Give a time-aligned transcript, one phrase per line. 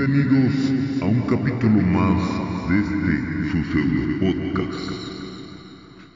[0.00, 2.22] Bienvenidos a un capítulo más
[2.70, 3.14] de este
[3.50, 4.88] su pseudo podcast.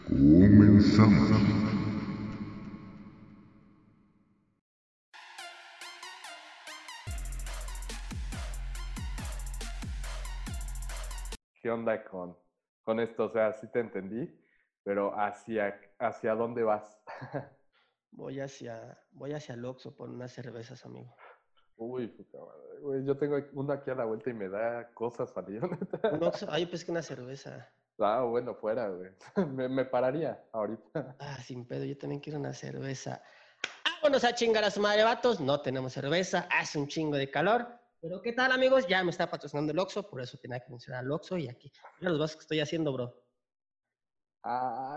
[0.09, 1.29] Comenzamos.
[11.61, 12.39] ¿Qué onda con,
[12.85, 13.25] con esto?
[13.27, 14.35] O sea, sí te entendí,
[14.83, 16.99] pero ¿hacia, hacia dónde vas?
[18.13, 21.17] Voy hacia, voy hacia el Oxxo por unas cervezas, amigo.
[21.77, 25.31] Uy, puta madre, güey, yo tengo uno aquí a la vuelta y me da cosas
[25.33, 25.63] salir.
[25.65, 27.69] Un Oxxo, ay, pues que una cerveza.
[27.99, 29.11] Ah, bueno, fuera, güey.
[29.55, 31.17] Me, me pararía ahorita.
[31.19, 33.23] Ah, sin pedo, yo también quiero una cerveza.
[34.03, 35.41] Vámonos a chingar a su madre, vatos.
[35.41, 37.67] No tenemos cerveza, hace un chingo de calor.
[38.01, 38.87] Pero ¿qué tal, amigos?
[38.87, 41.73] Ya me está patrocinando el Oxxo, por eso tenía que mencionar al Oxxo y aquí.
[42.01, 43.25] Mira los vasos que estoy haciendo, bro.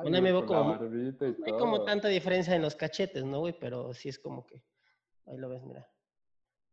[0.04, 3.58] Me veo como- barbita y No hay como tanta diferencia en los cachetes, ¿no, güey?
[3.58, 4.62] Pero sí es como que.
[5.26, 5.90] Ahí lo ves, mira.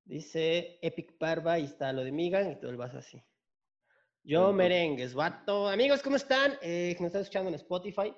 [0.04, 3.22] Dice Epic Barba y está lo de Migan y todo el vaso así.
[4.22, 5.68] Yo Entonces- merengues, vato.
[5.68, 6.58] Amigos, ¿cómo están?
[6.62, 8.14] Eh, me están escuchando en Spotify.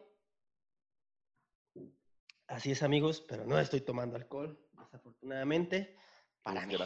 [2.48, 5.96] Así es, amigos, pero no estoy tomando alcohol, desafortunadamente.
[6.42, 6.76] Para mí.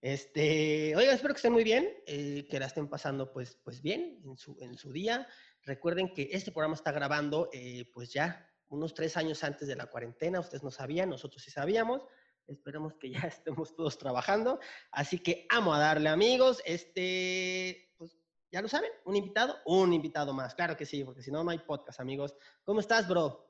[0.00, 4.20] Este, oigan, espero que estén muy bien, eh, que la estén pasando pues, pues bien
[4.24, 5.28] en su, en su día.
[5.62, 9.86] Recuerden que este programa está grabando eh, pues ya unos tres años antes de la
[9.86, 10.40] cuarentena.
[10.40, 12.02] Ustedes no sabían, nosotros sí sabíamos.
[12.46, 14.60] Esperemos que ya estemos todos trabajando.
[14.90, 16.62] Así que amo a darle, amigos.
[16.64, 18.18] Este, pues
[18.50, 20.54] ya lo saben, un invitado, un invitado más.
[20.54, 22.34] Claro que sí, porque si no, no hay podcast, amigos.
[22.64, 23.48] ¿Cómo estás, bro?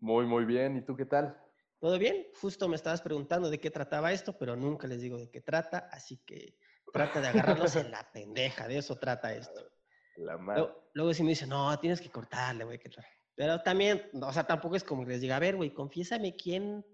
[0.00, 0.76] Muy, muy bien.
[0.76, 1.36] ¿Y tú qué tal?
[1.80, 2.26] ¿Todo bien?
[2.40, 5.88] Justo me estabas preguntando de qué trataba esto, pero nunca les digo de qué trata,
[5.92, 6.58] así que
[6.92, 9.70] trata de agarrarlos en la pendeja, de eso trata esto.
[10.16, 10.62] La madre.
[10.62, 12.78] Luego, luego sí me dicen, no, tienes que cortarle, güey.
[12.80, 13.04] que tal".
[13.36, 16.84] Pero también, o sea, tampoco es como que les diga, a ver, güey, confiésame quién,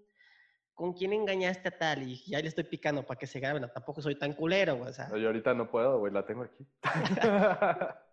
[0.75, 3.69] con quién engañaste a tal, y ya le estoy picando para que se graben, no,
[3.69, 6.43] tampoco soy tan culero, güey, o sea, No, yo ahorita no puedo, güey, la tengo
[6.43, 6.67] aquí.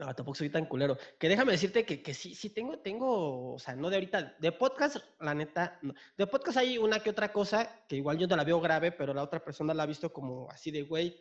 [0.00, 0.98] no, tampoco soy tan culero.
[1.18, 4.52] Que déjame decirte que, que sí, sí tengo, tengo, o sea, no de ahorita, de
[4.52, 5.94] podcast, la neta, no.
[6.16, 9.14] de podcast hay una que otra cosa que igual yo te la veo grave, pero
[9.14, 11.16] la otra persona la ha visto como así de, güey,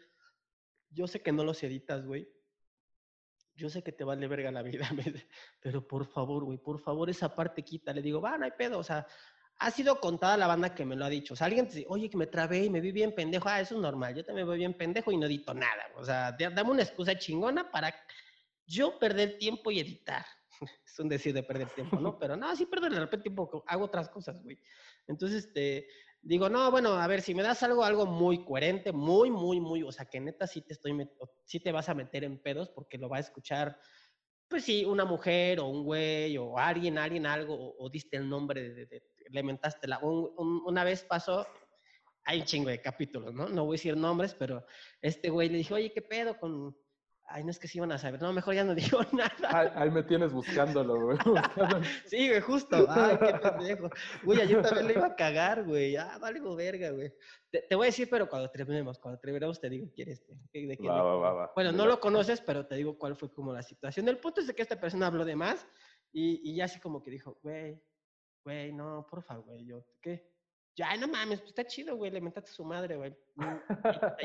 [0.90, 2.28] yo sé que no los editas, güey.
[3.56, 4.88] Yo sé que te vale verga la vida,
[5.62, 7.94] pero por favor, güey, por favor, esa parte quita.
[7.94, 9.08] Le digo, va, no hay pedo, o sea,
[9.60, 11.34] ha sido contada la banda que me lo ha dicho.
[11.34, 13.50] O sea, alguien te dice, oye, que me trabé y me vi bien pendejo.
[13.50, 15.84] Ah, eso es normal, yo también voy bien pendejo y no edito nada.
[15.96, 17.94] O sea, da- dame una excusa chingona para
[18.66, 20.26] yo perder tiempo y editar.
[20.86, 22.18] es un decir de perder tiempo, ¿no?
[22.20, 24.60] Pero no, sí perder de repente tiempo, hago otras cosas, güey.
[25.08, 25.88] Entonces, este,
[26.22, 29.84] digo, no, bueno, a ver, si me das algo, algo muy coherente, muy, muy, muy,
[29.84, 31.10] o sea, que neta sí te estoy,
[31.46, 33.80] sí te vas a meter en pedos porque lo va a escuchar,
[34.48, 38.70] pues sí, una mujer o un güey o alguien, alguien, algo, o, diste el nombre,
[38.86, 41.46] de, le mentaste la, un- un- una vez pasó,
[42.24, 43.48] hay un chingo de capítulos, ¿no?
[43.50, 44.66] No voy a decir nombres, pero
[45.02, 46.76] este güey le dijo, oye, ¿qué pedo con...?
[47.30, 48.22] Ay, no es que sí iban a saber.
[48.22, 49.32] No, mejor ya no digo nada.
[49.50, 51.18] Ahí, ahí me tienes buscándolo, güey.
[52.06, 52.86] Sí, güey, justo.
[52.90, 53.90] Ay, qué pendejo.
[54.24, 55.98] Güey, yo también le iba a cagar, güey.
[55.98, 57.14] Ah, valgo verga, güey.
[57.52, 60.26] Te, te voy a decir, pero cuando terminemos, cuando terminemos te digo quién es.
[60.26, 61.52] De quién- Va, va, va, va.
[61.54, 64.08] Bueno, no lo conoces, pero te digo cuál fue como la situación.
[64.08, 65.68] El punto es de que esta persona habló de más
[66.14, 67.82] y, y ya así como que dijo, güey,
[68.46, 69.66] güey, no, porfa, güey.
[69.66, 70.32] Yo, ¿qué?
[70.78, 72.12] Ya, no mames, pues está chido, güey.
[72.12, 73.12] Le mentaste a su madre, güey.
[73.36, 73.56] Mm,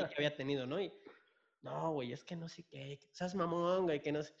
[0.07, 0.79] que había tenido, ¿no?
[0.79, 0.93] Y,
[1.63, 4.33] no, güey, es que no sé qué, seas mamón, güey, que no sé.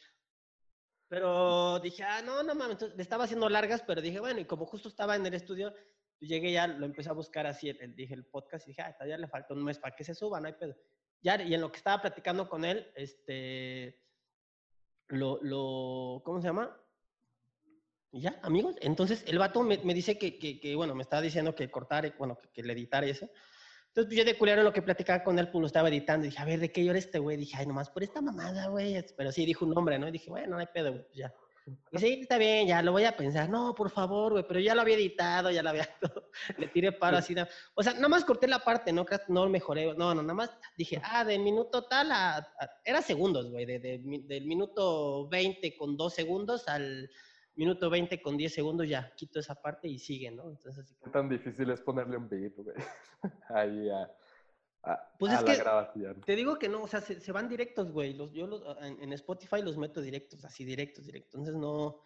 [1.07, 4.65] Pero dije, ah, no, no mames, le estaba haciendo largas, pero dije, bueno, y como
[4.65, 5.73] justo estaba en el estudio,
[6.19, 9.17] llegué ya, lo empecé a buscar así, el, dije el podcast, y dije, ah, ya
[9.17, 10.75] le falta un mes para que se suba, no hay pedo.
[11.21, 14.01] Ya, y en lo que estaba platicando con él, este,
[15.07, 16.77] lo, ¿cómo se llama?
[18.11, 21.55] Y ya, amigos, entonces el vato me, dice que, que, que, bueno, me estaba diciendo
[21.55, 23.29] que cortar, bueno, que, que le editara y eso.
[23.95, 26.25] Entonces, pues, yo de culero lo que platicaba con él, pues lo estaba editando.
[26.25, 27.37] Y dije, a ver, ¿de qué llora este güey?
[27.37, 29.05] Dije, ay, nomás por esta mamada, güey.
[29.15, 30.07] Pero sí, dijo un nombre, ¿no?
[30.07, 31.31] Y dije, bueno, no hay pedo, güey, pues ya.
[31.91, 33.47] Y sí, está bien, ya lo voy a pensar.
[33.49, 35.87] No, por favor, güey, pero ya lo había editado, ya lo había.
[36.57, 37.35] Le tiré paro así.
[37.35, 39.93] na- O sea, nada más corté la parte, no no mejoré.
[39.93, 42.45] No, no, nada más dije, ah, del minuto tal a.
[42.83, 47.09] era segundos, güey, de, del minuto 20 con 2 segundos al
[47.55, 50.49] minuto 20 con 10 segundos, ya quito esa parte y sigue, ¿no?
[50.49, 52.75] Entonces, así ¿Qué como- tan difícil es ponerle un beat, güey?
[53.49, 54.11] Ahí a,
[54.83, 56.21] a, Pues a es la que- grabación.
[56.21, 58.13] Te digo que no, o sea, se, se van directos, güey.
[58.13, 61.35] Los, yo los, en, en Spotify los meto directos, así directos, directos.
[61.35, 61.99] Entonces no,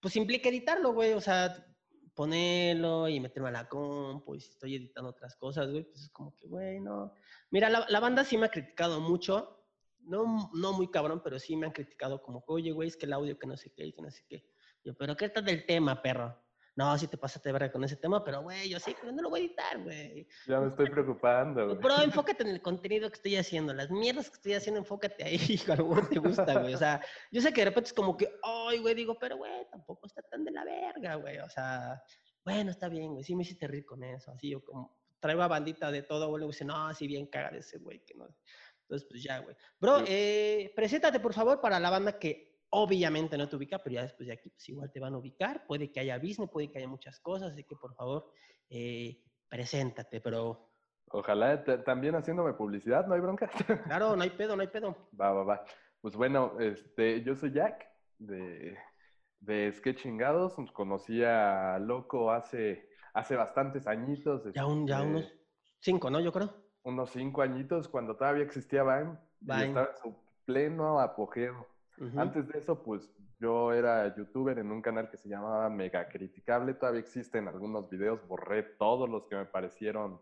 [0.00, 1.12] pues implica editarlo, güey.
[1.14, 1.66] O sea,
[2.14, 6.10] ponerlo y meterme a la compu y si estoy editando otras cosas, güey, pues es
[6.10, 7.14] como que, güey, no.
[7.50, 9.56] Mira, la, la banda sí me ha criticado mucho.
[10.02, 13.12] No, no muy cabrón, pero sí me han criticado como, oye, güey, es que el
[13.12, 14.49] audio que no sé qué y que no sé qué.
[14.84, 16.36] Yo, pero ¿qué tal del tema, perro?
[16.76, 19.20] no, sí te pasaste de verga con ese tema, pero güey, yo sí, pero no
[19.20, 20.26] lo voy a editar, güey.
[20.46, 21.76] Ya me estoy preocupando, güey.
[21.76, 21.94] Bro,
[22.24, 25.72] enfócate en el contenido que estoy haciendo, las mierdas que estoy haciendo, enfócate ahí, hijo,
[25.72, 26.72] algo te gusta, güey.
[26.72, 29.66] O sea, yo sé que de repente es como que, ay, güey, digo, pero güey,
[29.70, 31.38] tampoco está tan de la verga, güey.
[31.40, 32.02] O sea,
[32.44, 35.48] bueno, está bien, güey, sí me hiciste reír con eso, así, yo como traigo a
[35.48, 38.26] bandita de todo, güey, y dice, no, así bien caga de ese güey, que no.
[38.82, 39.54] Entonces, pues ya, güey.
[39.78, 40.04] Bro, Sí.
[40.08, 44.26] eh, preséntate, por favor, para la banda que obviamente no te ubica, pero ya después
[44.26, 45.66] de aquí, pues igual te van a ubicar.
[45.66, 48.32] Puede que haya business, puede que haya muchas cosas, así que por favor,
[48.68, 50.68] eh, preséntate, bro.
[51.12, 53.50] Ojalá ta- también haciéndome publicidad, ¿no hay bronca?
[53.98, 54.96] Claro, no hay pedo, no hay pedo.
[55.20, 55.64] Va, va, va.
[56.00, 57.86] Pues bueno, este, yo soy Jack
[58.18, 58.78] de,
[59.40, 60.54] de Sketch Chingados.
[60.72, 64.44] Conocí a Loco hace, hace bastantes añitos.
[64.54, 65.32] Ya, un, ya este, unos
[65.80, 66.20] cinco, ¿no?
[66.20, 66.54] Yo creo.
[66.84, 69.18] unos cinco añitos cuando todavía existía Vine.
[69.40, 71.66] y estaba en su pleno apogeo.
[72.00, 72.18] Ujú.
[72.18, 73.08] Antes de eso, pues
[73.38, 76.74] yo era youtuber en un canal que se llamaba Mega Criticable.
[76.74, 78.26] Todavía existen algunos videos.
[78.26, 80.20] Borré todos los que me parecieron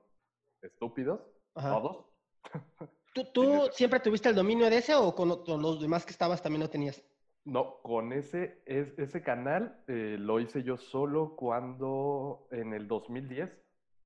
[0.61, 1.21] estúpidos.
[1.55, 1.71] Ajá.
[1.71, 2.07] Todos.
[3.15, 6.63] ¿Tú, tú siempre tuviste el dominio de ese o con los demás que estabas también
[6.63, 7.03] lo tenías?
[7.45, 13.51] No, con ese, es- ese canal eh, lo hice yo solo cuando en el 2010,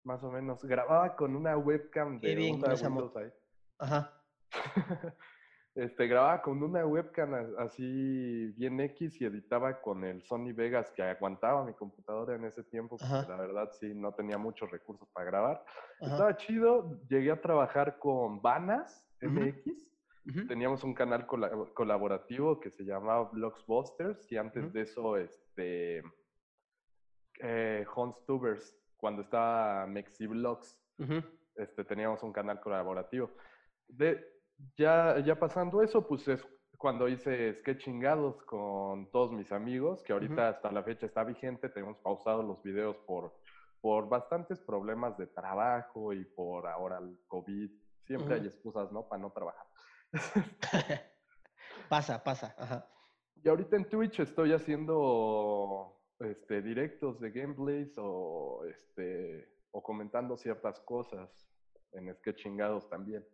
[0.04, 3.32] más o menos, grababa con una webcam Qué de bien una Windows ahí.
[3.78, 4.22] Ajá.
[5.74, 11.02] Este, grababa con una webcam así bien X y editaba con el Sony Vegas que
[11.02, 13.26] aguantaba mi computadora en ese tiempo, porque Ajá.
[13.28, 15.64] la verdad sí no tenía muchos recursos para grabar.
[16.02, 16.12] Ajá.
[16.12, 19.08] Estaba chido, llegué a trabajar con Vanas.
[19.22, 19.88] MX.
[20.28, 20.46] Ujú.
[20.46, 24.72] Teníamos un canal cola- colaborativo que se llamaba Blogsbusters y antes Ujú.
[24.72, 26.02] de eso, este,
[27.40, 31.22] eh, Honstubers, cuando estaba MexiVlogs, Ujú.
[31.56, 33.30] este, teníamos un canal colaborativo.
[33.88, 34.22] De,
[34.76, 36.46] ya, ya pasando eso, pues es
[36.82, 41.69] cuando hice Sketch Chingados con todos mis amigos, que ahorita hasta la fecha está vigente,
[41.69, 43.32] tenemos pausados los videos por,
[43.81, 47.70] por bastantes problemas de trabajo y por ahora el COVID.
[48.04, 49.06] Siempre hay excusas, ¿no?
[49.06, 49.64] Para no trabajar.
[51.88, 52.55] pasa, pasa.
[52.58, 52.84] Ajá.
[53.44, 60.81] Y ahorita en Twitch estoy haciendo este, directos de gameplays o, este, o comentando ciertas
[60.81, 61.31] cosas
[61.93, 63.25] en Sketch Chingados también.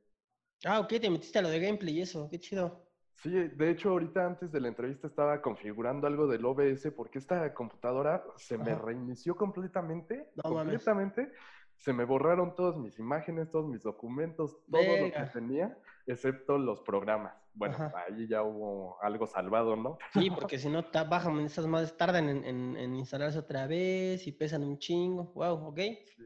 [0.64, 2.28] Ah, ok, te metiste a lo de gameplay y eso.
[2.30, 2.84] Qué chido.
[3.22, 7.52] Sí, de hecho ahorita antes de la entrevista estaba configurando algo del OBS porque esta
[7.52, 8.82] computadora se me Ajá.
[8.84, 10.84] reinició completamente, No mames.
[10.84, 11.32] completamente.
[11.78, 16.80] Se me borraron todas mis imágenes, todos mis documentos, todo lo que tenía, excepto los
[16.80, 17.34] programas.
[17.54, 17.92] Bueno, Ajá.
[18.06, 19.98] ahí ya hubo algo salvado, ¿no?
[20.12, 24.32] Sí, porque si no, bajan esas madres, tardan en, en- en instalarse otra vez y
[24.32, 25.32] pesan un chingo.
[25.34, 25.78] Wow, ok.
[26.16, 26.24] Sí.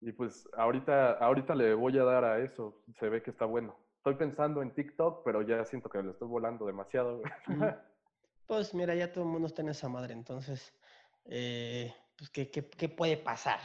[0.00, 2.82] Y pues ahorita, ahorita le voy a dar a eso.
[2.98, 3.76] Se ve que está bueno.
[3.98, 7.22] Estoy pensando en TikTok, pero ya siento que le estoy volando demasiado.
[8.46, 10.74] Pues mira, ya todo el mundo está en esa madre, entonces,
[11.26, 13.60] eh, pues, ¿qué, qué, qué puede pasar?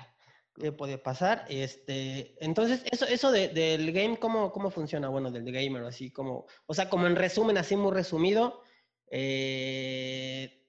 [0.54, 1.44] ¿Qué puede pasar?
[1.50, 5.10] Este, entonces, eso, eso de- del game, ¿cómo, ¿cómo funciona?
[5.10, 8.62] Bueno, del gamer, así como, o sea, como en resumen, así muy resumido,
[9.08, 10.65] eh,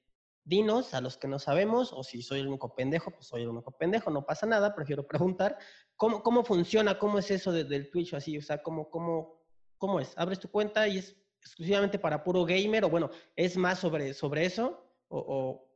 [0.46, 3.48] dinos a los que no sabemos, o si soy el único pendejo, pues soy el
[3.48, 5.58] único pendejo, no pasa nada, prefiero preguntar,
[5.96, 6.98] ¿cómo, cómo funciona?
[6.98, 8.38] ¿Cómo es eso de- del Twitch así?
[8.38, 9.42] O sea, ¿cómo, cómo,
[9.76, 10.16] ¿cómo es?
[10.16, 12.84] ¿Abres tu cuenta y es exclusivamente para puro gamer?
[12.84, 14.88] O bueno, ¿es más sobre, sobre eso?
[15.08, 15.66] O, o-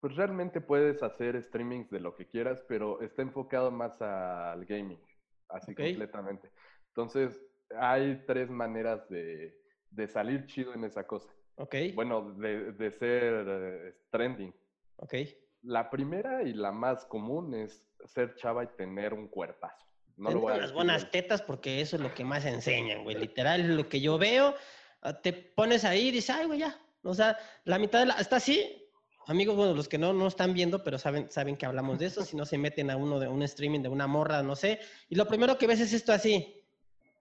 [0.00, 5.00] Pues realmente puedes hacer streamings de lo que quieras, pero está enfocado más al gaming,
[5.48, 6.50] así completamente.
[6.88, 7.38] Entonces,
[7.78, 9.60] hay tres maneras de,
[9.90, 11.30] de salir chido en esa cosa.
[11.58, 14.54] Ok, Bueno, de, de ser eh, trending.
[14.96, 15.14] ok.
[15.62, 19.84] La primera y la más común es ser chava y tener un cuerpazo.
[20.16, 23.16] No lo voy a decir buenas tetas porque eso es lo que más enseñan, güey.
[23.28, 24.54] Literal, lo que yo veo.
[25.02, 26.76] ah, Te pones ahí y dices, ay, güey, ya.
[27.02, 28.14] O sea, la mitad de la...
[28.14, 28.84] Está así.
[29.26, 32.24] Amigos, bueno, los que no, no están viendo, pero saben, saben que hablamos de eso.
[32.24, 34.78] si no se meten a uno de un streaming de una morra, no sé.
[35.08, 36.64] Y lo primero que ves es esto así.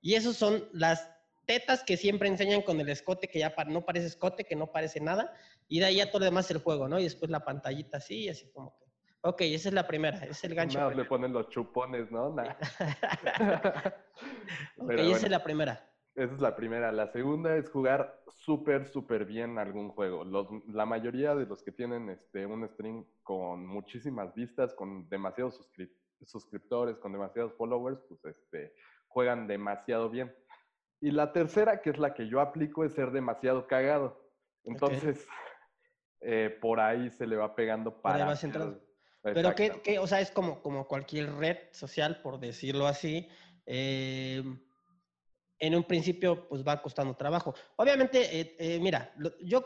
[0.02, 1.10] Y esos son las
[1.48, 5.00] tetas que siempre enseñan con el escote, que ya no parece escote, que no parece
[5.00, 5.34] nada.
[5.68, 7.00] Y de ahí ya todo lo demás el juego, ¿no?
[7.00, 8.86] Y después la pantallita así, y así como que...
[9.22, 10.78] Ok, esa es la primera, es el gancho.
[10.78, 12.36] Nada, le ponen los chupones, ¿no?
[12.36, 12.54] Nah.
[14.78, 15.90] ok, esa es la primera.
[16.16, 16.92] Esa es la primera.
[16.92, 20.24] La segunda es jugar súper, súper bien algún juego.
[20.24, 25.60] Los- la mayoría de los que tienen este, un stream con muchísimas vistas, con demasiados
[25.60, 25.94] suscrip-
[26.26, 28.74] suscriptores, con demasiados followers, pues este,
[29.08, 30.34] juegan demasiado bien.
[31.00, 34.32] Y la tercera, que es la que yo aplico, es ser demasiado cagado.
[34.64, 35.26] Entonces,
[36.22, 38.26] eh, por ahí se le va pegando Por ahí para...
[38.26, 38.84] vas hacer- entrando.
[39.22, 43.28] Pero que, que, o sea, es como, como cualquier red social, por decirlo así.
[43.66, 44.42] eh,
[45.60, 47.54] en un principio, pues va costando trabajo.
[47.78, 49.66] Obviamente, eh, mira, lo- yo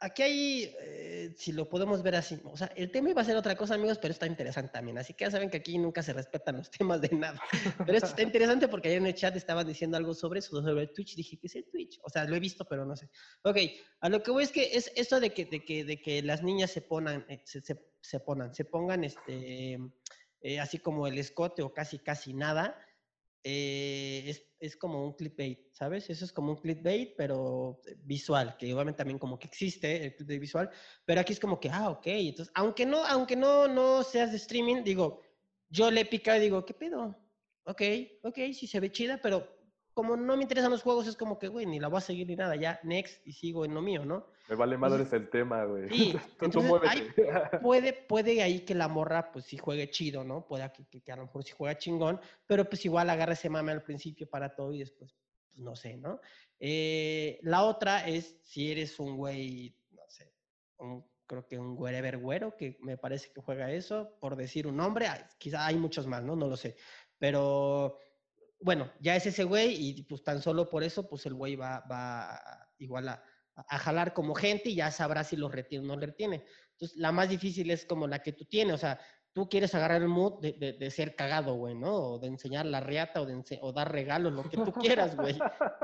[0.00, 3.36] aquí hay, eh, si lo podemos ver así, o sea, el tema iba a ser
[3.36, 4.98] otra cosa, amigos, pero está interesante también.
[4.98, 7.40] Así que ya saben que aquí nunca se respetan los temas de nada.
[7.78, 10.86] Pero esto está interesante porque ayer en el chat estaban diciendo algo sobre eso, sobre
[10.88, 11.14] Twitch.
[11.14, 12.00] Dije, ¿qué es el Twitch?
[12.02, 13.10] O sea, lo he visto, pero no sé.
[13.42, 13.58] Ok,
[14.00, 16.42] a lo que voy es que es esto de que, de que, de que las
[16.42, 19.78] niñas se pongan, eh, se, se, se pongan, se pongan este,
[20.40, 22.74] eh, así como el escote o casi, casi nada.
[23.42, 26.10] Eh, es, es como un clickbait, ¿sabes?
[26.10, 30.40] Eso es como un clickbait, pero visual, que obviamente también como que existe el clickbait
[30.40, 30.70] visual,
[31.04, 34.36] pero aquí es como que, ah, ok, entonces, aunque no, aunque no, no seas de
[34.36, 35.22] streaming, digo,
[35.68, 37.16] yo le pica y digo, ¿qué pedo?
[37.64, 37.82] Ok,
[38.22, 39.59] ok, sí se ve chida, pero
[39.94, 42.26] como no me interesan los juegos, es como que, güey, ni la voy a seguir
[42.26, 44.26] ni nada, ya, next, y sigo en lo mío, ¿no?
[44.48, 45.88] Me vale madres el tema, güey.
[45.88, 47.58] Sí, Tú- tú entonces, muévete.
[47.60, 50.46] Puede, puede ahí que la morra, pues sí juegue chido, ¿no?
[50.46, 53.48] Puede que, que- que a lo mejor sí juega chingón, pero pues igual agarra ese
[53.50, 55.14] mame al principio para todo y después,
[55.50, 56.20] pues no sé, ¿no?
[56.58, 60.32] Eh, la otra es si eres un güey, no sé,
[60.78, 64.76] un- creo que un wherever güero, que me parece que juega eso, por decir un
[64.76, 65.06] nombre,
[65.38, 66.34] quizá hay muchos más, ¿no?
[66.34, 66.76] No lo sé,
[67.18, 67.98] pero
[68.60, 71.80] bueno, ya es ese güey y pues tan solo por eso, pues el güey va,
[71.90, 72.38] va
[72.78, 73.22] igual a,
[73.56, 76.44] a jalar como gente y ya sabrá si lo retiene o no lo retiene.
[76.72, 78.98] Entonces, la más difícil es como la que tú tienes, o sea,
[79.32, 81.94] tú quieres agarrar el mood de, de- de ser cagado, güey, ¿no?
[81.94, 85.14] O de enseñar la riata o, de ense- o dar regalos, lo que tú quieras,
[85.16, 85.38] güey.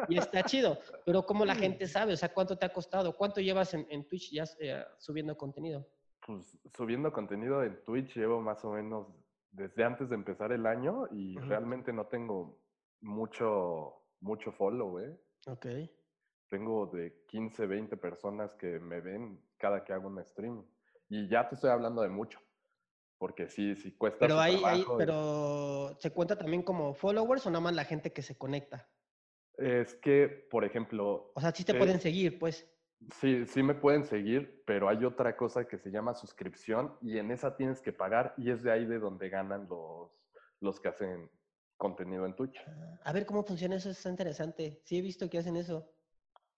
[0.08, 0.78] Y está chido.
[1.04, 2.12] Pero ¿cómo la gente sabe?
[2.14, 3.16] O sea, ¿cuánto te ha costado?
[3.16, 5.86] ¿Cuánto llevas en, en Twitch ya eh, subiendo contenido?
[6.26, 9.06] Pues subiendo contenido en Twitch llevo más o menos
[9.52, 12.58] desde antes de empezar el año y realmente no tengo
[13.06, 15.18] mucho, mucho follow, güey.
[15.46, 15.66] Ok.
[16.48, 20.64] Tengo de 15, 20 personas que me ven cada que hago un stream.
[21.08, 22.40] Y ya te estoy hablando de mucho.
[23.18, 26.92] Porque sí, sí cuesta Pero su ahí, ahí, trabajo y- pero ¿se cuenta también como
[26.94, 28.90] followers o nada más la gente que se conecta?
[29.56, 32.70] Es que, por ejemplo, O sea, sí te Eh, pueden seguir, pues.
[33.20, 37.30] Sí, sí me pueden seguir, pero hay otra cosa que se llama suscripción y en
[37.30, 40.10] esa tienes que pagar y es de ahí de donde ganan los,
[40.60, 41.30] los que hacen
[41.76, 42.62] contenido en Twitch.
[42.66, 44.80] Ah, A ver cómo funciona eso, está interesante.
[44.84, 45.92] Sí he visto que hacen eso.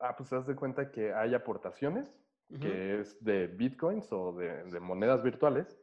[0.00, 2.14] Ah, pues te das de cuenta que hay aportaciones,
[2.60, 5.78] que es de bitcoins o de, de monedas virtuales,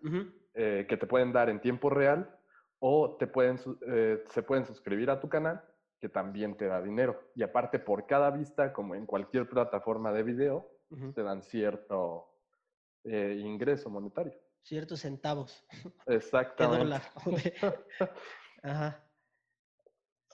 [0.54, 2.40] eh, que te pueden dar en tiempo real
[2.80, 5.64] o te pueden, eh, se pueden suscribir a tu canal,
[6.00, 7.32] que también te da dinero.
[7.36, 10.72] Y aparte, por cada vista, como en cualquier plataforma de video,
[11.14, 12.30] te dan cierto
[13.04, 14.34] eh, ingreso monetario.
[14.62, 15.66] Ciertos centavos
[16.08, 17.02] de Exactamente.
[18.64, 19.05] Ajá.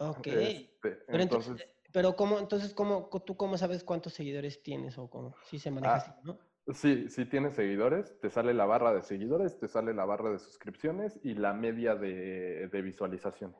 [0.10, 0.28] Ok.
[0.28, 5.10] Este, Pero entonces, entonces, pero cómo, entonces, ¿cómo, tú cómo sabes cuántos seguidores tienes o
[5.10, 5.36] cómo?
[5.46, 5.98] Sí se maneja Ah.
[5.98, 6.40] así, ¿no?
[6.74, 10.40] sí, si tienes seguidores, te sale la barra de seguidores, te sale la barra de
[10.40, 13.60] suscripciones y la media de, de visualizaciones.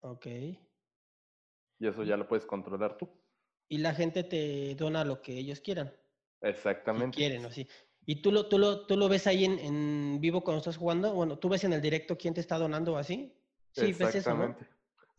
[0.00, 0.26] Ok.
[0.26, 3.08] Y eso ya lo puedes controlar tú.
[3.68, 5.92] Y la gente te dona lo que ellos quieran.
[6.42, 7.16] Si Exactamente.
[7.16, 7.66] quieren, o sí.
[8.04, 11.14] ¿Y tú lo, tú lo, tú lo ves ahí en, en vivo cuando estás jugando?
[11.14, 13.32] Bueno, ¿tú ves en el directo quién te está donando o así?
[13.70, 14.56] Sí, ves eso, ¿no?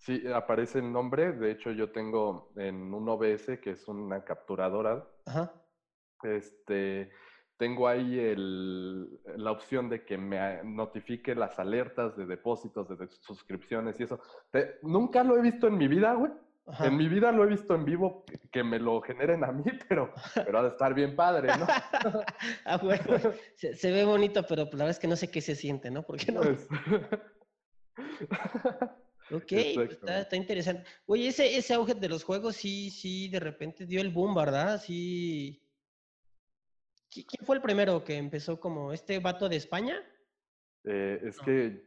[0.06, 1.32] Sí, aparece el nombre.
[1.32, 5.54] De hecho, yo tengo en un OBS, que es una capturadora, Ajá.
[6.24, 7.10] este,
[7.56, 13.08] tengo ahí el- la opción de que me notifique las alertas de depósitos, de, de
[13.22, 14.20] suscripciones y eso.
[14.52, 16.34] Te- nunca lo he visto en mi vida, güey.
[16.66, 16.88] Ajá.
[16.88, 20.14] En mi vida lo he visto en vivo, que, me lo generen a mí, pero,
[20.34, 21.66] pero ha de estar bien padre, ¿no?
[22.66, 23.04] Ah, bueno,
[23.56, 26.04] se, se ve bonito, pero la verdad es que no sé qué se siente, ¿no?
[26.04, 26.42] ¿Por qué no?
[26.42, 26.68] Pues-
[29.32, 30.84] Ok, está, interesante.
[31.06, 34.82] Oye, ese, ese auge de los juegos sí, sí, de repente dio el boom, ¿verdad?
[34.82, 35.60] Sí.
[37.10, 40.02] ¿Qui- ¿Quién fue el primero que empezó como este vato de España?
[40.84, 41.46] Eh, es No.
[41.46, 41.86] que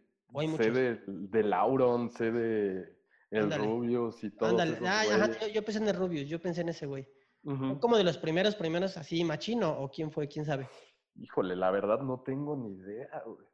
[0.56, 2.96] sé de, de Lauron, sé de
[3.30, 3.64] El Ándale.
[3.64, 5.04] Rubius y esos ah,
[5.40, 7.06] yo, yo pensé en el Rubius, yo pensé en ese güey.
[7.80, 10.68] Como de los primeros, primeros así, machino, o quién fue, quién sabe.
[11.14, 13.46] Híjole, la verdad no tengo ni idea, güey.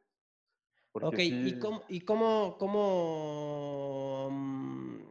[1.01, 5.01] Ok, ¿y cómo, y cómo, cómo, mm,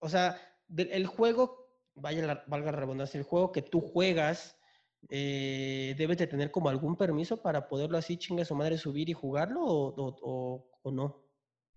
[0.00, 0.36] o sea,
[0.68, 4.56] del- el juego, vaya la, valga la redundancia, el juego que tú juegas,
[5.10, 9.12] eh, debes de tener como algún permiso para poderlo así, chinga su madre, subir y
[9.14, 11.22] jugarlo, o, o- o- o no?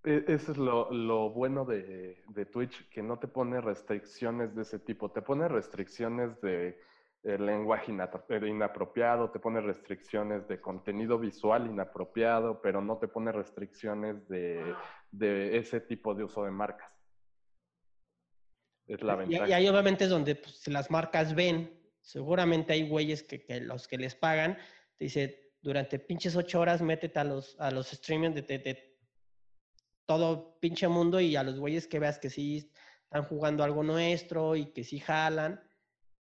[0.04, 4.62] E- Eso es lo, lo bueno de, de Twitch, que no te pone restricciones de
[4.62, 5.12] ese tipo.
[5.12, 6.80] Te pone restricciones de
[7.26, 13.32] eh, lenguaje eh, inapropiado, te pone restricciones de contenido visual inapropiado, pero no te pone
[13.32, 14.76] restricciones de,
[15.12, 16.92] de ese tipo de uso de marcas.
[18.88, 19.50] Es la Y, ventaja.
[19.50, 23.60] y ahí obviamente es donde pues, si las marcas ven, seguramente hay güeyes que, que
[23.60, 24.58] los que les pagan,
[24.98, 28.96] te dice, durante pinches ocho horas métete a los, a los streaming de, de- de
[30.06, 32.72] todo pinche mundo y a los güeyes que veas que sí
[33.06, 35.60] están jugando algo nuestro y que sí jalan,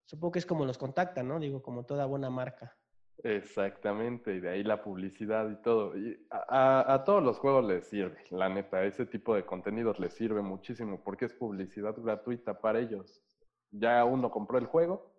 [0.06, 1.40] Supongo que es como los contactan, ¿no?
[1.40, 2.76] Digo, como toda buena marca.
[3.24, 5.98] Exactamente, y de ahí la publicidad y todo.
[5.98, 10.00] Y a, a- a todos los juegos les sirve, la neta, ese tipo de contenidos
[10.00, 13.24] les sirve muchísimo porque es publicidad gratuita para ellos.
[13.72, 15.12] Ya uno compró el juego,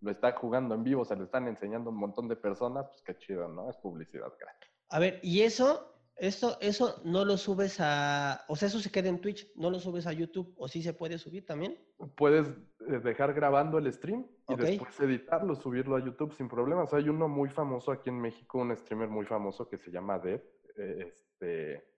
[0.00, 3.02] lo está jugando en vivo, se lo están enseñando a un montón de personas, pues
[3.02, 3.68] qué chido, ¿no?
[3.68, 4.70] Es publicidad gratis.
[4.88, 9.08] A ver, y eso, eso, eso no lo subes a, o sea, eso se queda
[9.08, 11.78] en Twitch, no lo subes a YouTube, o sí se puede subir también.
[12.16, 16.92] Puedes eh, dejar grabando el stream y después editarlo, subirlo a YouTube sin problemas.
[16.94, 20.42] Hay uno muy famoso aquí en México, un streamer muy famoso que se llama Dev.
[20.76, 21.92] eh, Este,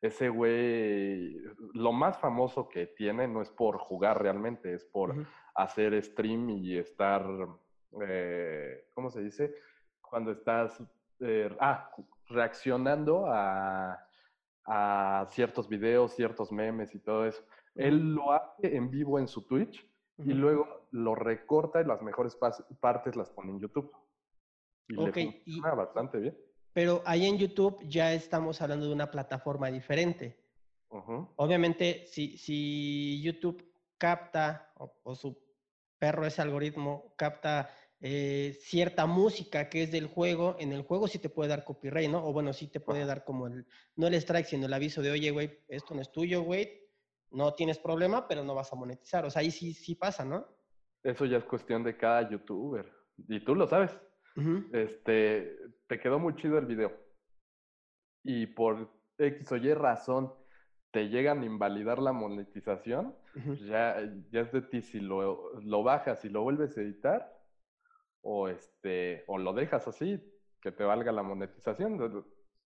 [0.00, 1.36] ese güey,
[1.74, 6.78] lo más famoso que tiene no es por jugar realmente, es por hacer stream y
[6.78, 7.26] estar,
[8.06, 9.54] eh, ¿cómo se dice?
[10.00, 10.80] Cuando estás,
[11.20, 11.90] eh, ah,
[12.28, 14.06] reaccionando a,
[14.64, 17.42] a ciertos videos, ciertos memes y todo eso.
[17.74, 19.86] Él lo hace en vivo en su Twitch
[20.18, 22.36] y luego lo recorta y las mejores
[22.80, 23.92] partes las pone en YouTube.
[24.88, 26.38] Y Ok, le y- funciona bastante bien.
[26.72, 30.44] Pero ahí en YouTube ya estamos hablando de una plataforma diferente.
[31.36, 33.64] Obviamente, si, si YouTube
[33.98, 35.38] capta, o, o su
[35.98, 37.70] perro, ese algoritmo, capta
[38.00, 42.08] eh, cierta música que es del juego, en el juego sí te puede dar copyright,
[42.10, 42.24] ¿no?
[42.24, 45.10] O bueno, sí te puede dar como el, no el strike, sino el aviso de,
[45.10, 46.88] oye, güey, esto no es tuyo, güey,
[47.32, 49.24] no tienes problema, pero no vas a monetizar.
[49.24, 50.46] O sea, ahí sí, sí pasa, ¿no?
[51.02, 52.90] Eso ya es cuestión de cada youtuber.
[53.28, 53.98] Y tú lo sabes.
[54.72, 55.56] Este,
[55.88, 56.92] te quedó muy chido el video.
[58.22, 58.88] Y por
[59.18, 60.32] X o Y razón
[60.92, 63.16] te llegan a invalidar la monetización,
[63.68, 63.96] ya,
[64.30, 67.37] ya es de ti si lo, lo bajas y lo vuelves a editar
[68.30, 70.22] o, este, o lo dejas así,
[70.60, 72.24] que te valga la monetización.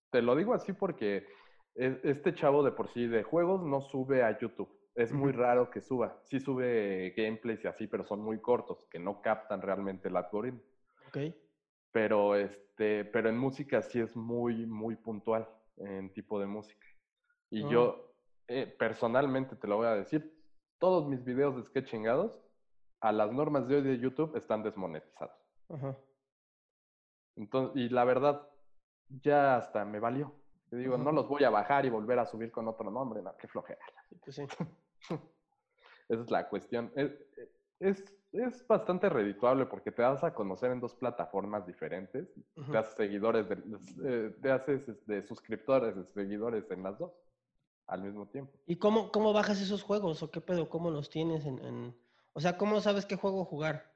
[0.10, 1.28] Te- lo digo así porque
[1.76, 4.76] e- este chavo de por sí de juegos no sube a YouTube.
[4.96, 6.20] Es muy raro que suba.
[6.24, 10.62] Sí sube gameplays y así, pero son muy cortos, que no captan realmente el algoritmo
[11.08, 11.18] Ok.
[11.92, 16.88] pero este, pero en música sí es muy, muy puntual en tipo de música.
[17.52, 17.70] Y Ah.
[17.70, 18.08] yo
[18.48, 20.22] eh, personalmente te lo voy a decir,
[20.80, 22.42] todos mis videos de sketch chingados
[23.00, 25.41] a las normas de hoy de YouTube están desmonetizados.
[25.74, 25.98] Ajá.
[27.36, 28.48] Entonces, y la verdad,
[29.24, 30.34] ya hasta me valió.
[30.70, 33.36] Te digo, no los voy a bajar y volver a subir con otro nombre, no,
[33.38, 33.82] qué flojera.
[34.24, 34.44] Pues sí.
[36.10, 36.92] Esa es la cuestión.
[36.96, 37.12] Es,
[37.80, 42.28] es, es bastante redituable porque te das a conocer en dos plataformas diferentes.
[42.70, 43.56] Te haces seguidores, de,
[44.06, 47.12] eh, te haces este, suscriptores, de seguidores en las dos
[47.88, 48.58] al mismo tiempo.
[48.66, 50.70] ¿Y cómo, cómo bajas esos juegos o qué pedo?
[50.70, 51.98] ¿Cómo los tienes en, en-
[52.34, 53.91] O sea, ¿cómo sabes qué juego jugar?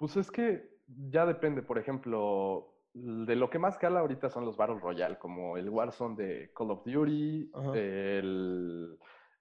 [0.00, 0.78] Pues es que
[1.10, 5.58] ya depende, por ejemplo, de lo que más cala ahorita son los Battle Royale, como
[5.58, 7.72] el Warzone de Call of Duty, Ajá.
[7.76, 8.98] el,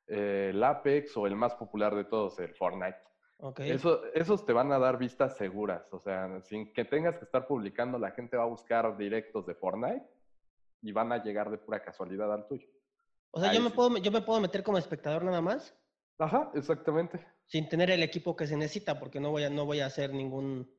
[0.08, 2.98] el Apex o el más popular de todos, el Fortnite.
[3.38, 3.62] Ok.
[3.62, 7.48] Eso, esos te van a dar vistas seguras, o sea, sin que tengas que estar
[7.48, 10.06] publicando, la gente va a buscar directos de Fortnite
[10.82, 12.67] y van a llegar de pura casualidad al tuyo.
[13.32, 13.76] O sea, yo me, sí.
[13.78, 15.74] puedo, yo me puedo meter como espectador nada más,
[16.17, 17.26] Ajá, exactamente.
[17.49, 20.13] Sin tener el equipo que se necesita, porque no voy a, no voy a hacer
[20.13, 20.71] ningún,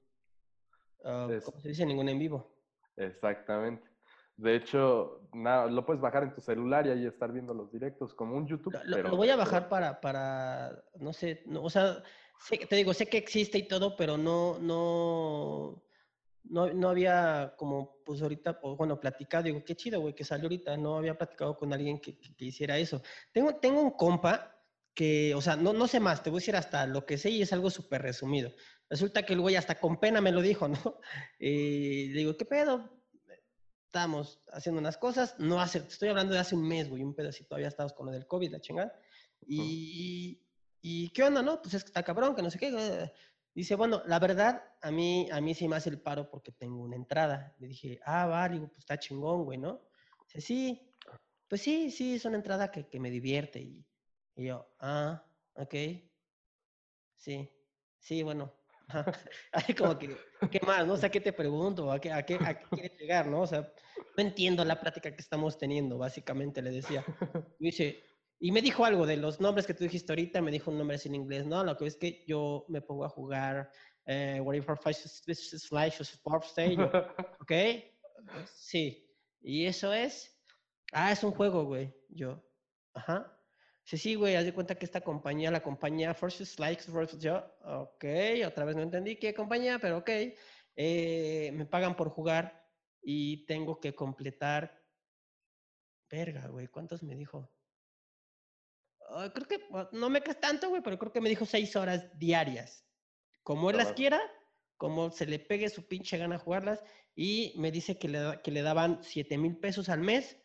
[1.05, 1.85] ah, Es- ¿cómo se dice?
[1.85, 2.55] Ningún en vivo.
[2.97, 3.89] Exactamente.
[4.37, 8.15] De hecho, na- lo puedes bajar en tu celular y ahí estar viendo los directos
[8.15, 8.73] como un YouTube.
[8.73, 12.03] Lo, lo- pero lo voy a bajar para, para, no sé, no, o sea,
[12.39, 15.83] sé- te digo, sé que existe y todo, pero no, no,
[16.45, 20.77] no, no había como, pues ahorita, bueno, platicado, digo, qué chido, güey, que salió ahorita,
[20.77, 23.03] no había platicado con alguien que, que- que hiciera eso.
[23.33, 24.57] Tengo, tengo un compa
[24.95, 27.31] que, o sea, no, no sé más, te voy a decir hasta lo que sé
[27.31, 28.53] y es algo súper resumido.
[28.89, 31.01] Resulta que el güey hasta con pena me lo dijo, ¿no?
[31.39, 32.91] Y le digo, ¿qué pedo?
[33.87, 37.49] Estamos haciendo unas cosas, no hace, estoy hablando de hace un mes, güey, un pedacito,
[37.49, 38.93] todavía estábamos con lo del COVID, la chingada.
[39.47, 40.41] Y,
[40.81, 41.61] y ¿qué onda, no?
[41.61, 42.69] Pues es que está cabrón, que no sé qué.
[42.77, 43.13] eh.
[43.53, 46.83] Dice, bueno, la verdad, a mí, a mí sí me hace el paro porque tengo
[46.83, 47.57] una entrada.
[47.59, 49.83] Le dije, ah, va, digo, pues está chingón, güey, ¿no?
[50.27, 50.95] Dice, sí,
[51.49, 53.61] pues sí, sí, es una entrada que, que me divierte.
[53.61, 53.85] Y,
[54.41, 55.23] y yo, ah,
[55.55, 55.75] ok,
[57.17, 57.51] sí,
[57.99, 58.53] sí, bueno.
[58.89, 59.05] ajá".
[59.53, 60.17] Así como que,
[60.51, 60.95] ¿qué más, no?
[60.95, 61.93] O sea, ¿qué te pregunto?
[61.93, 63.43] ¿A qué, a qué, a qué quieres llegar, no?
[63.43, 63.71] O sea,
[64.17, 67.05] no entiendo la plática que estamos teniendo, básicamente le decía.
[67.61, 68.03] Y dice,
[68.39, 70.99] y me dijo algo de los nombres que tú dijiste ahorita, me dijo un nombre
[71.05, 71.63] en inglés, ¿no?
[71.63, 73.71] Lo que es que yo me pongo a jugar
[74.07, 76.55] eh, Whatever Slash Sports
[77.41, 77.53] ¿ok?
[78.47, 79.07] Sí.
[79.43, 80.43] ¿Y eso es?
[80.93, 81.95] Ah, es un juego, güey.
[82.09, 82.43] Yo,
[82.95, 83.40] ajá.
[83.91, 87.45] Sí, sí, güey, haz de cuenta que esta compañía, la compañía Forces Likes versus yo,
[87.65, 88.05] ok,
[88.47, 90.11] otra vez no entendí qué compañía, pero ok,
[90.77, 92.71] eh, me pagan por jugar
[93.03, 94.81] y tengo que completar,
[96.09, 97.53] verga, güey, ¿cuántos me dijo?
[99.35, 99.59] Creo que,
[99.91, 102.87] no me crees tanto, güey, pero creo que me dijo seis horas diarias.
[103.43, 104.21] como él La las quiera,
[104.77, 106.81] como se le pegue su pinche gana jugarlas,
[107.17, 110.39] y me dice que le, que le daban 7 mil pesos al mes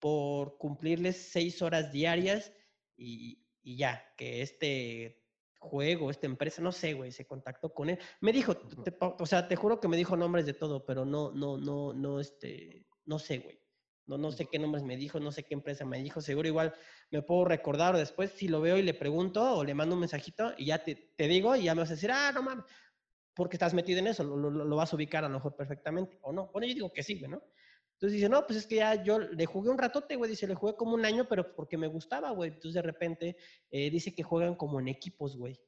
[0.00, 2.52] por cumplirles 6 horas diarias
[3.00, 5.24] y, y ya, que este
[5.58, 7.98] juego, esta empresa, no sé, güey, se contactó con él.
[8.20, 11.32] Me dijo, te o sea, te juro que me dijo nombres de todo, pero no,
[11.32, 13.60] no, no, no, este, no sé, güey.
[14.06, 16.20] No, no sé qué nombres me dijo, no sé qué empresa me dijo.
[16.20, 16.74] Seguro igual
[17.10, 20.52] me puedo recordar después si lo veo y le pregunto o le mando un mensajito
[20.58, 22.64] y ya te, te digo y ya me vas a decir, ah, no mames,
[23.34, 26.18] porque estás metido en eso, lo, lo- lo vas a ubicar a lo mejor perfectamente
[26.22, 26.48] o no.
[26.52, 27.42] Bueno, yo digo que sí, güey, ¿no?
[28.00, 30.54] Entonces dice, no, pues es que ya yo le jugué un ratote, güey, dice, le
[30.54, 32.48] jugué como un año, pero porque me gustaba, güey.
[32.48, 33.36] Entonces de repente
[33.70, 35.60] eh, dice que juegan como en equipos, güey.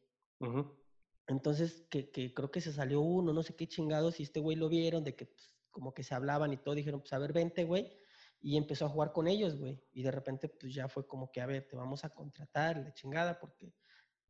[1.26, 4.56] Entonces, que, que creo que se salió uno, no sé qué chingados, y este güey
[4.56, 7.34] lo vieron, de que pues, como que se hablaban y todo, dijeron, pues a ver,
[7.34, 7.92] vente, güey,
[8.40, 11.42] y empezó a jugar con ellos, güey, y de repente, pues ya fue como que,
[11.42, 13.74] a ver, te vamos a contratar, la chingada, porque,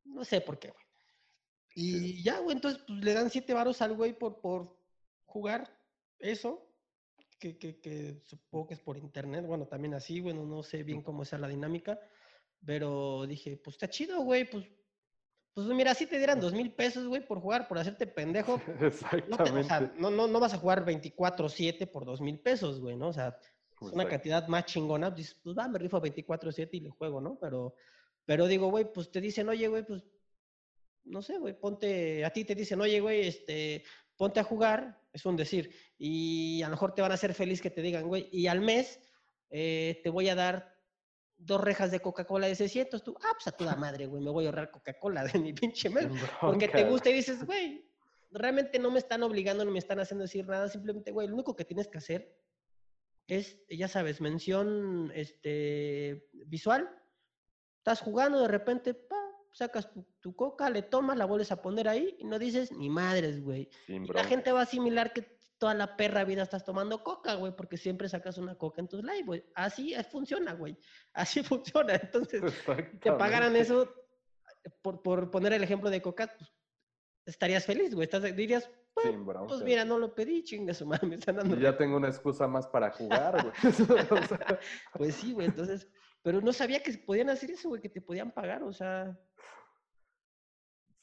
[0.03, 0.85] no sé por qué, güey.
[1.77, 4.77] Y ya, güey, entonces, pues le dan siete varos al güey por, por
[5.25, 5.81] jugar
[6.19, 6.69] eso,
[7.43, 11.03] que, que, que supongo que es por internet, bueno, también así, bueno, no sé bien
[11.03, 11.99] cómo sea la dinámica,
[12.65, 14.65] pero dije, pues está chido, güey, pues,
[15.53, 18.79] pues mira, si te dieran dos mil pesos, güey, por jugar, por hacerte pendejo, no,
[18.79, 19.91] te- o sea, Exactamente.
[20.01, 23.09] no, no, no vas a jugar 24-7 por dos mil pesos, güey, ¿no?
[23.09, 23.37] O sea,
[23.81, 27.37] es una cantidad más chingona, dices, pues va, me rifo 24-7 y le juego, ¿no?
[27.41, 27.75] Pero,
[28.25, 30.05] pero digo, güey, pues te dicen, oye, güey, pues,
[31.05, 33.83] no sé, güey, ponte, a ti te dicen, oye, güey, este,
[34.17, 37.61] ponte a jugar, es un decir, y a lo mejor te van a hacer feliz
[37.61, 39.01] que te digan, güey, y al mes
[39.51, 40.73] eh, te voy a dar
[41.37, 44.45] dos rejas de Coca-Cola de 600, tú, ah, pues a toda madre, güey, me voy
[44.45, 46.07] a ahorrar Coca-Cola de mi pinche mes,
[46.41, 47.85] porque te gusta y dices, güey,
[48.31, 51.55] realmente no me están obligando, no me están haciendo decir nada, simplemente, güey, lo único
[51.55, 52.35] que tienes que hacer
[53.27, 56.89] es, ya sabes, mención este, visual,
[57.79, 59.22] estás jugando, de repente, pa,
[59.53, 62.89] sacas tu, tu coca, le tomas, la vuelves a poner ahí y no dices ni
[62.91, 63.69] madres, güey.
[63.87, 67.55] Y la gente va a asimilar que toda la perra vida estás tomando coca, güey,
[67.55, 69.45] porque siempre sacas una coca en tus live, güey.
[69.55, 70.77] Así es- funciona, güey.
[71.13, 71.95] Así funciona.
[71.95, 72.43] Entonces,
[72.91, 73.89] si te pagaran eso
[74.81, 76.51] por, por poner el ejemplo de coca, pues,
[77.27, 78.05] estarías feliz, güey.
[78.07, 79.15] Estás, dirías, pues,
[79.47, 81.57] pues mira, no lo pedí, chinga su madre, me están dando.
[81.57, 83.55] Y ya tengo una excusa más para jugar, güey.
[84.11, 84.59] O sea,
[84.95, 85.87] Pues sí, güey, entonces,
[86.23, 89.19] pero no sabía que podían hacer eso, güey, que te podían pagar, o sea,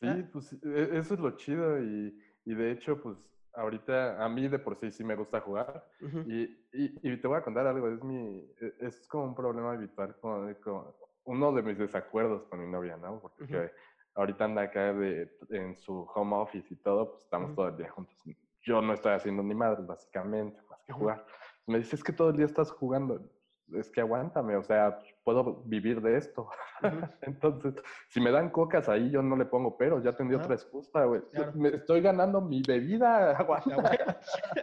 [0.01, 0.29] Sí, Ah.
[0.31, 3.17] pues e- eso es lo chido y, y de hecho, pues
[3.53, 7.27] ahorita a mí de por sí sí me gusta jugar ujú, y, y, y te
[7.27, 10.93] voy a contar algo, es mi, e- es como un problema habitual con, con
[11.25, 13.19] uno de mis desacuerdos con mi novia, ¿no?
[13.19, 13.67] Porque Ujú.
[14.15, 17.55] ahorita anda acá de, en su home office y todo, pues estamos Ujú.
[17.57, 18.15] todo el día juntos.
[18.61, 21.25] Yo no estoy haciendo ni madre, básicamente, más que jugar.
[21.67, 23.29] Me dice, es que todo el día estás jugando.
[23.73, 26.49] Es que aguántame, o sea, puedo vivir de esto.
[27.21, 27.75] Entonces,
[28.07, 31.21] si me dan cocas ahí, yo no le pongo pero, ya tendría otra excusa, güey.
[31.31, 31.51] Claro.
[31.55, 33.97] Me estoy ganando mi bebida, aguanta.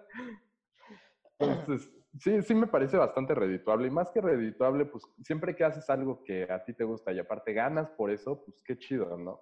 [1.40, 3.88] Entonces, sí, sí me parece bastante redituable.
[3.88, 7.20] Y más que redituable, pues siempre que haces algo que a ti te gusta y
[7.20, 9.42] aparte ganas por eso, pues qué chido, ¿no?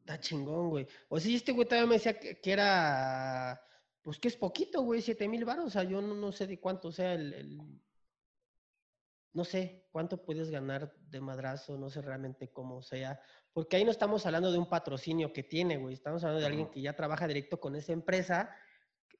[0.00, 0.86] Está chingón, güey.
[1.08, 3.60] O sí, este güey también me decía que, que era,
[4.02, 5.66] pues que es poquito, güey, siete mil baros.
[5.66, 7.58] O sea, yo no, no sé de cuánto sea el, el-
[9.36, 13.20] no sé cuánto puedes ganar de madrazo, no sé realmente cómo sea.
[13.52, 15.92] Porque ahí no estamos hablando de un patrocinio que tiene, güey.
[15.92, 18.50] Estamos hablando de alguien que ya trabaja directo con esa empresa.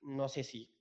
[0.00, 0.74] No sé si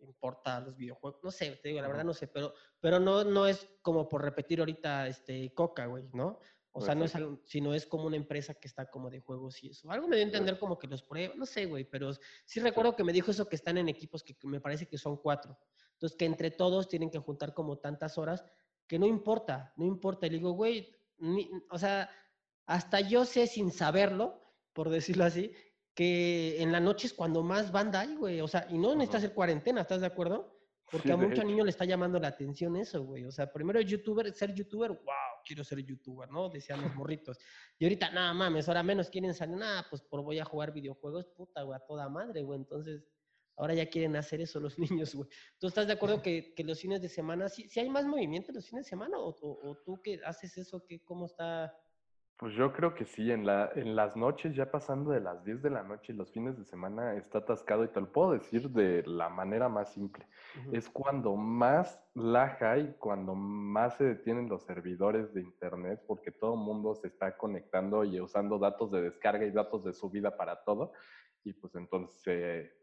[0.00, 3.46] importa los videojuegos, no sé, te digo, la verdad no sé, pero, pero no, no
[3.46, 6.40] es como por repetir ahorita este Coca, güey, ¿no?
[6.72, 9.62] O sea, no es algo, sino es como una empresa que está como de juegos
[9.62, 9.88] y eso.
[9.92, 12.10] Algo me dio a entender como que los prueba, no sé, güey, pero
[12.46, 15.18] sí recuerdo que me dijo eso que están en equipos que me parece que son
[15.18, 15.56] cuatro.
[15.92, 18.44] Entonces, que entre todos tienen que juntar como tantas horas,
[18.92, 20.26] que no importa, no importa.
[20.26, 22.10] Y le digo, güey, ni- o sea,
[22.66, 24.38] hasta yo sé sin saberlo,
[24.74, 25.50] por decirlo así,
[25.94, 28.42] que en la noche es cuando más banda hay, güey.
[28.42, 30.60] O sea, y no necesitas hacer cuarentena, ¿estás de acuerdo?
[30.90, 33.24] Porque Sí, a muchos niños le está llamando la atención eso, güey.
[33.24, 36.50] O sea, primero youtuber, ser youtuber, wow, quiero ser youtuber, ¿no?
[36.50, 37.38] Decían los morritos.
[37.78, 41.24] Y ahorita, nada mames, ahora menos quieren salir, nada, pues por voy a jugar videojuegos,
[41.34, 42.58] puta, güey, a toda madre, güey.
[42.58, 43.06] Entonces,
[43.56, 44.78] ahora ya quieren hacer eso los
[45.10, 45.28] niños, güey.
[45.58, 48.52] ¿Tú estás de acuerdo que, que los fines de semana, sí, sí hay más movimiento
[48.52, 49.18] los fines de semana?
[49.18, 51.76] ¿O, o- o tú que haces eso, que cómo está?
[52.38, 55.62] Pues yo creo que sí, en, la, en las noches, ya pasando de las 10
[55.62, 59.04] de la noche los fines de semana, está atascado y te lo puedo decir de
[59.06, 60.26] la manera más simple.
[60.58, 60.74] Ujú.
[60.74, 66.54] Es cuando más lag hay, cuando más se detienen los servidores de internet, porque todo
[66.54, 70.64] el mundo se está conectando y usando datos de descarga y datos de subida para
[70.64, 70.94] todo,
[71.44, 72.81] y pues entonces se,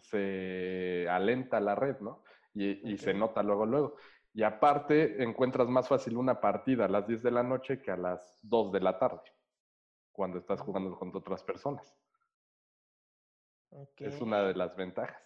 [0.00, 2.22] se alenta la red, ¿no?
[2.54, 3.96] Y, y se nota luego, luego.
[4.32, 7.96] Y aparte, encuentras más fácil una partida a las 10 de la noche que a
[7.96, 9.22] las 2 de la tarde.
[10.12, 11.96] cuando estás jugando con otras personas.
[13.70, 14.00] Ok.
[14.02, 15.22] Es una de las ventajas.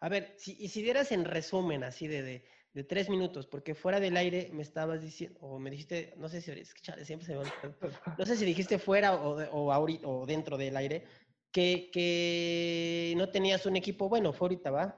[0.00, 3.74] A ver, si, y si dieras en resumen así de, de, de tres minutos, porque
[3.74, 7.04] fuera del aire me estabas diciendo, o me dijiste, no sé si, es que chale,
[7.04, 7.76] siempre se me olvida,
[8.16, 11.04] no sé si dijiste fuera o, de- o, ahorita, o dentro del aire,
[11.52, 14.96] que, que no tenías un equipo bueno, fue ahorita, ¿va?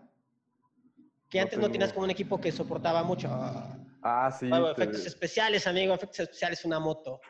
[1.28, 1.94] Que No antes no tenías tenía.
[1.94, 3.28] como un equipo que soportaba mucho.
[4.02, 4.48] Ah, sí.
[4.48, 7.20] bueno, te- efectos especiales, amigo, efectos especiales, una moto.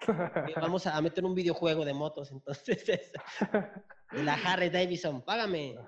[0.60, 2.88] Vamos a meter un videojuego de motos, entonces.
[2.88, 3.12] es-
[4.12, 5.78] La Harley Davidson, págame.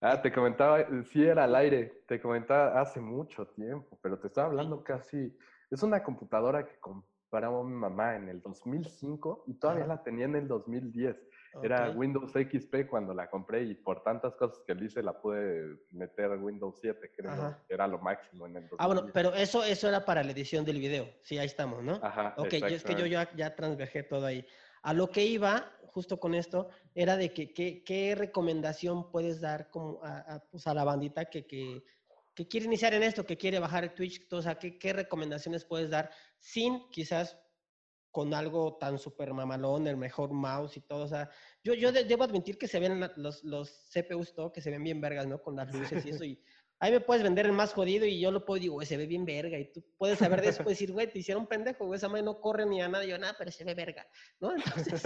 [0.00, 4.46] Ah, te comentaba, sí era al aire, te comentaba hace mucho tiempo, pero te estaba
[4.46, 5.36] hablando casi,
[5.70, 9.94] es una computadora que compraba mi mamá en el 2005 y todavía Ajá.
[9.96, 11.16] la tenía en el 2010.
[11.62, 11.96] Era Ok.
[11.96, 16.32] Windows XP cuando la compré y por tantas cosas que le hice la pude meter
[16.32, 17.64] en Windows 7, creo, Ajá.
[17.66, 18.78] que era lo máximo en el 2010.
[18.80, 21.08] Ah, bueno, pero eso, eso era para la edición del video.
[21.22, 21.98] Sí, ahí estamos, ¿no?
[22.02, 24.46] Ajá, Ok, yo, es que yo ya, ya transvergé todo ahí.
[24.82, 29.70] A lo que iba, justo con esto, era de que qué- qué recomendación puedes dar
[29.70, 31.82] como a, a, pues, a la bandita que, que,
[32.34, 35.64] que quiere iniciar en esto, que quiere bajar Twitch, todo, o sea, ¿qué, qué recomendaciones
[35.64, 37.36] puedes dar sin quizás
[38.18, 41.30] con algo tan super mamalón, el mejor mouse y todo, o sea,
[41.62, 44.82] yo, yo de- debo admitir que se ven los, los CPUs todo, que se ven
[44.82, 45.40] bien vergas, ¿no?
[45.40, 46.42] Con las luces y eso, y
[46.80, 49.06] ahí me puedes vender el más jodido y yo lo puedo digo, güey, se ve
[49.06, 51.96] bien verga, y tú puedes saber de eso, puedes decir, güey, te hicieron pendejo, güey,
[51.98, 54.04] esa madre no corre ni a nada, y yo, nada, pero se ve verga,
[54.40, 54.50] ¿no?
[54.56, 55.04] Entonces,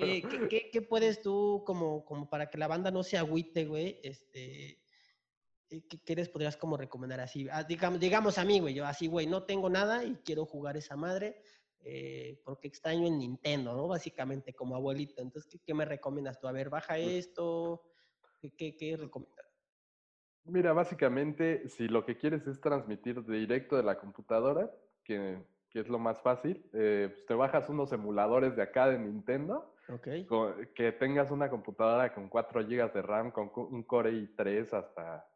[0.00, 3.66] eh, ¿qué, qué, qué puedes tú, como, como para que la banda no se agüite,
[3.66, 4.80] güey, este...
[5.70, 7.48] eh, ¿Qué, qué les podrías como recomendar así?
[7.50, 10.76] Ah, digamos, digamos a mí, güey, yo así, güey, no tengo nada y quiero jugar
[10.76, 11.42] esa madre
[11.88, 13.86] eh, porque extraño el Nintendo, ¿no?
[13.86, 15.22] Básicamente, como abuelito.
[15.22, 16.48] Entonces, ¿qué, qué me recomiendas tú?
[16.48, 17.82] A ver, baja Pues esto.
[18.40, 19.46] ¿Qué, qué, qué recomiendas?
[20.44, 24.70] Mira, básicamente, si lo que quieres es transmitir directo de la computadora,
[25.04, 28.98] que, que es lo más fácil, eh, pues te bajas unos emuladores de acá de
[28.98, 30.08] Nintendo, Ok.
[30.26, 34.72] co- que tengas una computadora con 4 GB de RAM, con co- un Core i3
[34.72, 35.28] hasta,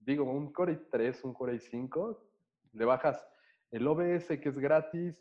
[0.00, 2.18] digo, un Core i3, un Core i5,
[2.72, 3.26] le bajas
[3.70, 5.14] el OBS que es gratis,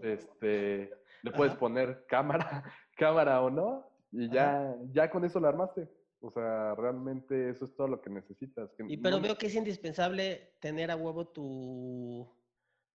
[0.00, 0.90] este,
[1.22, 1.60] le puedes Ajá.
[1.60, 2.64] poner cámara,
[2.96, 4.34] cámara o no, y Ajá.
[4.34, 5.88] ya, ya con eso lo armaste.
[6.20, 8.72] O sea, realmente eso es todo lo que necesitas.
[8.72, 12.34] que Y pero no- veo que es indispensable tener a huevo tu...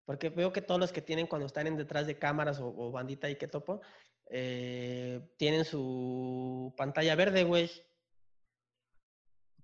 [0.05, 2.91] Porque veo que todos los que tienen cuando están en detrás de cámaras o, o
[2.91, 3.81] bandita y que topo,
[4.25, 7.69] eh, tienen su pantalla verde, güey.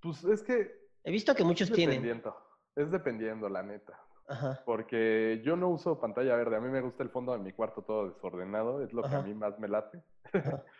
[0.02, 0.72] Pues es que
[1.04, 2.02] He visto que muchos es tienen.
[2.02, 2.36] dependiendo,
[2.76, 4.00] es dependiendo, la neta.
[4.28, 4.62] Ajá.
[4.66, 7.82] Porque yo no uso pantalla verde, a mí me gusta el fondo de mi cuarto
[7.82, 10.02] todo desordenado, es lo que a mí más me late.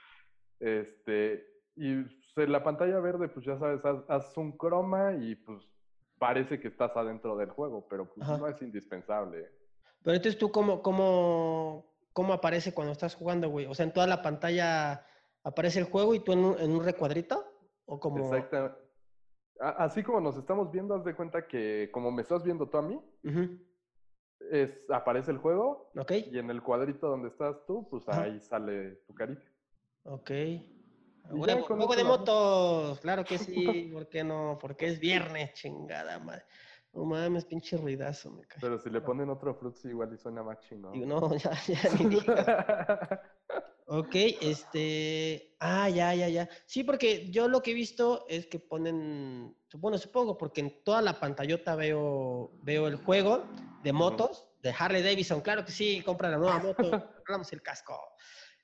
[0.60, 2.02] Este, y
[2.34, 5.62] pues, la pantalla verde, pues ya sabes, haz, haz un croma y pues
[6.18, 8.40] parece que estás adentro del juego, pero pues Ajá.
[8.40, 9.52] no es indispensable.
[10.04, 13.68] Pero entonces tú, ¿cómo, cómo, cómo aparece cuando estás jugando, güey?
[13.68, 15.06] O sea, en toda la pantalla
[15.44, 17.46] aparece el juego y tú en un, en un recuadrito?
[17.86, 18.34] ¿O como...?
[18.34, 18.87] Exacto.
[19.60, 22.82] Así como nos estamos viendo, haz de cuenta que como me estás viendo tú a
[22.82, 23.02] mí,
[24.52, 28.98] es, aparece el juego Ok, y en el cuadrito donde estás tú, pues ahí sale
[29.08, 29.46] tu carita.
[30.04, 30.32] ok.
[31.30, 34.58] Juego de motos, claro que sí, ¿por qué no?
[34.60, 36.44] Porque es viernes, chingada madre.
[36.94, 38.60] No mames, pinche ruidazo, me cae.
[38.62, 41.08] Pero si le ponen otro fruits igual y suena más chingón.
[41.08, 42.18] No, ya, ya ni.
[43.90, 45.56] Ok, este.
[45.60, 46.50] Ah, ya, ya, ya.
[46.66, 49.56] Sí, porque yo lo que he visto es que ponen.
[49.76, 53.46] Bueno, supongo, porque en toda la pantallota veo, veo el juego
[53.84, 55.40] de motos, de Harley Davidson.
[55.40, 56.84] Claro que sí, compra la nueva moto,
[57.16, 57.98] compramos el casco.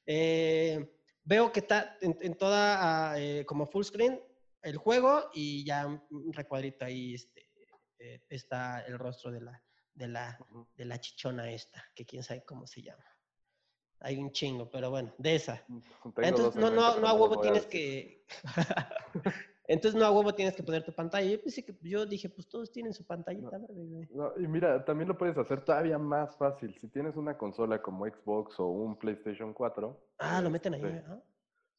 [0.05, 4.21] Eh, veo que está en, en toda, ah, eh, como full screen,
[4.61, 7.49] el juego y ya un recuadrito ahí este,
[7.97, 10.37] eh, está el rostro de la, de la,
[10.75, 13.12] de la chichona esta, que quién sabe cómo se llama.
[14.03, 15.63] Hay un chingo, pero bueno, de esa.
[16.03, 18.23] Tengo Entonces, no, no, no a huevo tienes que...
[19.65, 21.25] Entonces, no a huevo tienes que poner tu pantalla.
[21.25, 23.57] Yo pensé que, yo dije, pues todos tienen su pantallita.
[24.09, 26.77] No, y mira, también lo puedes hacer todavía más fácil.
[26.81, 29.97] Si tienes una consola como Xbox o un PlayStation 4.
[30.17, 31.23] Ah, lo meten ahí, este, ¿verdad?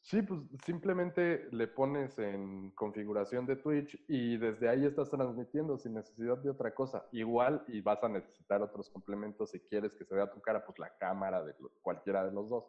[0.04, 5.94] Sí, pues simplemente le pones en configuración de Twitch y desde ahí estás transmitiendo sin
[5.94, 7.08] necesidad de otra cosa.
[7.10, 10.78] Igual y vas a necesitar otros complementos si quieres que se vea tu cara, pues
[10.78, 12.64] la cámara de cualquiera de los dos.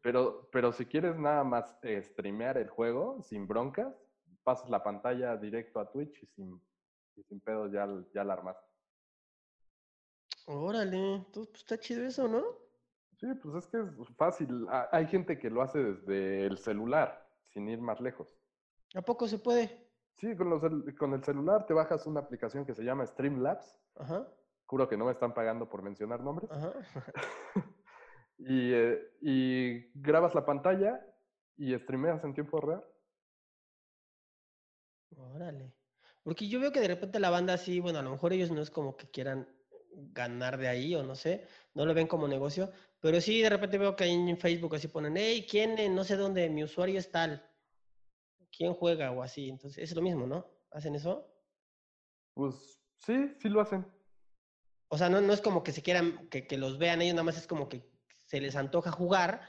[0.00, 3.94] Pero, pero si quieres nada más eh, streamear el juego sin broncas,
[4.42, 6.62] pasas la pantalla directo a Twitch y sin,
[7.14, 8.64] y sin pedo ya, ya la armaste.
[10.46, 12.63] Órale, entonces pues está chido eso, ¿no?
[13.24, 14.66] Sí, pues es que es fácil.
[14.68, 18.38] Ha- Hay gente que lo hace desde el celular, sin ir más lejos.
[18.94, 19.88] ¿A poco se puede?
[20.18, 23.80] Sí, con, los cel- con el celular te bajas una aplicación que se llama Streamlabs.
[23.96, 24.28] Ajá,
[24.66, 26.50] Juro que no me están pagando por mencionar nombres.
[26.50, 26.72] ajá.
[28.36, 31.00] Y, eh, y grabas la pantalla
[31.56, 32.84] y streameas en tiempo real.
[35.16, 35.72] Órale.
[36.24, 38.60] Porque yo veo que de repente la banda así, bueno, a lo mejor ellos no
[38.60, 39.48] es como que quieran
[40.12, 42.72] ganar de ahí o no sé, no lo ven como negocio,
[43.04, 45.78] pero sí de repente veo que en Facebook así ponen, hey, ¿quién?
[45.78, 47.46] eh, No sé dónde, mi usuario es tal.
[48.50, 49.50] ¿Quién juega o así?
[49.50, 50.50] Entonces es lo mismo, ¿no?
[50.70, 51.30] ¿Hacen eso?
[52.32, 53.86] Pues sí, sí lo hacen.
[54.88, 57.24] O sea, no, no es como que se quieran, que, que los vean ellos, nada
[57.24, 57.92] más es como que
[58.24, 59.42] se les antoja jugar,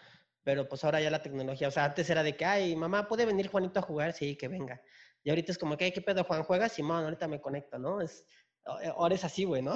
[0.44, 3.26] pero pues ahora ya la tecnología, o sea, antes era de que, ay, mamá, ¿puede
[3.26, 4.12] venir Juanito a jugar?
[4.12, 4.82] Sí, que venga.
[5.24, 6.44] Y ahorita es como que, "Ay, ¿qué pedo, Juan?
[6.44, 6.74] ¿Juegas?
[6.74, 8.02] Simón, ahorita me conecto, ¿no?
[8.02, 8.26] Es,
[8.66, 9.76] ahora es así, güey, ¿no?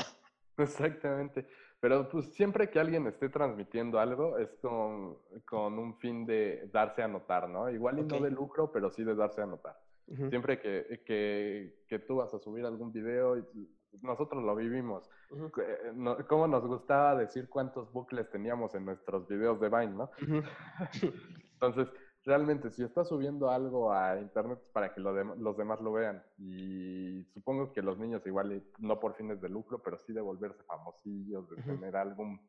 [0.57, 1.47] Exactamente.
[1.81, 7.01] Pero pues siempre que alguien esté transmitiendo algo es con, con un fin de darse
[7.01, 7.69] a notar, ¿no?
[7.69, 8.07] Igual y Ok.
[8.11, 9.77] no de lucro, pero sí de darse a notar.
[10.07, 13.69] Ujú, Siempre que, que, que tú vas a subir algún video, y-
[14.01, 15.09] nosotros lo vivimos.
[15.31, 19.93] ujú, Eh, no- Cómo nos gustaba decir cuántos bucles teníamos en nuestros videos de Vine,
[19.93, 20.11] ¿no?
[20.21, 20.41] ujú.
[21.53, 21.87] Entonces,
[22.29, 26.23] realmente, si estás subiendo algo a internet es para que lo los demás lo vean.
[26.37, 30.21] Y supongo que los niños igual, y no por fines de lucro, pero sí de
[30.21, 32.39] volverse famosillos, de tener algún,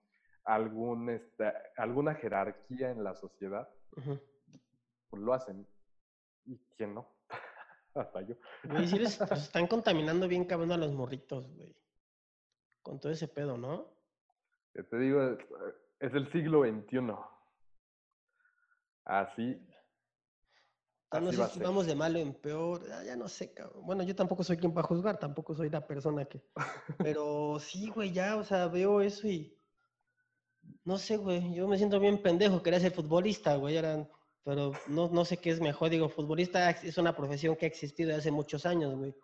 [0.45, 3.71] algún, este, alguna jerarquía en la sociedad,
[5.09, 5.67] pues lo hacen.
[6.45, 7.09] ¿Y quién no?
[7.95, 8.35] Hasta yo.
[8.65, 11.75] Güey, sí les pues, están contaminando bien cabrón a los morritos, güey.
[12.83, 13.89] Con todo ese pedo, ¿no?
[14.75, 15.39] Te digo, es,
[16.01, 17.15] es el siglo XXI.
[19.05, 19.61] Así,
[21.19, 21.65] No sé va si ser.
[21.65, 22.83] vamos de malo en peor.
[22.93, 23.85] ah, ya no sé, cabrón.
[23.85, 26.41] Bueno, yo tampoco soy quien para juzgar, tampoco soy la persona que.
[26.99, 29.57] Pero sí, güey, ya, o sea, veo eso y.
[30.85, 31.55] No sé, güey.
[31.55, 32.63] Yo me siento bien pendejo.
[32.63, 33.77] Quería ser futbolista, güey.
[33.77, 34.09] Eran...
[34.45, 35.91] Pero no, no sé qué es mejor.
[35.91, 39.15] Digo, futbolista es una profesión que ha existido hace muchos años, güey.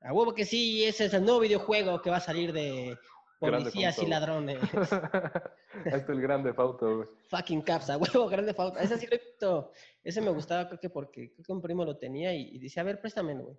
[0.00, 2.96] A huevo que sí, ese es el nuevo videojuego que va a salir de
[3.50, 4.58] policías y ladrones.
[5.84, 7.08] Ahí está el grande Fauto, güey.
[7.28, 8.80] Fucking caps, a huevo, grande falta.
[8.80, 9.08] Ese sí
[9.40, 9.72] lo.
[10.02, 12.82] Ese me gustaba, creo que porque creo que un primo lo tenía y, y decía,
[12.82, 13.58] a ver, préstamelo, güey.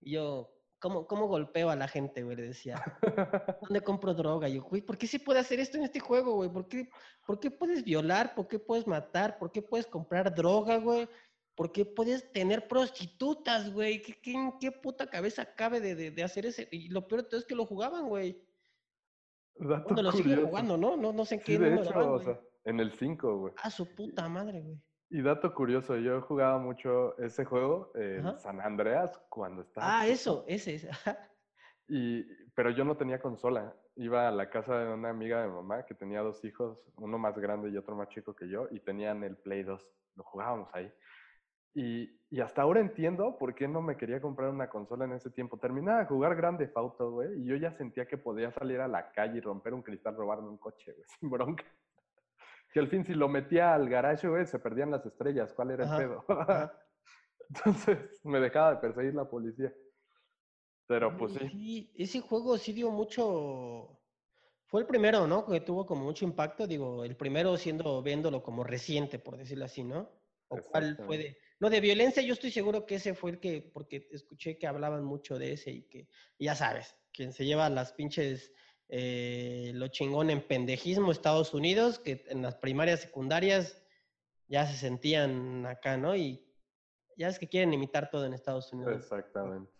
[0.00, 2.36] Y yo, ¿cómo, ¿cómo golpeo a la gente, güey?
[2.36, 2.82] Le decía,
[3.62, 4.48] ¿dónde compro droga?
[4.48, 6.50] Y yo, güey, ¿por qué se puede hacer esto en este juego, güey?
[6.50, 6.88] ¿Por qué,
[7.26, 8.34] ¿Por qué puedes violar?
[8.34, 9.38] ¿Por qué puedes matar?
[9.38, 11.08] ¿Por qué puedes comprar droga, güey?
[11.54, 14.02] ¿Por qué puedes tener prostitutas, güey?
[14.02, 16.68] ¿Qué, qué, en qué puta cabeza cabe de, de, de hacer ese?
[16.72, 18.42] Y lo peor de todo es que lo jugaban, güey.
[19.60, 20.48] Dato Bueno, lo siguen curioso.
[20.48, 20.96] jugando, ¿no?
[20.96, 22.24] No, no sé en qué Sí, de hecho, van, o güey.
[22.24, 23.54] sea, en el 5, güey.
[23.62, 24.82] A su puta madre, güey.
[25.10, 28.38] Y dato curioso, yo jugaba mucho ese juego, Ajá.
[28.38, 29.98] San Andreas, cuando estaba.
[30.00, 30.12] Ah, chico.
[30.14, 30.90] eso, ese, ese.
[31.88, 32.22] Y,
[32.54, 33.74] pero yo no tenía consola.
[33.96, 37.36] Iba a la casa de una amiga de mamá que tenía dos hijos, uno más
[37.36, 39.82] grande y otro más chico que yo, y tenían el Play 2.
[40.14, 40.90] Lo jugábamos ahí.
[41.74, 45.30] Y, y hasta ahora entiendo por qué no me quería comprar una consola en ese
[45.30, 45.58] tiempo.
[45.58, 49.10] Terminaba de jugar Grande Auto, güey, y yo ya sentía que podía salir a la
[49.12, 51.64] calle y romper un cristal, robarme un coche, güey, sin bronca.
[52.72, 55.52] Que al fin, si lo metía al garaje, güey, se perdían las estrellas.
[55.52, 56.24] ¿Cuál era Ajá, el pedo?
[56.28, 56.72] ajá.
[57.48, 59.74] Entonces me dejaba de perseguir la policía.
[60.86, 61.92] Pero pues sí.
[61.96, 64.00] ese juego sí dio mucho.
[64.66, 65.46] Fue el primero, ¿no?
[65.46, 66.66] Que tuvo como mucho impacto.
[66.66, 70.08] Digo, el primero siendo, viéndolo como reciente, por decirlo así, ¿no?
[70.48, 71.38] ¿O cuál fue de.?
[71.60, 73.62] No, de violencia, yo estoy seguro que ese fue el que.
[73.62, 76.08] Porque escuché que hablaban mucho de ese y que.
[76.38, 78.52] ya sabes, quien se lleva las pinches.
[78.88, 83.84] eh, lo chingón en pendejismo, Estados Unidos, que en las primarias, secundarias
[84.48, 86.16] ya se sentían acá, ¿no?
[86.16, 86.44] Y
[87.16, 88.96] ya es que quieren imitar todo en Estados Unidos.
[88.96, 89.70] Exactamente.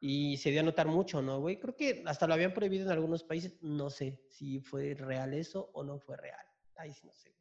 [0.00, 1.58] Y se dio a notar mucho, ¿no, güey?
[1.60, 3.62] Creo que hasta lo habían prohibido en algunos países.
[3.62, 6.44] No sé si fue real eso o no fue real.
[6.76, 7.34] Ahí sí no sé.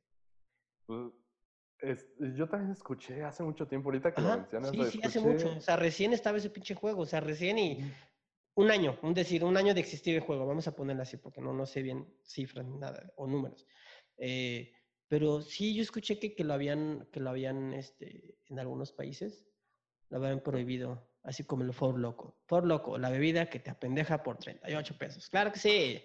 [1.81, 4.99] Es- yo también escuché hace mucho tiempo, ahorita que lo Ajá, mencionas, sí, lo sí,
[5.03, 5.49] hace mucho.
[5.57, 7.01] O sea, recién estaba ese pinche juego.
[7.01, 7.79] O sea, recién y
[8.55, 10.45] un año, un decir, un año de existir el juego.
[10.47, 13.67] Vamos a ponerlo así porque no, no sé bien cifras ni nada o números.
[14.17, 14.73] Eh,
[15.07, 19.47] pero sí, yo escuché que, que lo habían, que lo habían, este, en algunos países,
[20.09, 21.13] lo habían prohibido.
[21.23, 22.41] Así como el Ford Loco.
[22.47, 25.29] Ford Loco, la bebida que te apendeja por 38 pesos.
[25.29, 26.03] Claro que sí.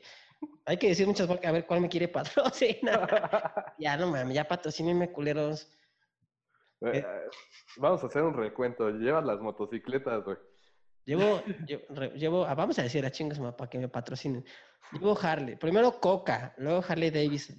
[0.64, 3.74] Hay que decir muchas marcas, a ver cuál me quiere patrocinar.
[3.78, 5.70] ya, no mames, ya patrocínenme, culeros.
[6.81, 7.05] Eh,
[7.76, 8.90] Vamos a hacer un recuento.
[8.90, 10.37] Llevas las motocicletas, güey.
[11.05, 11.42] Llevo,
[12.14, 14.44] llevo, ah, vamos a decir a chingas para que me patrocinen.
[14.92, 17.56] Llevo Harley, primero Coca, luego Harley Davidson,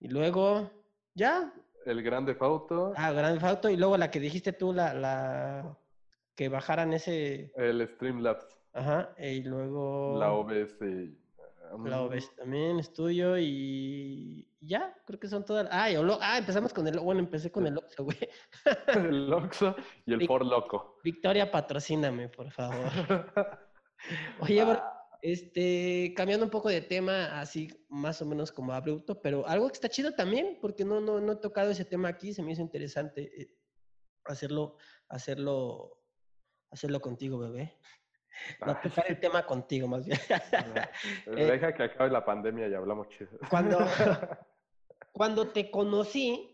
[0.00, 0.70] y luego,
[1.14, 1.54] ya,
[1.86, 5.78] El Grande Fauto, ah, Grand Theft Auto, y luego la que dijiste tú, la, la,
[6.34, 10.18] que bajaran ese, el Streamlabs, ajá, y luego...
[10.18, 10.76] la OBS.
[11.84, 15.68] La OBS también es tuyo y ya, creo que son todas.
[15.70, 18.18] Ah, y Olo- ah, empezamos con el, bueno, empecé con el Oxxo, güey.
[19.14, 19.74] el Oxxo
[20.06, 20.98] y el Vic- Ford Loco.
[21.02, 22.76] Victoria, patrocíname, por favor.
[24.40, 29.46] Oye, Ah, Este, cambiando un poco de tema, así más o menos como abrupto, pero
[29.46, 32.42] algo que está chido también, porque no, no, no he tocado ese tema aquí, se
[32.42, 33.54] me hizo interesante eh,
[34.24, 34.76] hacerlo,
[35.08, 36.02] hacerlo,
[36.72, 37.78] hacerlo contigo, bebé.
[38.64, 40.18] No, tocar el tema contigo, más bien.
[41.26, 43.30] Eh, Deja que acabe la pandemia y hablamos chido.
[43.50, 43.78] Cuando,
[45.12, 46.52] cuando te conocí,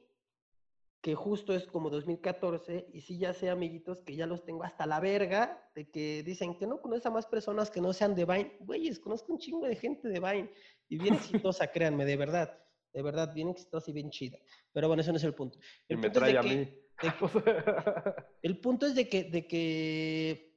[1.00, 4.86] que justo es como 2014, y sí ya sé, amiguitos, que ya los tengo hasta
[4.86, 8.24] la verga, de que dicen que no conoces a más personas que no sean de
[8.24, 8.56] Vine.
[8.60, 10.50] Güeyes, conozco un chingo de gente de Vine,
[10.88, 11.14] y bien
[11.46, 12.58] exitosa, créanme, de verdad,
[12.92, 14.38] de verdad, bien exitosa y bien chida.
[14.72, 15.58] Pero bueno, eso no es el punto.
[15.88, 16.78] El y me punto trae es a de que, mí.
[18.42, 20.47] el punto es de que, de que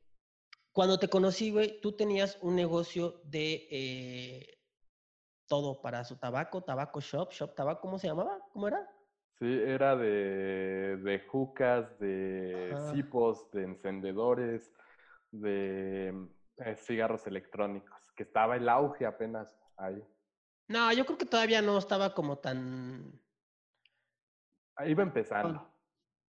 [0.71, 4.57] cuando te conocí, güey, tú tenías un negocio de eh,
[5.47, 8.39] todo para su tabaco, tabaco shop, shop tabaco, ¿cómo se llamaba?
[8.53, 8.89] ¿Cómo era?
[9.39, 12.91] Sí, era de, de jucas, de Ajá.
[12.91, 14.71] cipos, de encendedores,
[15.31, 20.03] de eh, cigarros electrónicos, que estaba el auge apenas ahí.
[20.67, 23.19] No, yo creo que todavía no estaba como tan...
[24.75, 25.73] Ahí Iba empezando,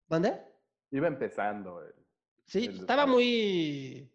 [0.08, 0.52] ¿Dónde?
[0.90, 1.82] iba empezando.
[1.82, 1.94] el-
[2.46, 4.11] Sí, el estaba muy...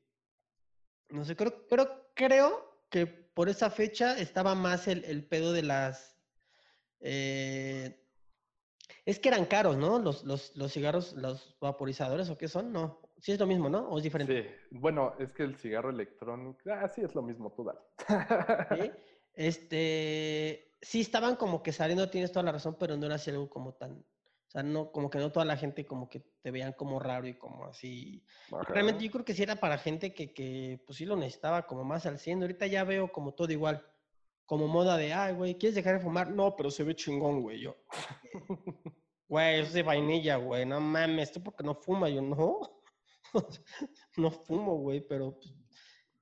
[1.10, 5.64] No sé, creo, creo, creo que por esa fecha estaba más el, el pedo de
[5.64, 6.18] las...
[7.00, 8.04] eh,
[9.06, 10.00] es que eran caros, ¿no?
[10.00, 12.74] Los, los, los cigarros, los vaporizadores, ¿o qué son?
[12.74, 13.02] No.
[13.20, 13.88] Sí es lo mismo, ¿no?
[13.90, 14.60] ¿O es diferente?
[14.70, 17.80] Sí, bueno, es que el cigarro electrónico, ah, sí, es lo mismo, tú dale.
[18.82, 18.92] ¿sí?
[19.34, 23.50] Este, sí estaban como que saliendo, tienes toda la razón, pero no era así algo
[23.50, 24.04] como tan,
[24.48, 27.28] o sea, no, como que no toda la gente como que te veían como raro
[27.28, 28.24] y como así.
[28.52, 28.74] Ajá.
[28.74, 31.84] Realmente yo creo que sí era para gente que, que pues sí lo necesitaba como
[31.84, 32.44] más al 100.
[32.44, 33.86] Ahorita ya veo como todo igual,
[34.46, 36.32] como moda de, ay, güey, ¿quieres dejar de fumar?
[36.32, 37.60] No, pero se ve chingón, güey.
[37.60, 37.76] Yo,
[39.28, 42.62] güey, eso es de vainilla, güey, no mames, tú porque no fuma, yo no.
[44.18, 45.54] no fumo, güey, pero pues,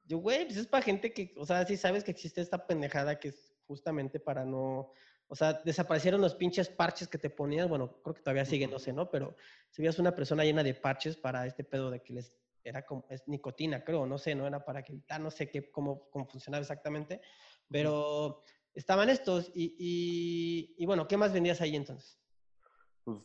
[0.05, 3.19] yo, güey, pues es para gente que, o sea, sí sabes que existe esta pendejada
[3.19, 4.91] que es justamente para no,
[5.27, 8.79] o sea, desaparecieron los pinches parches que te ponías, bueno, creo que todavía siguen, no
[8.79, 9.09] sé, ¿no?
[9.09, 9.35] Pero
[9.69, 13.05] si veías una persona llena de parches para este pedo de que les era como,
[13.09, 16.61] es nicotina, creo, no sé, no era para que, no sé qué, cómo, cómo funcionaba
[16.61, 17.21] exactamente,
[17.69, 22.19] pero estaban estos y, y, y bueno, ¿qué más vendías ahí entonces?
[23.03, 23.19] Pues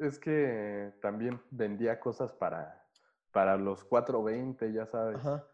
[0.00, 2.84] es que también vendía cosas para,
[3.32, 5.16] para los 420, ya sabes.
[5.16, 5.46] Ajá.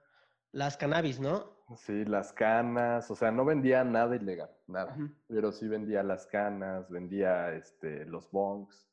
[0.53, 1.56] Las cannabis, ¿no?
[1.75, 5.11] Sí, las canas, o sea, no vendía nada ilegal, nada.
[5.27, 8.89] Pero sí vendía las canas, vendía este, los bongs,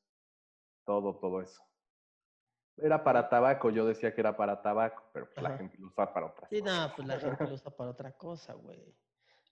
[0.86, 1.64] todo, todo eso.
[2.78, 6.12] Era para tabaco, yo decía que era para tabaco, pero pues la gente lo usa
[6.14, 6.90] para otras Sí, cosas.
[6.90, 8.98] no, pues la gente lo usa para otra cosa, güey.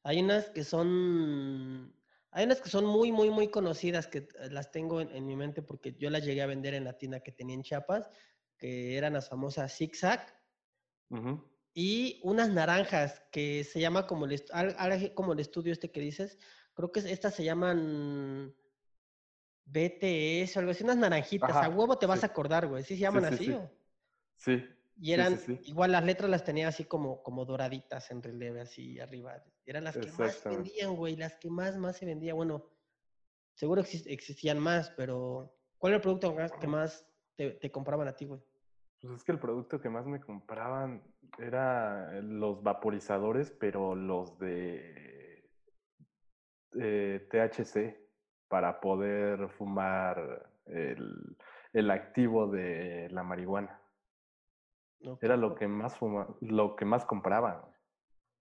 [0.04, 1.96] Hay unas que son,
[2.32, 5.36] hay unas que son muy, muy, muy conocidas que eh, las tengo en, en mi
[5.36, 8.10] mente porque yo las llegué a vender en la tienda que tenía en Chiapas,
[8.58, 10.28] que eran las famosas Zigzag
[11.12, 11.51] Ujú.
[11.74, 14.44] Y unas naranjas que se llama como el,
[15.16, 16.38] como el estudio este que dices,
[16.74, 18.54] creo que es- estas se llaman
[19.66, 23.02] BTS o algo así, unas naranjitas, a huevo te vas a acordar, güey, ¿sí se
[23.02, 23.52] llaman sí, así sí.
[23.52, 23.72] o?
[24.36, 24.66] Sí,
[24.98, 29.44] Y eran, igual las letras las tenía así como, como doraditas en relieve, así arriba.
[29.66, 32.36] Eran las que más vendían, güey, las que más, más se vendían.
[32.36, 32.70] Bueno,
[33.54, 38.16] seguro exis- existían más, pero ¿cuál era el producto que más te, te compraban a
[38.16, 38.42] ti, güey?
[39.00, 41.04] Pues es que el producto que más me compraban
[41.38, 45.50] era los vaporizadores, pero los de
[46.80, 47.98] eh, THC
[48.48, 51.38] para poder fumar el,
[51.74, 53.82] el activo de la marihuana.
[55.22, 57.62] Era lo ¿cómo- que más fuma, lo que más compraban.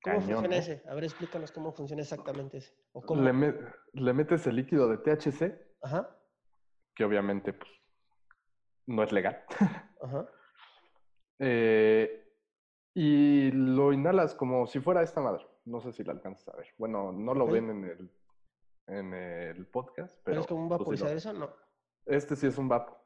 [0.03, 0.59] ¿Cómo Cañón, funciona ¿eh?
[0.61, 0.82] ese?
[0.88, 2.74] A ver, explícanos cómo funciona exactamente ese.
[2.93, 3.22] O cómo...
[3.22, 3.55] Le, me-
[3.93, 6.16] le metes el líquido de THC, Ajá,
[6.95, 7.70] que obviamente pues,
[8.86, 9.45] no es legal.
[10.03, 10.26] ajá.
[11.43, 12.20] Eh,
[12.95, 15.47] y lo inhalas como si fuera esta madre.
[15.64, 16.66] No sé si la alcanzas a ver.
[16.78, 18.11] Bueno, no lo ven en el,
[18.88, 20.41] en el podcast, ¿Pero pero...
[20.41, 21.32] es como un tú sí lo- vaporizador eso?
[21.32, 21.51] No.
[22.07, 22.97] Este sí es un vapo,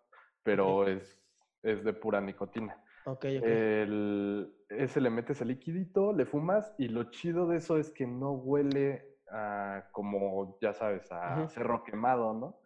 [0.43, 1.21] pero es,
[1.63, 2.83] es de pura nicotina.
[3.07, 3.25] Ok, ok.
[3.25, 7.91] Eh, El, ese le metes el liquidito, le fumas y lo chido de eso es
[7.91, 12.61] que no huele a, como, ya sabes, a cerro quemado, ¿no?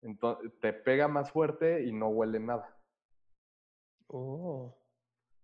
[0.00, 2.76] Entonces te pega más fuerte y no huele nada.
[4.08, 4.74] Oh.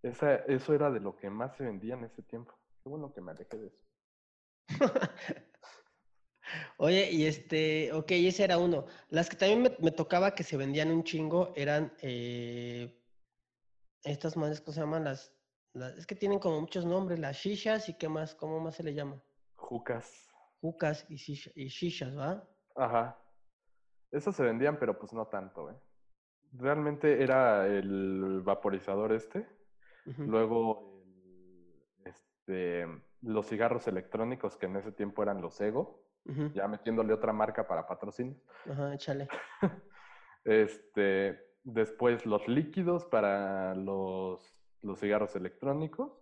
[0.03, 2.55] Esa, eso era de lo que más se vendía en ese tiempo.
[2.83, 3.83] Qué bueno que me alejé de eso.
[6.79, 8.87] Oye, y este, ok, ese era uno.
[9.11, 13.03] Las que también me, me tocaba que se vendían un chingo eran eh,
[14.05, 15.05] estas madres, ¿cómo se llaman?
[15.05, 15.35] Las,
[15.73, 18.83] las- es que tienen como muchos nombres, las shishas y qué más, ¿cómo más se
[18.85, 19.21] le llama?
[19.57, 20.31] Jucas.
[20.61, 22.49] Jucas y, shisha- y shishas, ¿va?
[22.77, 23.21] Ajá.
[24.11, 25.77] Esos se vendían, pero pues no tanto, ¿eh?
[26.53, 29.47] Realmente era el vaporizador este.
[30.17, 31.03] Luego,
[32.05, 32.87] este,
[33.23, 36.03] los cigarros electrónicos que en ese tiempo eran los Ego,
[36.55, 38.37] ya metiéndole otra marca para patrocinio.
[38.71, 39.29] Ajá, échale.
[40.45, 46.13] Este, después los líquidos para los, los cigarros electrónicos.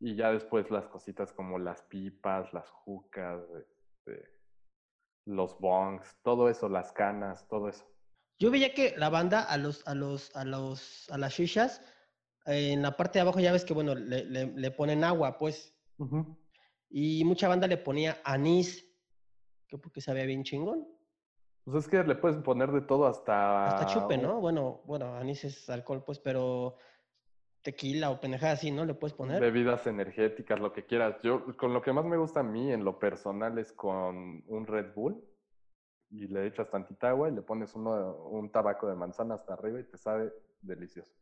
[0.00, 4.32] Y ya después las cositas como las pipas, las jucas, este,
[5.26, 7.84] los bongs, todo eso, las canas, todo eso.
[8.38, 11.80] Yo veía que la banda a los, a los, a los, a las shishas,
[12.46, 15.74] en la parte de abajo ya ves que, bueno, le, le- le ponen agua, pues.
[16.90, 18.86] Y mucha banda le ponía anís,
[19.68, 20.86] que porque sabía bien chingón.
[21.64, 23.66] Pues es que le puedes poner de todo hasta...
[23.68, 24.40] Hasta chupe, ¿no?
[24.40, 26.76] Bueno, bueno, anís es alcohol, pues, pero
[27.62, 28.84] tequila o pendejada así, ¿no?
[28.84, 29.40] Le puedes poner.
[29.40, 31.22] Bebidas energéticas, lo que quieras.
[31.22, 34.66] Yo, con lo que más me gusta a mí en lo personal es con un
[34.66, 35.24] Red Bull
[36.10, 39.78] y le echas tantita agua y le pones uno, un tabaco de manzana hasta arriba
[39.80, 41.14] y te sabe delicioso.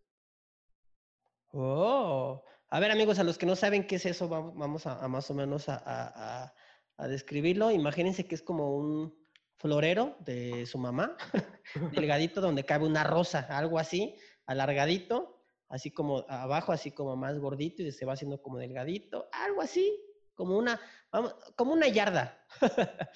[1.53, 5.09] Oh, a ver amigos, a los que no saben qué es eso, vamos, a, a
[5.09, 6.55] más o menos a, a- a-
[6.97, 7.71] a describirlo.
[7.71, 9.19] Imagínense que es como un
[9.57, 11.17] florero de su mamá,
[11.93, 17.83] delgadito, donde cabe una rosa, algo así, alargadito, así como abajo, así como más gordito
[17.83, 20.01] y se va haciendo como delgadito, algo así,
[20.35, 20.81] como una,
[21.11, 22.47] vamos, como una yarda.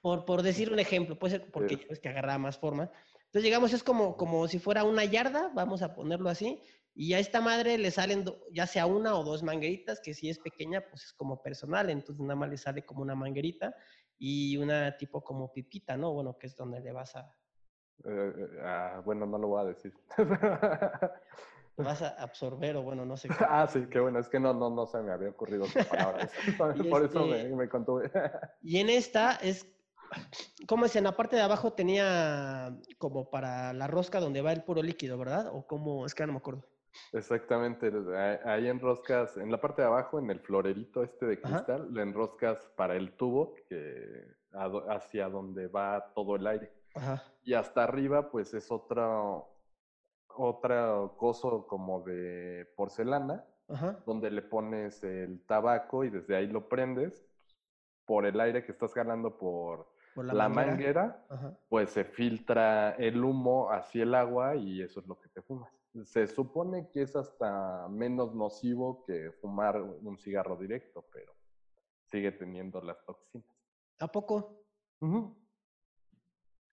[0.00, 1.86] por, por decir un ejemplo, puede ser porque Sí.
[1.88, 2.90] ves que agarra más forma.
[3.26, 6.62] Entonces, digamos, es como, como si fuera una yarda, vamos a ponerlo así,
[6.94, 10.28] y a esta madre le salen do- ya sea una o dos mangueritas, que si
[10.28, 13.74] es pequeña, pues es como personal, entonces nada más le sale como una manguerita
[14.18, 16.12] y una tipo como pipita, ¿no?
[16.12, 17.34] Bueno, que es donde le vas a,
[18.04, 19.92] Eh, eh, ah, bueno, no lo voy a decir.
[21.76, 23.28] vas a absorber o bueno, no sé.
[23.28, 23.34] qué.
[23.48, 24.18] ah, sí, qué bueno.
[24.18, 26.28] Es que no, no, no se me había ocurrido otra palabra.
[26.90, 28.10] Por eso me, este- me contuve.
[28.62, 29.66] Y en esta es,
[30.66, 30.96] ¿cómo es?
[30.96, 35.16] En la parte de abajo tenía como para la rosca donde va el puro líquido,
[35.16, 35.48] ¿verdad?
[35.52, 36.66] O como, es que no me acuerdo.
[37.12, 41.56] Exactamente, ahí- ahí enroscas, en la parte de abajo, en el florerito este de Ajá.
[41.56, 44.26] cristal, le enroscas para el tubo que,
[44.88, 46.72] hacia donde va todo el aire.
[46.94, 47.22] Ajá.
[47.42, 49.48] Y hasta arriba, pues es otro,
[50.28, 54.02] otro coso como de porcelana, Ajá.
[54.06, 57.24] donde le pones el tabaco y desde ahí lo prendes
[58.06, 61.24] por el aire que estás jalando por Por la, manguera.
[61.68, 65.72] pues se filtra el humo hacia el agua y eso es lo que te fumas.
[66.04, 71.34] Se supone que es hasta menos nocivo que fumar un cigarro directo, pero
[72.04, 73.48] sigue teniendo las toxinas.
[73.98, 74.64] ¿A poco?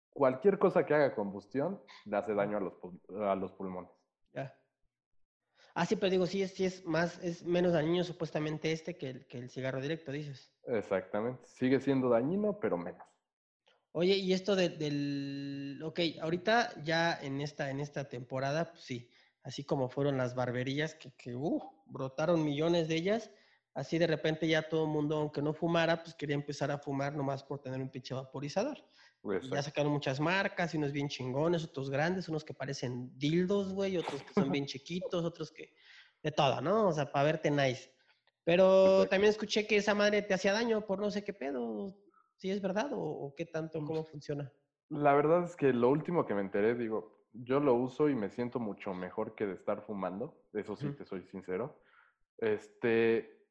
[0.09, 3.91] Cualquier cosa que haga combustión le hace daño a los, pul- a los pulmones.
[4.33, 4.55] Ya.
[5.73, 9.09] Ah, sí, pero digo, sí es, sí es más, es menos dañino supuestamente este que
[9.09, 10.51] el, que el cigarro directo, dices.
[10.63, 11.45] Exactamente.
[11.47, 13.05] Sigue siendo dañino, pero menos.
[13.99, 19.09] Oye, y esto de- del, ok, ahorita ya en esta, en esta temporada, pues sí,
[19.41, 23.31] así como fueron las barberías que, que uh, brotaron millones de ellas,
[23.73, 27.15] así de repente ya todo el mundo, aunque no fumara, pues quería empezar a fumar
[27.15, 28.77] nomás por tener un pinche vaporizador.
[29.51, 34.21] Ya sacaron muchas marcas, unos bien chingones, otros grandes, unos que parecen dildos, güey, otros
[34.21, 35.73] que son bien chiquitos, otros que
[36.21, 36.89] de todo, ¿no?
[36.89, 37.91] O sea, para verte nice.
[38.43, 39.09] Pero Exacto.
[39.09, 41.97] también escuché que esa madre te hacía daño por no sé qué pedo.
[42.37, 44.53] ¿Sí es verdad o, o qué tanto, cómo funciona?
[44.89, 48.29] La verdad es que lo último que me enteré, digo, yo lo uso y me
[48.29, 50.97] siento mucho mejor que de estar fumando, eso sí Ujú.
[50.97, 51.81] te soy sincero.
[52.37, 53.47] Este,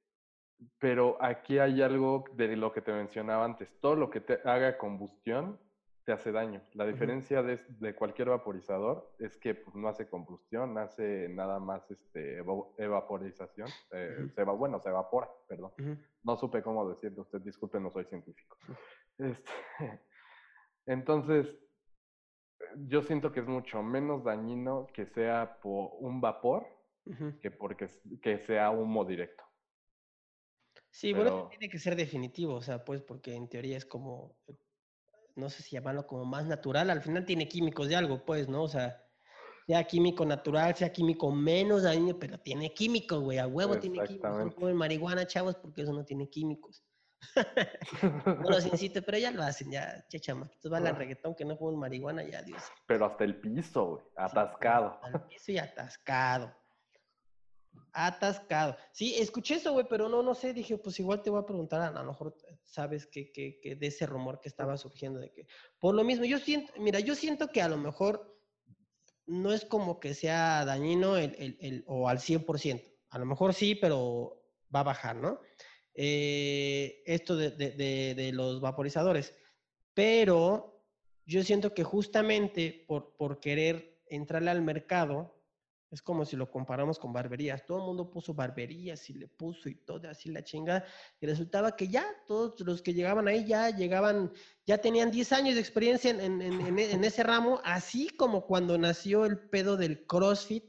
[0.79, 4.79] pero aquí hay algo de lo que te mencionaba antes, todo lo que te haga
[4.79, 5.61] combustión
[6.07, 6.63] te hace daño.
[6.75, 11.91] La diferencia de, de cualquier vaporizador es que pues, no hace combustión, hace nada más
[11.91, 12.39] este,
[12.79, 15.73] evaporización, eh, se va, bueno, se evapora, perdón.
[16.23, 18.57] No supe cómo decirlo, usted disculpe, no soy científico.
[19.19, 19.51] Este,
[20.87, 21.53] entonces,
[22.77, 26.69] yo siento que es mucho menos dañino que sea por un vapor
[27.43, 27.89] que porque
[28.23, 29.43] que sea humo directo.
[30.91, 34.57] Sí, bueno, tiene que ser definitivo, o sea, pues porque en teoría es como, eh,
[35.37, 38.63] no sé si llamarlo como más natural, al final tiene químicos de algo, pues, ¿no?
[38.63, 39.07] O sea,
[39.67, 44.45] sea químico natural, sea químico menos dañino, pero tiene químicos, güey, a huevo tiene químicos.
[44.45, 46.85] No comen marihuana, chavos, porque eso no tiene químicos.
[48.43, 51.57] No los incito, pero ya lo hacen, ya, che, chamaquitos, van al reggaetón que no
[51.59, 52.63] comen marihuana, ya, Dios.
[52.87, 55.01] Pero hasta el piso, güey, Sí, atascado.
[55.03, 56.55] Al piso y atascado.
[57.99, 58.77] Atascado.
[58.93, 60.53] Sí, escuché eso, güey, pero no, no sé.
[60.53, 63.87] Dije, pues igual te voy a preguntar, a, lo mejor sabes que, que, que de
[63.87, 65.47] ese rumor que estaba surgiendo de que.
[65.79, 68.39] Por lo mismo, yo siento, mira, yo siento que a lo mejor
[69.25, 72.83] no es como que sea dañino el, el- el- o al 100%.
[73.09, 74.43] A lo mejor sí, pero
[74.75, 75.41] va a bajar, ¿no?
[75.95, 79.35] Eh, esto de, de- de- de los vaporizadores.
[79.95, 80.85] Pero
[81.25, 85.36] yo siento que justamente por, por querer entrarle al mercado,
[85.91, 87.65] Es como si lo comparamos con barberías.
[87.65, 90.85] Todo el mundo puso barberías y le puso y todo así la chingada.
[91.21, 94.33] Y resultaba que ya todos los que llegaban ahí ya llegaban,
[94.67, 99.39] ya tenían 10 años de experiencia en, en- ese ramo, así como cuando nació el
[99.39, 100.65] pedo del CrossFit.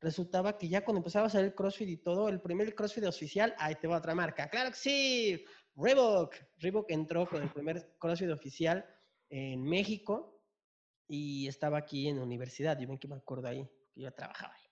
[0.00, 3.54] Resultaba que ya cuando empezaba a salir el CrossFit y todo, el primer CrossFit oficial,
[3.58, 4.48] ahí te va otra marca.
[4.50, 6.34] Claro que sí, Reebok.
[6.58, 8.84] Reebok entró con el primer CrossFit oficial
[9.30, 10.38] en México
[11.08, 12.78] y estaba aquí en la universidad.
[12.78, 13.66] Yo me acuerdo ahí,
[13.96, 14.62] que yo trabajaba ahí.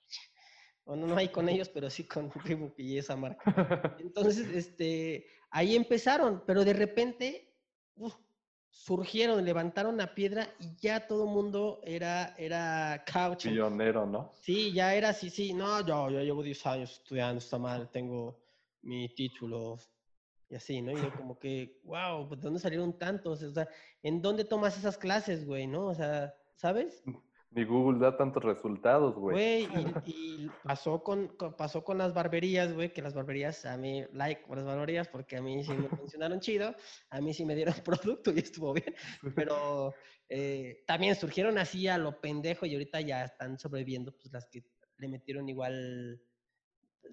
[0.85, 3.43] Bueno, no ahí con ellos, pero sí con Reebok y esa marca.
[3.99, 7.57] Entonces, este, ahí empezaron, pero de repente
[8.69, 13.45] surgieron, levantaron la piedra y ya todo el mundo era, era couch.
[13.45, 14.33] Pionero, ¿no?
[14.35, 18.39] Sí, ya era así, sí, no, yo, yo llevo 10 años estudiando esta madre, tengo
[18.83, 19.79] mi título
[20.51, 20.93] y así, ¿no?
[20.93, 23.43] Y yo como que, wow, ¿de dónde salieron tantos?
[23.43, 23.67] O sea,
[24.03, 25.87] ¿en dónde tomas esas clases, güey, no?
[25.87, 27.03] O sea, ¿sabes?
[27.55, 29.67] Ni Google da tantos resultados, güey.
[29.69, 29.69] Güey,
[30.07, 34.05] y, y pasó con, con- pasó con las barberías, güey, que las barberías, a mí,
[34.13, 36.75] like por las barberías, porque a mí sí me funcionaron chido,
[37.11, 38.93] a mí sí me dieron producto y estuvo bien,
[39.37, 39.95] pero
[40.29, 44.65] eh, también surgieron así a lo pendejo y ahorita ya están sobreviviendo, pues las que
[44.99, 46.21] le metieron igual,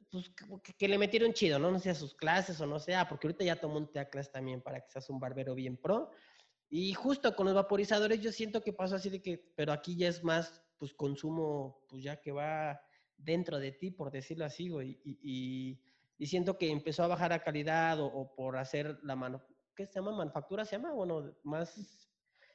[0.09, 0.31] pues
[0.63, 1.69] que, que le metieron chido, ¿no?
[1.69, 4.09] No sé, a sus clases o no sea, porque ahorita ya todo mundo te da
[4.09, 6.09] clases también para que seas un barbero bien pro.
[6.73, 10.07] Y justo con los vaporizadores yo siento que pasó así de que, pero aquí ya
[10.07, 12.81] es más, pues consumo, pues ya que va
[13.17, 15.01] dentro de ti, por decirlo así, güey.
[15.03, 15.81] Y, y,
[16.17, 19.43] y siento que empezó a bajar a calidad o, o por hacer la mano,
[19.75, 20.15] ¿qué se llama?
[20.15, 20.93] ¿Manufactura se llama?
[20.93, 21.73] Bueno, más,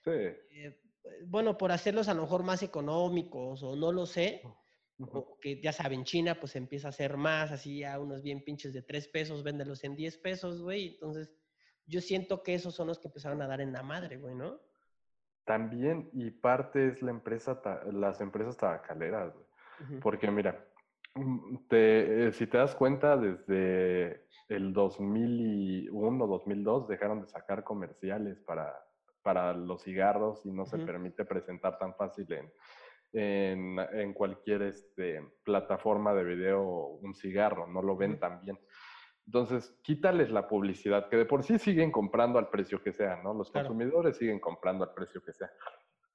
[0.03, 0.11] Sí.
[0.11, 0.81] eh,
[1.27, 4.41] bueno, por hacerlos a lo mejor más económicos o no lo sé.
[4.99, 8.73] O que ya saben, China pues empieza a hacer más, así a unos bien pinches
[8.73, 10.95] de 3 pesos, véndelos en 10 pesos, güey.
[10.95, 11.31] Entonces,
[11.87, 14.59] yo siento que esos son los que empezaron a dar en la madre, güey, ¿no?
[15.45, 17.61] También, y parte es la empresa,
[17.93, 19.47] las empresas tabacaleras, güey.
[20.01, 20.66] Porque mira,
[21.14, 28.41] mm, te- eh, si te das cuenta, desde el 2001, 2002 dejaron de sacar comerciales
[28.41, 28.74] para,
[29.22, 32.53] para los cigarros y no se permite presentar tan fácil en,
[33.12, 36.62] en, en cualquier este, plataforma de video
[37.01, 38.59] un cigarro, no lo ven tan bien.
[39.27, 43.35] Entonces, quítales la publicidad, que de por sí siguen comprando al precio que sea, ¿no?
[43.35, 43.68] Los Claro.
[43.68, 45.51] consumidores siguen comprando al precio que sea.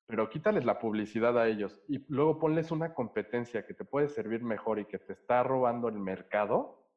[0.07, 4.43] Pero quítales la publicidad a ellos y luego ponles una competencia que te puede servir
[4.43, 6.89] mejor y que te está robando el mercado,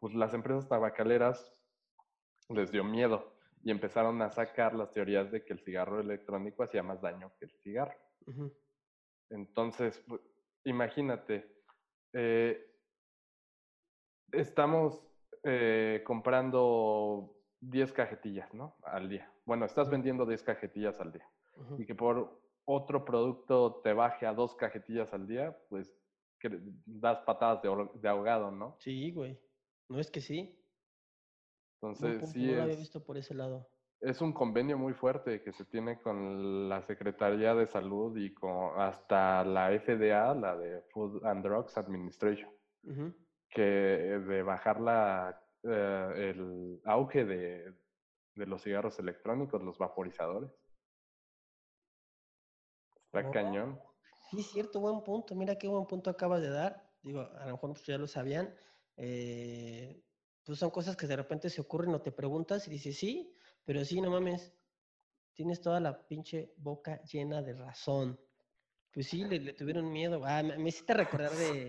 [0.00, 1.54] pues las empresas tabacaleras
[2.48, 6.82] les dio miedo y empezaron a sacar las teorías de que el cigarro electrónico hacía
[6.82, 7.96] más daño que el cigarro.
[9.30, 10.20] Entonces, pu-
[10.64, 11.48] imagínate,
[12.12, 12.68] eh,
[14.32, 15.06] estamos
[15.44, 18.76] eh, comprando 10 cajetillas, ¿no?
[18.82, 19.32] Al día.
[19.44, 21.28] Bueno, estás vendiendo 10 cajetillas al día
[21.78, 25.94] y que por otro producto te baje a dos cajetillas al día, pues
[26.38, 28.76] que das patadas de, ahogado, ¿no?
[28.80, 29.38] Sí, güey.
[29.88, 30.58] No es que sí.
[31.80, 33.68] Entonces, punto, sí no lo había visto por ese lado.
[34.00, 38.80] es un convenio muy fuerte que se tiene con la Secretaría de Salud y con
[38.80, 42.50] hasta la FDA, la de Food and Drugs Administration.
[43.52, 47.74] Que de bajar la, eh, el auge de,
[48.34, 50.50] de los cigarros electrónicos, los vaporizadores.
[53.06, 53.78] Está cañón.
[54.30, 55.34] Sí, cierto, buen punto.
[55.34, 56.90] Mira qué buen punto acabas de dar.
[57.02, 58.54] Digo, a lo mejor ya lo sabían.
[58.96, 60.02] Eh,
[60.44, 63.84] pues son cosas que de repente se ocurren o te preguntas y dices, sí, pero
[63.84, 64.54] sí, no mames.
[65.34, 68.18] Tienes toda la pinche boca llena de razón.
[68.92, 70.22] Pues sí, le, le tuvieron miedo.
[70.24, 71.66] Ah, me, me hiciste recordar de...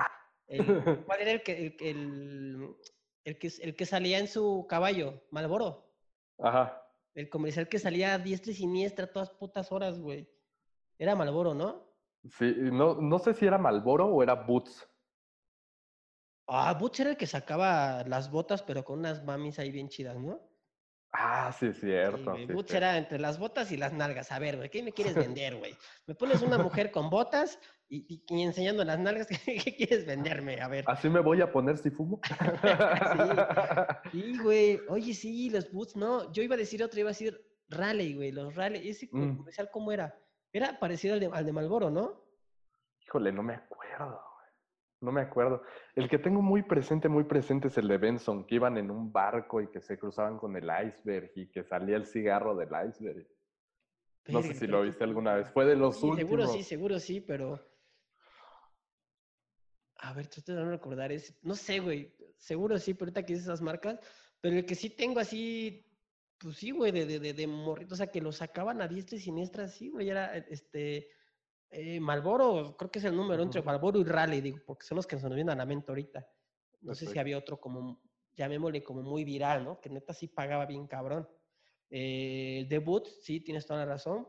[0.48, 0.58] el-
[1.08, 2.76] ¿Cuál era el que, el,
[3.24, 5.24] el, que, el que salía en su caballo?
[5.32, 5.94] Malboro.
[6.40, 6.80] Ajá.
[7.14, 10.30] El comercial que salía a diestra y siniestra todas putas horas, güey.
[10.98, 11.94] Era Malboro, ¿no?
[12.30, 14.88] Sí, no, no sé si era Malboro o era Boots.
[16.48, 20.18] Ah, Butch era el que sacaba las botas, pero con unas mamis ahí bien chidas,
[20.18, 20.42] ¿no?
[21.12, 22.36] Ah, sí, es cierto.
[22.36, 22.76] sí, sí.
[22.76, 24.32] era entre las botas y las nalgas.
[24.32, 25.76] A ver, güey, ¿qué me quieres vender, güey?
[26.08, 27.60] Me pones una mujer con botas
[27.96, 30.60] y, enseñando las nalgas, ¿qué, qué quieres venderme?
[30.62, 30.84] A ver.
[30.88, 32.20] ¿Así me voy a poner si fumo?
[34.12, 34.80] Sí, güey.
[34.90, 36.32] Oye, sí, los Boots, no.
[36.34, 37.40] Yo iba a decir otro, iba a decir
[37.70, 38.32] Raleigh, güey.
[38.32, 38.88] Los Raleigh.
[38.90, 39.38] ¿Ese Mm.
[39.38, 40.16] comercial cómo era?
[40.52, 42.24] Era parecido al de, al de Malboro, ¿no?
[43.06, 44.22] Híjole, no me acuerdo.
[45.02, 45.64] No me acuerdo.
[45.96, 49.12] El que tengo muy presente, muy presente es el de Benson, que iban en un
[49.12, 53.28] barco y que se cruzaban con el iceberg y que salía el cigarro del iceberg.
[54.28, 55.50] No sé si lo viste alguna vez.
[55.52, 56.18] Fue de los Sí, últimos.
[56.30, 57.60] seguro sí, seguro sí, pero.
[60.04, 61.12] A ver, estoy tratando de recordar.
[61.12, 61.34] Es...
[61.44, 62.14] No sé, güey.
[62.38, 64.00] Seguro sí, pero ahorita que dices esas marcas.
[64.42, 65.90] Pero el que sí tengo así.
[66.38, 67.94] Pues sí, güey, de, de, de, de morrito.
[67.94, 70.10] O sea, que lo sacaban a diestra y siniestra, sí, güey.
[70.10, 71.10] Era este.
[71.70, 73.66] Eh, Malboro, creo que es el número entre Ujú.
[73.66, 76.28] Malboro y Rally, digo, porque son los que se nos vienen a la mente ahorita.
[76.82, 78.04] No sé si había otro como,
[78.36, 79.82] llamémosle como muy viral, ¿no?
[79.82, 81.28] Que neta sí pagaba bien cabrón.
[81.90, 84.28] Eh, el debut, sí, tienes toda la razón.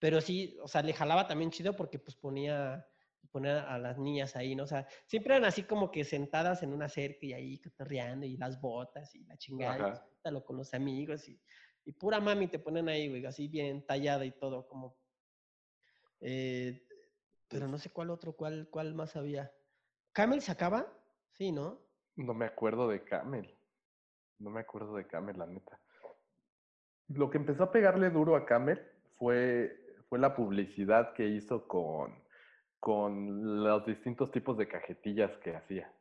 [0.00, 2.84] Pero sí, o sea, le jalaba también chido porque pues ponía,
[3.32, 4.64] ponía a las niñas ahí, ¿no?
[4.64, 8.36] O sea, siempre eran así como que sentadas en una cerca y ahí cotorreando y
[8.36, 11.40] las botas y la chingada, y con los amigos y,
[11.84, 14.96] y pura mami te ponen ahí, güey, así bien tallada y todo, como...
[16.20, 16.86] eh,
[17.48, 19.52] pero no sé cuál otro, cuál, cuál más había.
[20.12, 20.86] ¿Camel se acaba?
[21.32, 21.80] Sí, ¿no?
[22.16, 23.54] No me acuerdo de Camel.
[24.38, 25.80] No me acuerdo de Camel, la neta.
[27.08, 28.80] Lo que empezó a pegarle duro a Camel
[29.16, 32.21] fue, fue la publicidad que hizo con,
[32.82, 35.92] con los distintos tipos de cajetillas que hacía.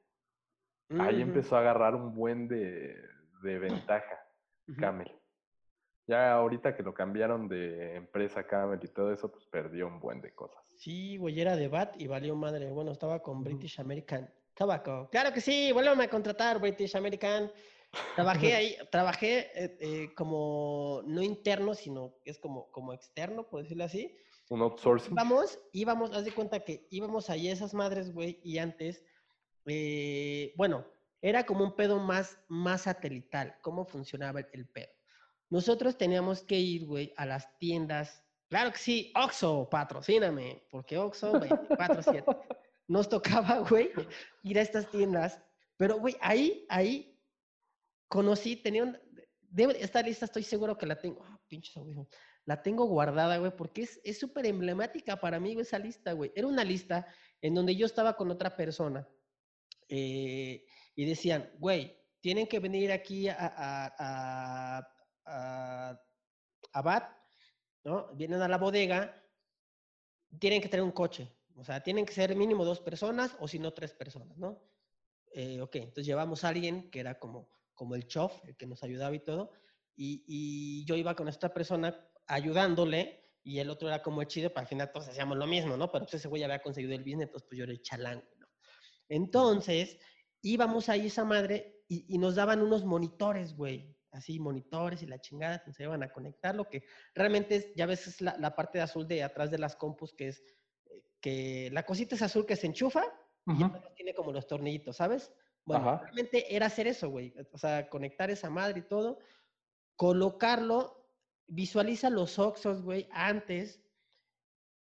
[0.98, 2.98] Ahí Ujú, empezó a agarrar un buen de,
[3.44, 4.26] de ventaja.
[4.80, 5.12] Camel.
[6.08, 10.22] Ya ahorita que lo cambiaron de empresa Camel y todo eso, pues perdió un buen
[10.22, 10.64] de cosas.
[10.76, 12.72] Sí, güey, era de BAT y valió madre.
[12.72, 13.44] Bueno, estaba con.
[13.44, 15.08] British American Tobacco.
[15.12, 17.52] Claro que sí, vuélveme a contratar, British American.
[18.16, 23.62] Trabajé ahí, trabajé eh, eh, como no interno, sino que es como, como externo, por
[23.62, 24.18] decirlo así.
[24.52, 25.14] Un outsourcing.
[25.14, 29.02] Íbamos, íbamos, haz de cuenta que íbamos ahí esas madres, güey, y antes,
[29.66, 30.86] eh, bueno,
[31.22, 34.92] era como un pedo más, más satelital, cómo funcionaba el, el pedo.
[35.50, 38.26] Nosotros teníamos que ir, güey, a las tiendas.
[38.50, 42.26] Claro que sí, Oxxo, patrocíname, porque Oxxo 24/7.
[42.90, 43.90] Nos tocaba, güey,
[44.44, 45.42] ir a estas tiendas.
[45.78, 47.18] Pero, güey, ahí, ahí
[48.10, 49.00] conocí, tenía un...
[49.40, 51.24] Debe, esta lista estoy seguro que la tengo.
[51.26, 52.10] Ah, pinches audífonos.
[52.46, 56.32] La tengo guardada, güey, porque es es súper emblemática para mí, esa lista, güey.
[56.36, 57.08] Era una lista
[57.42, 59.08] en donde yo estaba con otra persona
[59.88, 60.66] eh,
[60.96, 64.88] y decían, güey, tienen que venir aquí a, a, a,
[65.26, 66.02] a,
[66.74, 67.12] a BAT,
[67.84, 68.14] ¿no?
[68.16, 69.24] Vienen a la bodega,
[70.40, 71.32] tienen que tener un coche.
[71.56, 74.64] O sea, tienen que ser mínimo dos personas o si no tres personas, ¿no?
[75.34, 78.84] Eh, ok, entonces llevamos a alguien que era como, como el chof, el que nos
[78.84, 79.52] ayudaba y todo,
[79.96, 84.52] y, y yo iba con esta persona ayudándole y el otro era como el chido,
[84.52, 85.92] para al final todos hacíamos lo mismo, ¿no?
[85.92, 88.48] Pero pues ese güey había conseguido el business, entonces pues yo era el chalán, ¿no?
[89.10, 90.00] Entonces,
[90.42, 95.20] íbamos ahí esa madre y, y nos daban unos monitores, güey, así, monitores y la
[95.20, 96.84] chingada, te enseñaban a conectarlo, que
[97.16, 100.14] realmente es, ya ves, es la, la parte de azul de atrás de las compus,
[100.14, 100.44] que es,
[100.86, 103.04] eh, que la cosita es azul que se enchufa
[103.52, 103.64] y Ujú.
[103.64, 105.32] atrás tiene como los tornillitos, ¿sabes?
[105.66, 106.02] Bueno, Ajá.
[106.02, 109.20] realmente era hacer eso, güey, o sea, conectar esa madre y todo,
[109.96, 111.01] colocarlo,
[111.52, 113.84] visualiza los oxos, güey, antes,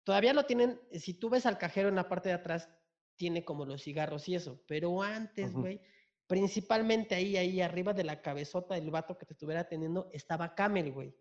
[0.03, 2.69] todavía lo tienen, si tú ves al cajero en la parte de atrás,
[3.15, 5.79] tiene como los cigarros y eso, pero antes, güey,
[6.25, 10.91] principalmente ahí, ahí arriba de la cabezota del vato que te estuviera atendiendo, estaba Camel,
[10.91, 11.15] güey.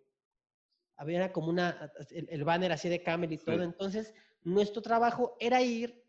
[0.97, 5.61] Había como una, el, el banner así de Camel y todo, entonces nuestro trabajo era
[5.61, 6.03] ir,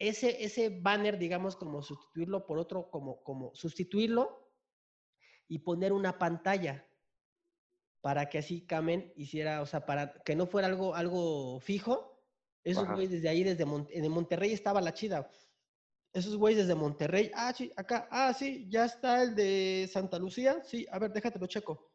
[0.00, 4.52] ese, ese banner, digamos, como sustituirlo por otro, como, como sustituirlo
[5.46, 6.84] y poner una pantalla
[8.02, 12.10] para que así Camel hiciera, o sea, para que no fuera algo, algo fijo.
[12.64, 15.28] Esos güeyes desde ahí, desde Mon- en Monterrey estaba la chida.
[16.12, 20.62] Esos güeyes desde Monterrey, ah, sí, acá, ah, sí, ya está el de Santa Lucía,
[20.62, 21.90] sí, a ver, déjate lo checo.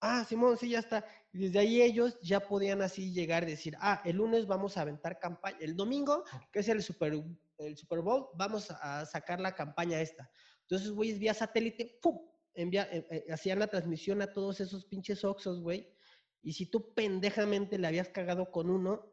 [0.00, 1.04] Ah, Simón, sí, ya está.
[1.32, 4.82] Y desde ahí ellos ya podían así llegar y decir, ah, el lunes vamos a
[4.82, 7.14] aventar campaña, el domingo, que es el Super,
[7.58, 10.30] el Super Bowl, vamos a sacar la campaña esta.
[10.62, 12.18] Entonces, güeyes, vía satélite, ¡pum!
[12.54, 15.88] Envía, eh, eh, hacían la transmisión a todos esos pinches Oxos, güey.
[16.42, 19.10] Y si tú pendejamente le habías cagado con uno,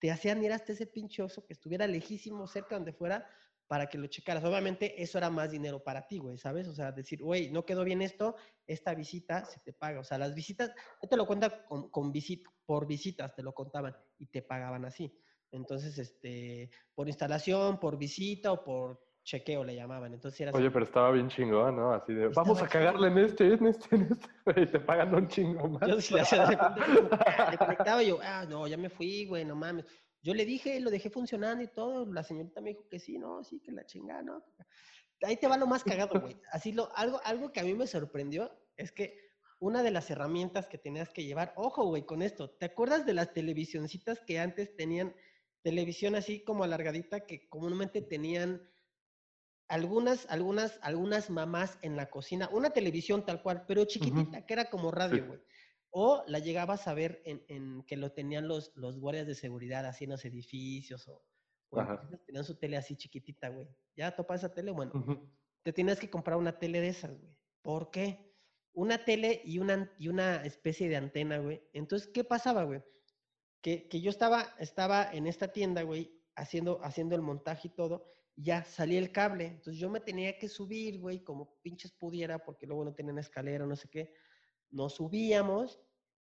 [0.00, 3.28] te hacían ir hasta ese pinche Oxxo que estuviera lejísimo, cerca donde fuera,
[3.66, 4.44] para que lo checaras.
[4.44, 6.68] Obviamente, eso era más dinero para ti, güey, ¿sabes?
[6.68, 10.00] O sea, decir, güey, no quedó bien esto, esta visita se te paga.
[10.00, 10.72] O sea, las visitas,
[11.08, 15.18] te lo cuenta con, con visit, por visitas, te lo contaban y te pagaban así.
[15.50, 20.12] Entonces, este, por instalación, por visita o por chequeo le llamaban.
[20.14, 21.92] Entonces era así, Oye, pero estaba bien chingón, ¿no?
[21.92, 24.28] Así de, vamos a cagarle en este, en este, en este,
[24.62, 25.88] y te pagan un chingo más.
[25.88, 28.76] Yo sí le hacía de repente, como, ah, le conectaba y yo, ah, no, ya
[28.76, 29.86] me fui, güey, no mames.
[30.22, 32.06] Yo le dije, lo dejé funcionando y todo.
[32.12, 34.44] La señorita me dijo que sí, no, sí, que la chingada, ¿no?
[35.22, 36.36] Ahí te va lo más cagado, güey.
[36.52, 39.18] Así lo, algo, algo que a mí me sorprendió es que
[39.58, 42.50] una de las herramientas que tenías que llevar, ojo, güey, con esto.
[42.50, 45.14] ¿Te acuerdas de las televisioncitas que antes tenían
[45.62, 48.60] televisión así como alargadita que comúnmente tenían
[49.74, 54.70] algunas, algunas, algunas mamás en la cocina, una televisión tal cual, pero chiquitita, que era
[54.70, 55.26] como radio, Sí.
[55.26, 55.40] güey.
[55.90, 59.84] O la llegabas a ver en, en que lo tenían los, los guardias de seguridad
[59.86, 61.24] así en los edificios o,
[62.24, 63.68] tenían su tele así chiquitita, güey.
[63.96, 64.70] ¿Ya topas esa tele?
[64.70, 65.28] Bueno, Ujú.
[65.64, 67.36] te tienes que comprar una tele de esas, güey.
[67.62, 68.32] ¿Por qué?
[68.74, 71.62] Una tele y una, y una especie de antena, güey.
[71.72, 72.82] Entonces, ¿qué pasaba, güey?
[73.60, 78.04] que, que yo estaba, estaba en esta tienda, güey, haciendo, haciendo el montaje y todo,
[78.36, 79.46] ya salía el cable.
[79.46, 83.66] Entonces yo me tenía que subir, güey, como pinches pudiera, porque luego no tenían escalera,
[83.66, 84.12] no sé qué.
[84.70, 85.80] Nos subíamos,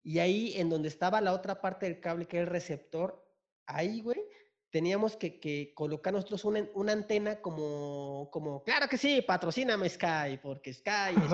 [0.04, 3.24] y ahí en donde estaba la otra parte del cable, que era el receptor,
[3.68, 4.20] ahí, güey,
[4.72, 10.40] teníamos que, que colocar nosotros una, una antena como, como, claro que sí, patrocíname Sky,
[10.42, 11.32] porque Sky es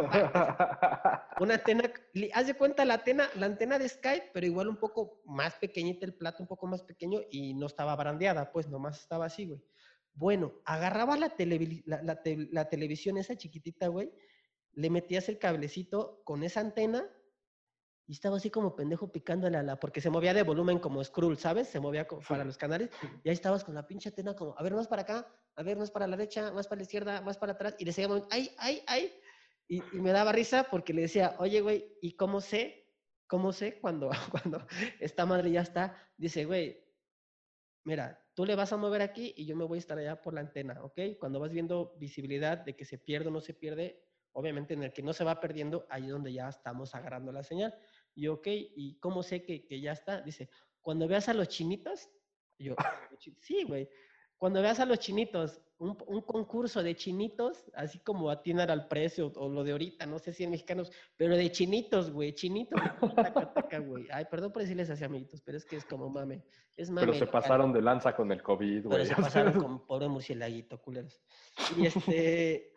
[1.40, 1.94] una antena,
[2.34, 6.06] haz de cuenta la antena, la antena de Sky, pero igual un poco más pequeñita
[6.06, 9.62] el plato, un poco más pequeño y no estaba brandeada, pues nomás estaba así, güey.
[10.18, 14.12] Bueno, agarrabas la, televi- la, la te- la televisión esa chiquitita, güey,
[14.74, 17.08] le metías el cablecito con esa antena
[18.08, 21.38] y estaba así como pendejo picándole a la, porque se movía de volumen como Skrull,
[21.38, 21.68] ¿sabes?
[21.68, 22.90] Se movía co- para los canales
[23.24, 25.78] y ahí estabas con la pinche antena como, a ver, más para acá, a ver,
[25.78, 28.30] más para la derecha, más para la izquierda, más para atrás, y le seguía moviendo,
[28.32, 29.14] ay, ay, ay,
[29.68, 32.86] y, y me daba risa porque le decía, oye, güey, ¿y cómo sé?
[33.28, 34.66] ¿Cómo sé cuando, cuando
[35.00, 36.10] esta madre ya está?
[36.18, 36.84] Dice, güey,
[37.84, 40.36] mira, tú le vas a mover aquí y yo me voy a estar allá por
[40.36, 41.00] la antena, ¿ok?
[41.20, 44.94] Cuando vas viendo visibilidad de que se pierde o no se pierde, obviamente en el
[44.94, 47.74] que no se va perdiendo, ahí es donde ya estamos agarrando la señal.
[48.14, 50.22] Y ok, ¿y cómo sé que, que ya está?
[50.22, 50.52] Dice,
[50.84, 52.12] cuando veas a los chinitos,
[52.60, 52.76] yo,
[53.12, 53.90] "¿Los chi-?" sí, güey,
[54.38, 59.32] cuando veas a los chinitos, un, un concurso de chinitos, así como atinar al precio
[59.36, 63.16] o lo de ahorita, no sé si en mexicanos, pero de chinitos, güey, chinitos, de
[63.16, 64.08] taca, taca, güey.
[64.12, 66.44] Ay, perdón por decirles así, amiguitos, pero es que es como mame.
[66.76, 67.08] Es mame.
[67.08, 69.06] Pero se pasaron de lanza con el COVID, Pero güey.
[69.06, 71.22] se pasaron como pobre murcielaguito, culeros.
[71.78, 72.74] Y este,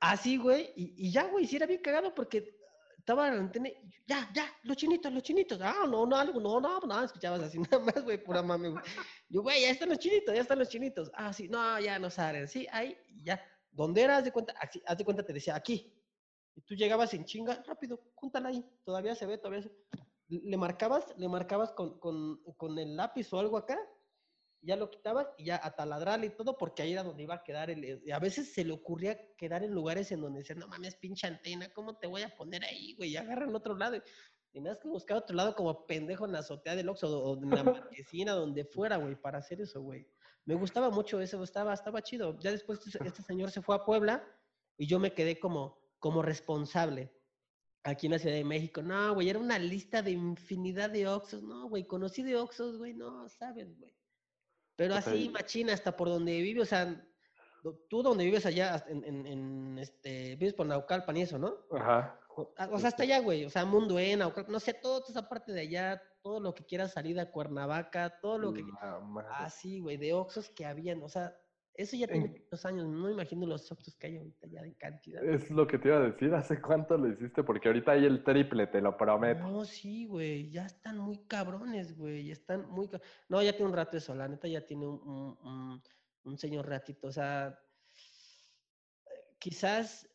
[0.00, 2.58] así, güey, y, y ya, güey, sí era bien cagado porque
[3.04, 3.68] estaba la antena,
[4.06, 7.58] ya, ya, los chinitos, los chinitos, ah, no, no, algo, no, no, no, escuchabas así
[7.70, 8.82] nada más, güey, pura mame, güey.
[9.28, 11.10] Yo, güey, ya están los chinitos, ya están los chinitos.
[11.12, 13.38] Ah, sí, no, ya no salen, sí, ahí, ya.
[13.70, 14.16] ¿Dónde era?
[14.16, 15.92] Haz de cuenta, aquí, haz de cuenta, te decía, aquí.
[16.54, 19.70] Y tú llegabas en chinga, rápido, júntala ahí, todavía se ve, todavía se
[20.28, 23.78] Le marcabas, le marcabas con, con, con el lápiz o algo acá,
[24.64, 27.42] ya lo quitabas y ya a taladrarle y todo, porque ahí era donde iba a
[27.42, 28.02] quedar el...
[28.12, 31.68] A veces se le ocurría quedar en lugares en donde decían, no mames, pinche antena,
[31.72, 33.10] ¿cómo te voy a poner ahí, güey?
[33.10, 33.96] Y agarra en otro lado.
[34.52, 37.42] Y nada más que buscar otro lado como pendejo en la azotea del Oxxo o
[37.42, 40.06] en la marquesina, donde fuera, güey, para hacer eso, güey.
[40.46, 42.38] Me gustaba mucho eso, estaba, estaba chido.
[42.38, 44.24] Ya después este, este señor se fue a Puebla
[44.76, 47.12] y yo me quedé como, como responsable
[47.82, 48.82] aquí en la Ciudad de México.
[48.82, 51.42] No, güey, era una lista de infinidad de Oxxos.
[51.42, 53.94] No, güey, conocí de Oxxos, güey, no, sabes, güey.
[54.76, 57.04] Pero así, machina, hasta por donde vive, o sea,
[57.88, 61.56] tú donde vives allá, en, en, en, este, vives por Naucalpan y eso, ¿no?
[61.72, 62.18] Ajá.
[62.36, 65.06] O, ah, o sea, hasta allá, güey, o sea, Mundo E, Naucalpan, no sé, toda
[65.08, 68.64] esa parte de allá, todo lo que quieras salir a Cuernavaca, todo lo que...
[69.30, 71.36] Así, güey, de Oxxos que habían, o sea,
[71.76, 74.74] eso ya tiene En- muchos años, no imagino los Oxxos que hay ahorita ya de
[74.74, 75.24] cantidad.
[75.24, 76.32] Es lo que te iba a decir.
[76.34, 77.42] ¿Hace cuánto lo hiciste?
[77.42, 79.40] Porque ahorita hay el triple, te lo prometo.
[79.40, 82.88] No, sí, güey, ya están muy cabrones, güey, ya están muy...
[83.28, 85.82] No, ya tiene un rato eso, la neta ya tiene un, un, un-
[86.24, 87.58] un señor ratito, o sea,
[89.38, 90.08] quizás...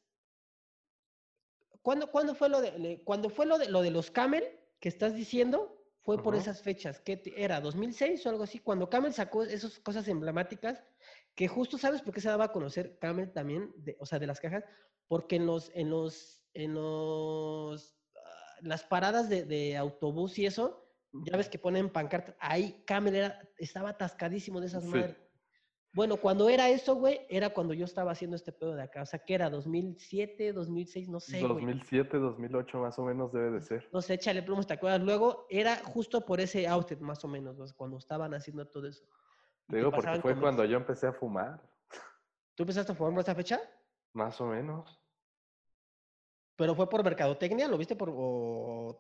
[1.82, 4.44] ¿Cuándo, cuándo fue lo de, cuando fue lo de, lo de los Camel
[4.80, 5.76] que estás diciendo?
[6.02, 7.62] Fue por esas fechas, ¿qué era?
[7.62, 8.60] ¿2006 o algo así?
[8.60, 10.84] Cuando Camel sacó esas cosas emblemáticas,
[11.40, 13.74] que justo, ¿sabes por qué se daba a conocer Camel también?
[13.78, 14.66] De, o sea, de las cajas,
[15.08, 20.86] porque en los, en los, en los, ah, las paradas de, de autobús y eso,
[21.14, 24.90] ya ves que ponen pancartas, ahí Camel era, estaba atascadísimo de esas Sí.
[24.90, 25.16] madres.
[25.94, 29.04] Bueno, cuando era eso, güey, era cuando yo estaba haciendo este pedo de acá.
[29.04, 31.54] O sea, que era 2007, 2006, no sé, güey.
[31.54, 33.88] 2007, 2008 más o menos debe de ser.
[33.94, 35.02] No sé, échale plumos, ¿te acuerdas?
[35.02, 39.06] Luego era justo por ese outfit, más o menos, cuando estaban haciendo todo eso.
[39.70, 41.62] Te digo porque fue cuando yo empecé a fumar.
[42.56, 43.62] ¿Tú empezaste a fumar por esa fecha?
[44.14, 45.00] Más o menos.
[46.56, 47.68] ¿Pero fue por mercadotecnia?
[47.68, 48.10] ¿Lo viste por...?
[48.12, 49.00] o-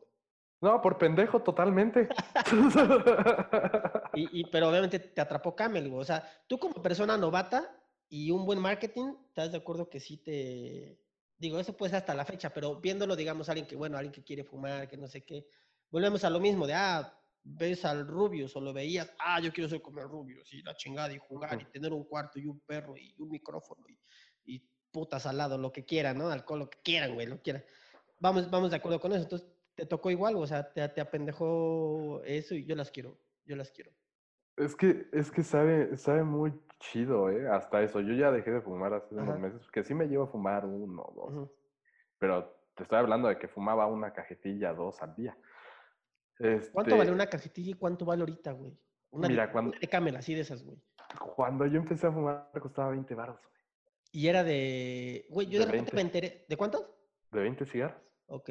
[0.62, 2.08] No, por pendejo totalmente.
[4.14, 5.92] Y, y- pero obviamente te atrapó Camel.
[5.94, 7.76] O sea, tú como persona novata
[8.10, 11.00] y un buen marketing, ¿estás de acuerdo que sí te...
[11.38, 14.24] Digo, eso puede ser hasta la fecha, pero viéndolo, digamos, alguien que, bueno, alguien que
[14.24, 15.48] quiere fumar, que no sé qué,
[15.90, 19.70] volvemos a lo mismo de, ah, ves al Rubius o lo veías, ah, yo quiero
[19.70, 22.60] ser como el Rubius y la chingada y jugar y tener un cuarto y un
[22.60, 24.00] perro y un micrófono y,
[24.46, 24.60] y
[24.92, 26.30] putas al lado, lo que quieran, ¿no?
[26.30, 27.66] Alcohol, lo que quieran, güey, lo que quieran.
[28.20, 29.24] Vamos, vamos de acuerdo con eso.
[29.24, 33.56] Entonces, te tocó igual, o sea, te, te apendejó eso y yo las quiero, yo
[33.56, 33.92] las quiero.
[34.58, 37.48] Es que, es que sabe, sabe muy chido, ¿eh?
[37.48, 38.02] Hasta eso.
[38.02, 39.24] Yo ya dejé de fumar hace Ajá.
[39.24, 41.50] unos meses, que sí me llevo a fumar uno o dos.
[42.18, 45.38] Pero te estoy hablando de que fumaba una cajetilla, dos al día.
[46.40, 48.78] ¿Cuánto vale Este, una cajetilla y cuánto vale ahorita, güey?
[49.12, 50.78] Una de- Mira, cuando- una de Camel, así de esas, güey.
[51.36, 53.60] Cuando yo empecé a fumar costaba 20 baros, güey.
[54.12, 55.26] Y era de.
[55.30, 55.96] Güey, yo De de repente 20.
[55.96, 56.46] me enteré.
[56.48, 56.86] ¿De cuántos?
[57.32, 58.02] ¿De 20 cigarros?
[58.28, 58.50] Ok.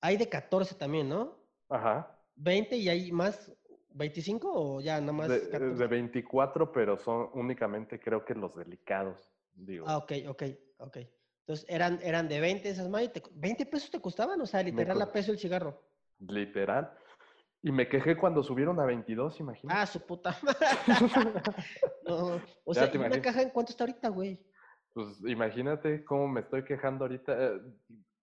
[0.00, 1.38] Hay de 14 también, ¿no?
[1.68, 2.18] Ajá.
[2.36, 3.52] 20 y hay más.
[3.96, 5.28] ¿25 o ya nada más?
[5.28, 5.76] De, 14?
[5.80, 9.30] de 24, pero son únicamente creo que los delicados.
[9.54, 10.42] Digo, Ah, ok, ok,
[10.78, 10.96] ok.
[11.40, 14.40] Entonces eran, eran de 20 esas te co- ¿20 pesos te costaban?
[14.40, 15.80] O sea, literal co- a peso el cigarro.
[16.18, 16.92] literal.
[17.66, 19.80] Y me quejé cuando subieron a 22, imagínate.
[19.80, 20.36] Ah, su puta
[22.06, 24.38] no, o Ya sea, te ¿y una caja en cuánto está ahorita, güey?
[24.92, 27.32] Pues imagínate cómo me estoy quejando ahorita.
[27.38, 27.60] Eh,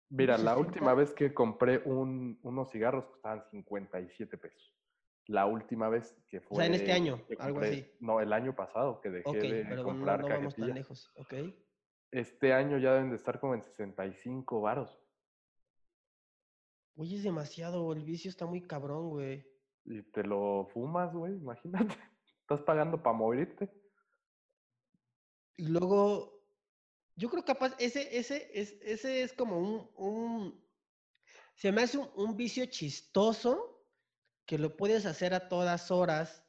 [0.10, 0.58] Mira, la 60.
[0.58, 4.74] última vez que compré un, unos cigarros costaban 57 pesos.
[5.28, 6.58] La última vez que fue.
[6.58, 7.86] sea, en este año, algo así.
[8.00, 10.76] No, el año pasado que dejé Ok, de pero no, comprar no vamos tan cajetillas.
[10.76, 11.12] lejos.
[11.16, 11.34] Ok.
[12.12, 14.98] Este año ya deben de estar como en 65 varos.
[16.98, 17.94] Oye, es demasiado.
[17.94, 19.46] El vicio está muy cabrón, güey.
[19.86, 21.96] Y te lo fumas, güey, imagínate.
[22.42, 23.70] Estás pagando para morirte.
[25.58, 26.44] Y luego,
[27.16, 30.68] yo creo capaz, ese, ese, es, ese es como un, un,
[31.56, 33.88] se me hace un, un vicio chistoso
[34.46, 36.44] que lo puedes hacer a todas horas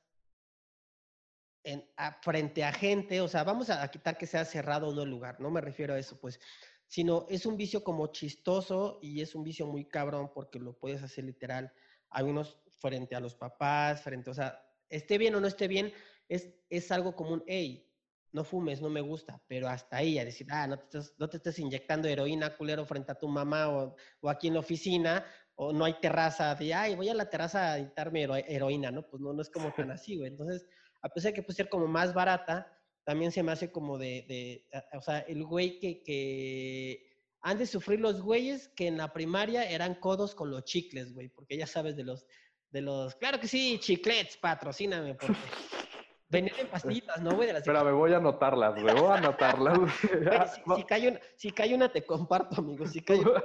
[1.65, 4.95] en, a- frente a gente, o sea, vamos a, a quitar que sea cerrado o
[4.95, 6.41] no el lugar, no me refiero a eso, pues,
[6.89, 11.03] sino es un vicio como chistoso y es un vicio muy cabrón porque lo puedes
[11.03, 11.73] hacer literal.
[12.11, 15.93] Hay unos frente a los papás, frente, o sea, esté bien o no esté bien,
[16.29, 17.85] es, es algo común, hey,
[18.33, 21.29] no fumes, no me gusta, pero hasta ahí, a decir, ah, no te estés, no
[21.29, 25.25] te estés inyectando heroína, culero, frente a tu mamá o, o aquí en la oficina,
[25.55, 29.07] o no hay terraza de, ay, voy a la terraza a inyectarme hero- heroína, ¿no?
[29.09, 30.29] Pues no, no es como tan así, güey.
[30.31, 30.67] Entonces,
[31.03, 32.78] a pesar de que puede ser como más barata,
[33.09, 37.09] también se me hace como de, o sea, el güey que, que
[37.41, 41.31] han de sufrir los güeyes que en la primaria eran codos con los chicles, güey,
[41.31, 42.27] porque ya sabes de los,
[42.69, 45.33] de los, claro que sí, chiclets, patrocíname, porque
[46.29, 47.47] venían en pastillitas, ¿no, güey?
[47.47, 49.79] De las Espera, me voy a anotarlas, güey, voy a anotarlas.
[49.79, 52.87] Güey, si, si cae una, si cae una, te comparto, amigo.
[52.87, 53.43] Si cae una,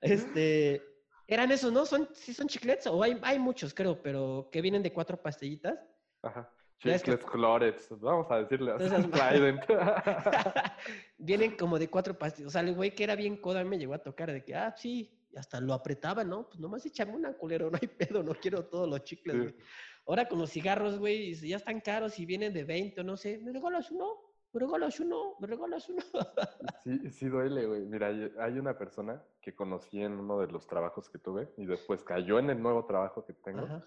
[0.00, 0.82] este,
[1.26, 1.84] eran esos, ¿no?
[1.84, 5.78] Son, sí son chiclets, o hay, hay muchos, creo, pero que vienen de cuatro pastillitas.
[6.22, 6.50] Ajá.
[6.78, 8.84] Que- Chicles Clorets, vamos a decirle así.
[11.18, 12.48] Vienen como de cuatro pastillas.
[12.48, 14.74] O sea, el güey que era bien coda me llegó a tocar de que, ah,
[14.76, 16.48] sí, y hasta lo apretaba, ¿no?
[16.48, 19.40] Pues nomás échame una culero, no hay pedo, no quiero todos los chicles, Sí.
[19.42, 19.54] güey.
[20.06, 23.38] Ahora con los cigarros, güey, ya están caros y vienen de 20 o no sé,
[23.38, 24.20] ¿me regalas uno?
[24.52, 25.36] ¿Me regalas uno?
[25.40, 26.02] ¿Me regalas uno?
[26.84, 27.80] Sí, sí duele, güey.
[27.86, 31.64] Mira, hay hay una persona que conocí en uno de los trabajos que tuve y
[31.64, 33.82] después cayó en el nuevo trabajo que tengo, Ajá.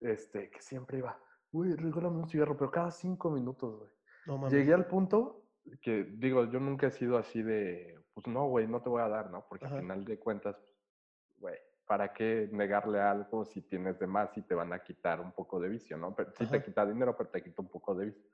[0.00, 1.18] este, que siempre iba,
[1.56, 3.90] güey, regálame un cigarro, pero cada cinco minutos, güey.
[4.26, 4.48] No.
[4.48, 5.42] Llegué al punto
[5.80, 9.08] que, digo, yo nunca he sido así de, pues no, güey, no te voy a
[9.08, 9.46] dar, ¿no?
[9.48, 9.76] Porque Ajá.
[9.76, 10.56] al final de cuentas,
[11.38, 15.32] güey, ¿para qué negarle algo si tienes de más y te van a quitar un
[15.32, 16.14] poco de vicio, ¿no?
[16.14, 18.30] Pero, sí te quita dinero, pero te quita un poco de vicio.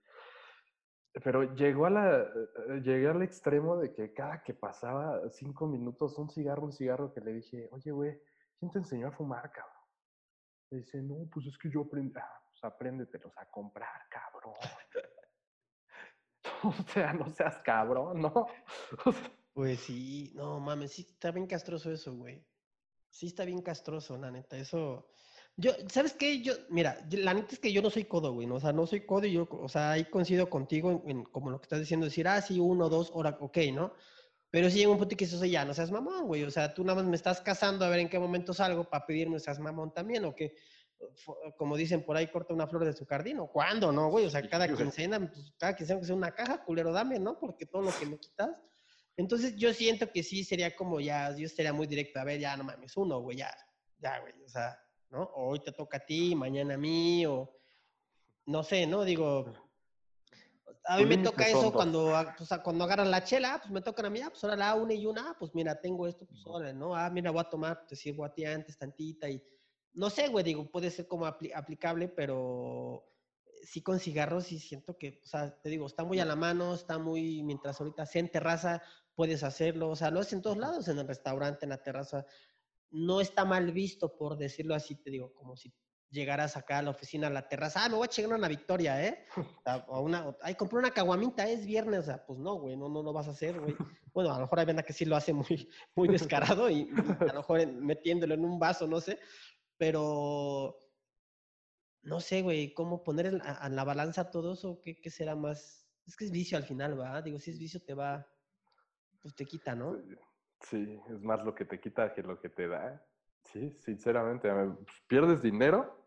[1.23, 6.18] Pero llegó a la, eh, llegué al extremo de que cada que pasaba cinco minutos,
[6.18, 8.18] un cigarro, un cigarro, que le dije, oye, güey,
[8.59, 9.77] ¿quién te enseñó a fumar, cabrón?
[10.70, 14.55] Me dice, no, pues es que yo aprendí, ah, apréndetelos a comprar, cabrón.
[16.65, 18.47] o sea, no seas cabrón, ¿no?
[19.55, 22.43] Pues sí, no mames, sí está bien castroso eso, güey.
[23.11, 25.11] Sí está bien castroso, la neta, eso.
[25.57, 26.41] Yo, ¿sabes qué?
[26.41, 28.49] Yo, mira, la neta es que yo no soy codo, güey.
[28.51, 31.61] O sea, no soy codo y yo, o sea, ahí coincido contigo en, como lo
[31.61, 33.93] que estás diciendo, decir, ah, sí, uno, dos, hora, ok, ¿no?
[34.53, 36.85] Pero sí llega un punto que oye, ya, no seas mamón, güey, o sea, tú
[36.85, 39.95] nada más me estás casando a ver en qué momento salgo para pedirme seas mamón
[39.95, 40.55] también, o que,
[41.57, 44.27] como dicen por ahí, corta una flor de su jardín, o cuándo, ¿no, güey?
[44.27, 47.39] O sea, cada quincena, pues, cada quincena que sea una caja, culero, dame, ¿no?
[47.39, 48.51] Porque todo lo que me quitas.
[49.17, 52.57] Entonces yo siento que sí sería como ya, yo estaría muy directo, a ver, ya
[52.57, 53.55] no mames, uno, güey, ya,
[53.99, 54.79] ya, güey, o sea,
[55.11, 55.23] ¿no?
[55.23, 57.55] O hoy te toca a ti, mañana a mí, o
[58.47, 59.05] no sé, ¿no?
[59.05, 59.53] Digo,
[60.85, 63.83] a mí me toca eso cuando, ah, pues, ah, cuando agarran la chela, pues me
[63.83, 66.27] tocan a mí, ah, pues ahora la una y una, ah, pues mira, tengo esto,
[66.27, 66.97] pues órale, ¿no?
[66.97, 69.43] Ah, mira, voy a tomar, te sirvo a ti antes tantita y
[69.95, 73.05] no sé, güey, digo, puede ser como apli- aplicable, pero
[73.62, 76.74] sí con cigarros sí siento que, o sea, te digo, está muy a la mano,
[76.74, 78.82] está muy, mientras ahorita sea en terraza,
[79.14, 82.26] puedes hacerlo, o sea, lo haces en todos lados, en el restaurante, en la terraza,
[82.90, 85.72] no está mal visto, por decirlo así, te digo, como si
[86.11, 89.05] llegaras acá a la oficina, a la terraza, ah, me voy a chingar una victoria,
[89.05, 89.26] ¿eh?
[89.88, 93.03] O una, ay, compré una caguamita, es viernes, o sea, pues no, güey, no, no
[93.03, 93.74] lo vas a hacer, güey.
[94.12, 96.90] Bueno, a lo mejor hay banda que sí lo hace muy, muy descarado y,
[97.20, 99.18] a lo mejor metiéndolo en un vaso, no sé,
[99.83, 100.78] pero
[102.05, 103.43] no sé, güey, cómo poner en,
[103.74, 105.91] la balanza todo eso, ¿qué, qué será más?
[106.07, 107.20] Es que es vicio al final, ¿va?
[107.20, 108.24] Digo, si es vicio te va,
[109.20, 110.01] pues te quita, ¿no?
[110.61, 113.05] Sí, es más lo que te quita que lo que te da.
[113.43, 116.07] Sí, sinceramente, pues, pierdes dinero,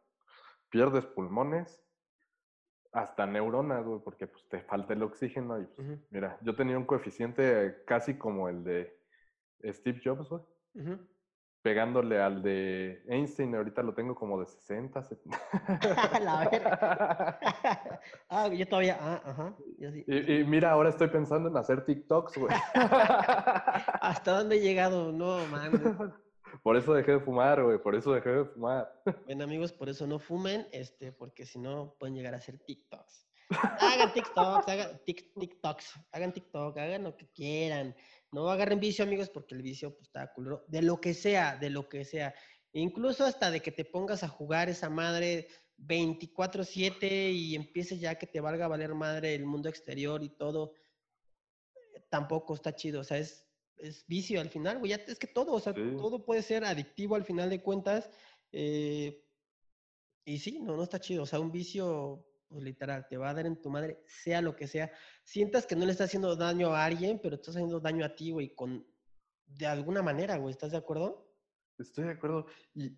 [0.70, 1.84] pierdes pulmones,
[2.94, 6.86] hasta neuronas, güey, porque pues te falta el oxígeno y pues, mira, yo tenía un
[6.86, 8.98] coeficiente casi como el de
[9.66, 10.42] Steve Jobs, güey.
[10.76, 11.15] ujú.
[11.66, 15.42] Pegándole al de Einstein, ahorita lo tengo como de 60, 70.
[16.22, 17.40] La verga.
[18.30, 19.56] ah, yo todavía, ah, ajá.
[19.80, 20.04] yo sí.
[20.06, 22.56] Y, y mira, ahora estoy pensando en hacer TikToks, güey.
[22.76, 25.12] ¿Hasta dónde he llegado?
[25.12, 26.14] No, man.
[26.62, 29.02] Por eso dejé de fumar, güey, por eso dejé de fumar.
[29.26, 33.26] Bueno, amigos, por eso no fumen, este, porque si no pueden llegar a hacer TikToks.
[33.80, 37.96] Hagan TikToks, hagan tic- TikToks, hagan TikTok, hagan lo que quieran.
[38.44, 40.66] No agarren vicio, amigos, porque el vicio pues, está culero.
[40.68, 42.34] De lo que sea, de lo que sea.
[42.74, 48.28] Incluso hasta de que te pongas a jugar esa madre 24/7 y empieces ya que
[48.28, 50.74] te valga valer madre el mundo exterior y todo.
[52.10, 54.92] Tampoco está chido, o sea, es, es vicio al final, güey.
[54.92, 55.82] ya Es que todo, o sea, Sí.
[55.98, 58.10] todo puede ser adictivo al final de cuentas.
[58.52, 59.22] eh,
[60.28, 61.24] y sí, no, no está chido.
[61.24, 64.56] O sea, un vicio, pues literal, te va a dar en tu madre, sea lo
[64.56, 64.92] que sea.
[65.24, 68.32] Sientas que no le estás haciendo daño a alguien, pero estás haciendo daño a ti,
[68.32, 68.86] güey, con
[69.48, 70.52] de alguna manera, güey.
[70.52, 71.28] ¿Estás de acuerdo?
[71.78, 72.46] Estoy de acuerdo.
[72.74, 72.98] Y,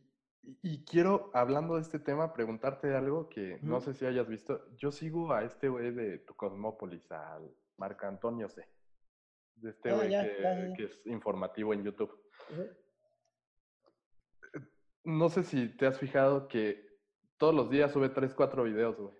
[0.61, 4.65] y- quiero, hablando de este tema, preguntarte algo que no sé si hayas visto.
[4.77, 8.67] Yo sigo a este güey de tu Cosmópolis, al Marco Antonio C.
[9.55, 10.09] De este Ah, güey
[10.75, 12.15] que, es informativo en YouTube.
[15.03, 16.85] No sé si te has fijado que
[17.37, 19.15] todos los días sube 3, 4 videos, güey.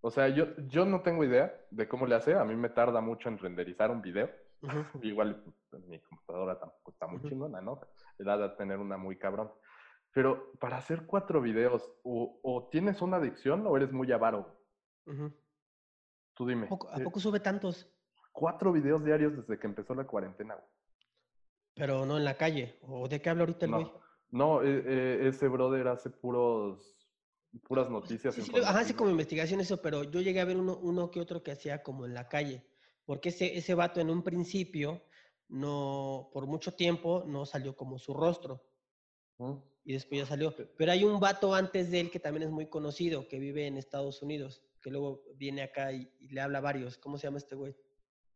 [0.00, 2.34] O sea, yo, yo no tengo idea de cómo le hace.
[2.34, 4.30] A mí me tarda mucho en renderizar un video.
[5.02, 7.80] Igual pues, mi computadora tampoco está muy chingona, ¿no?
[8.18, 9.50] Él ha de tener una muy cabrón.
[10.12, 14.56] Pero para hacer cuatro videos, o, o tienes una adicción o eres muy avaro.
[16.34, 16.66] Tú dime.
[16.66, 17.90] ¿A poco, a eh, poco sube tantos?
[18.32, 20.54] Cuatro videos diarios desde que empezó la cuarentena.
[20.54, 20.66] güey.
[21.74, 22.78] Pero no en la calle.
[22.82, 23.84] ¿O de qué habla ahorita el güey?
[23.84, 24.00] No,
[24.30, 26.97] no eh, eh, ese brother hace puros,
[27.64, 28.34] puras noticias.
[28.34, 28.92] Sí, sí, ajá, informativas.
[28.94, 32.06] como investigación eso, pero yo llegué a ver uno, uno que otro que hacía como
[32.06, 32.66] en la calle.
[33.04, 35.02] Porque ese, ese vato en un principio,
[35.48, 38.64] no, por mucho tiempo, no salió como su rostro.
[39.38, 39.54] ¿Mm?
[39.84, 40.54] y después ya salió.
[40.76, 43.78] Pero hay un vato antes de él que también es muy conocido, que vive en
[43.78, 46.98] Estados Unidos, que luego viene acá y, y le habla a varios.
[46.98, 47.74] ¿Cómo se llama este güey?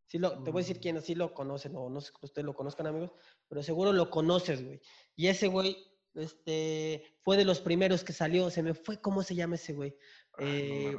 [0.07, 0.81] Sí lo, te voy a decir Mm.
[0.81, 3.13] quién, sí lo conocen, o no sé si ustedes lo conozcan, amigos,
[3.49, 4.81] pero seguro lo conoces, güey.
[5.15, 5.77] Y ese güey,
[6.15, 9.97] este, fue de los primeros que salió, se me fue, ¿cómo se llama ese güey?
[10.35, 10.99] Ay, no me Eh,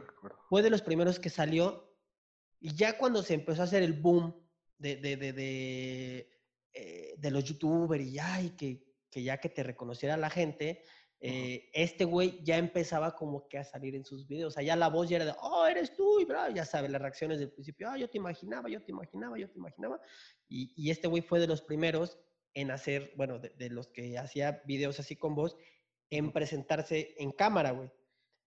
[0.49, 1.95] fue de los primeros que salió
[2.59, 4.35] y ya cuando se empezó a hacer el boom
[4.77, 6.29] de, de, de, de,
[6.73, 10.83] eh, de los youtubers y ya, y que, que ya que te reconociera la gente,
[11.19, 14.53] eh, este güey ya empezaba como que a salir en sus videos.
[14.53, 16.91] O sea, ya la voz ya era de, oh, eres tú, y bla, ya sabes,
[16.91, 20.01] las reacciones del principio, ah, yo te imaginaba, yo te imaginaba, yo te imaginaba.
[20.49, 22.19] Y, y este güey fue de los primeros
[22.53, 25.57] en hacer, bueno, de, de los que hacía videos así con voz,
[26.09, 27.91] en presentarse en cámara, güey.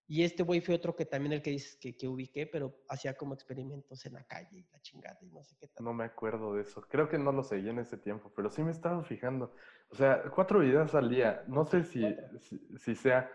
[0.09, 3.17] Y este güey fue otro que también el que dices que, que ubiqué, pero hacía
[3.17, 5.85] como experimentos en la calle y la chingada y no sé qué tal.
[5.85, 6.81] No me acuerdo de eso.
[6.83, 9.53] Creo que no lo seguí en ese tiempo, pero sí me estaba fijando.
[9.89, 11.43] O sea, cuatro videos al día.
[11.49, 12.05] No sé si,
[12.39, 13.29] si, si sea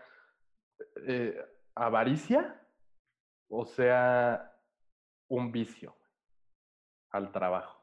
[1.06, 1.36] eh,
[1.74, 2.58] avaricia
[3.48, 4.50] o sea
[5.28, 5.94] un vicio
[7.10, 7.81] al trabajo.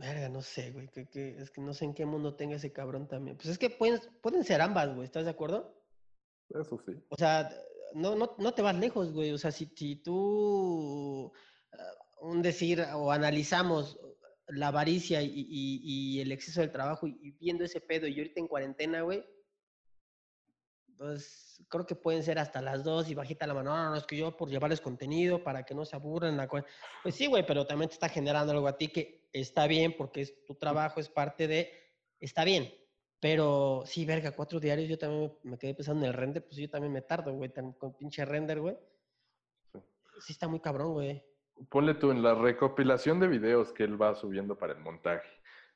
[0.00, 0.88] Verga, no sé, güey.
[0.88, 3.36] Que, que- es que no sé en qué mundo tenga ese cabrón también.
[3.36, 5.04] Pues es que pueden, pueden ser ambas, güey.
[5.04, 5.76] ¿Estás de acuerdo?
[6.48, 6.92] Eso sí.
[7.10, 7.50] O sea,
[7.94, 9.30] no, no, no te vas lejos, güey.
[9.32, 11.30] O sea, si, si tú,
[11.72, 11.92] ah,
[12.22, 14.00] un decir, o analizamos
[14.48, 15.80] la avaricia y, y-
[16.16, 19.22] y el exceso del trabajo y, y viendo ese pedo y ahorita en cuarentena, güey,
[20.96, 23.70] pues creo que pueden ser hasta las dos y bajita la mano.
[23.70, 26.36] No, no, no, es que yo por llevarles contenido para que no se aburran.
[26.38, 26.64] La cua-".
[27.02, 30.22] Pues sí, güey, pero también te está generando algo a ti que está bien porque
[30.22, 31.70] es tu trabajo, es parte de,
[32.20, 32.72] está bien.
[33.20, 36.70] Pero sí, verga, cuatro diarios, yo también me, quedé pensando en el render, pues yo
[36.70, 38.76] también me tardo, güey, tan- con pinche render, güey.
[39.72, 39.78] Sí.
[40.20, 41.22] Sí está muy cabrón, güey.
[41.68, 45.28] Ponle tú en la recopilación de videos que él va subiendo para el montaje,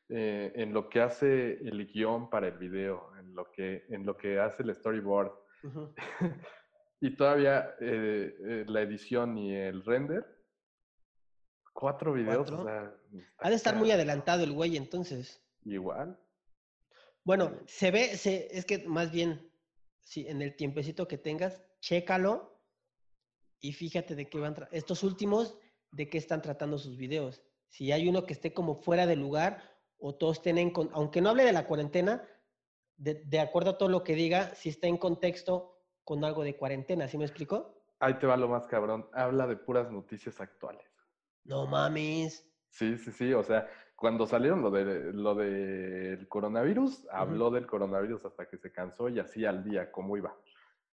[0.08, 4.16] eh, en lo que hace el guion para el video, en lo que, en lo
[4.16, 5.32] que hace el storyboard
[5.62, 5.94] Ujú.
[7.00, 10.24] y todavía eh, eh, la edición y el render.
[11.74, 12.64] Cuatro videos, o ¿Cuatro?
[12.64, 15.42] sea, está Ha de estar muy adelantado el güey, entonces.
[15.64, 16.18] Igual.
[17.24, 19.50] Bueno, se ve, se, es que más bien,
[20.00, 22.60] si en el tiempecito que tengas, chécalo
[23.60, 25.58] y fíjate de qué van, estos últimos,
[25.90, 27.42] de qué están tratando sus videos.
[27.68, 29.62] Si hay uno que esté como fuera de lugar
[29.98, 32.22] o todos tienen, con, aunque no hable de la cuarentena,
[32.96, 36.56] de, de acuerdo a todo lo que diga, si está en contexto con algo de
[36.56, 37.82] cuarentena, ¿sí me explico?
[37.98, 39.08] Ahí te va lo más cabrón.
[39.12, 40.93] Habla de puras noticias actuales.
[41.44, 42.46] No mames.
[42.70, 43.32] Sí, sí, sí.
[43.34, 48.72] O sea, cuando salieron lo de lo del coronavirus, habló del coronavirus hasta que se
[48.72, 50.34] cansó y así al día, cómo iba,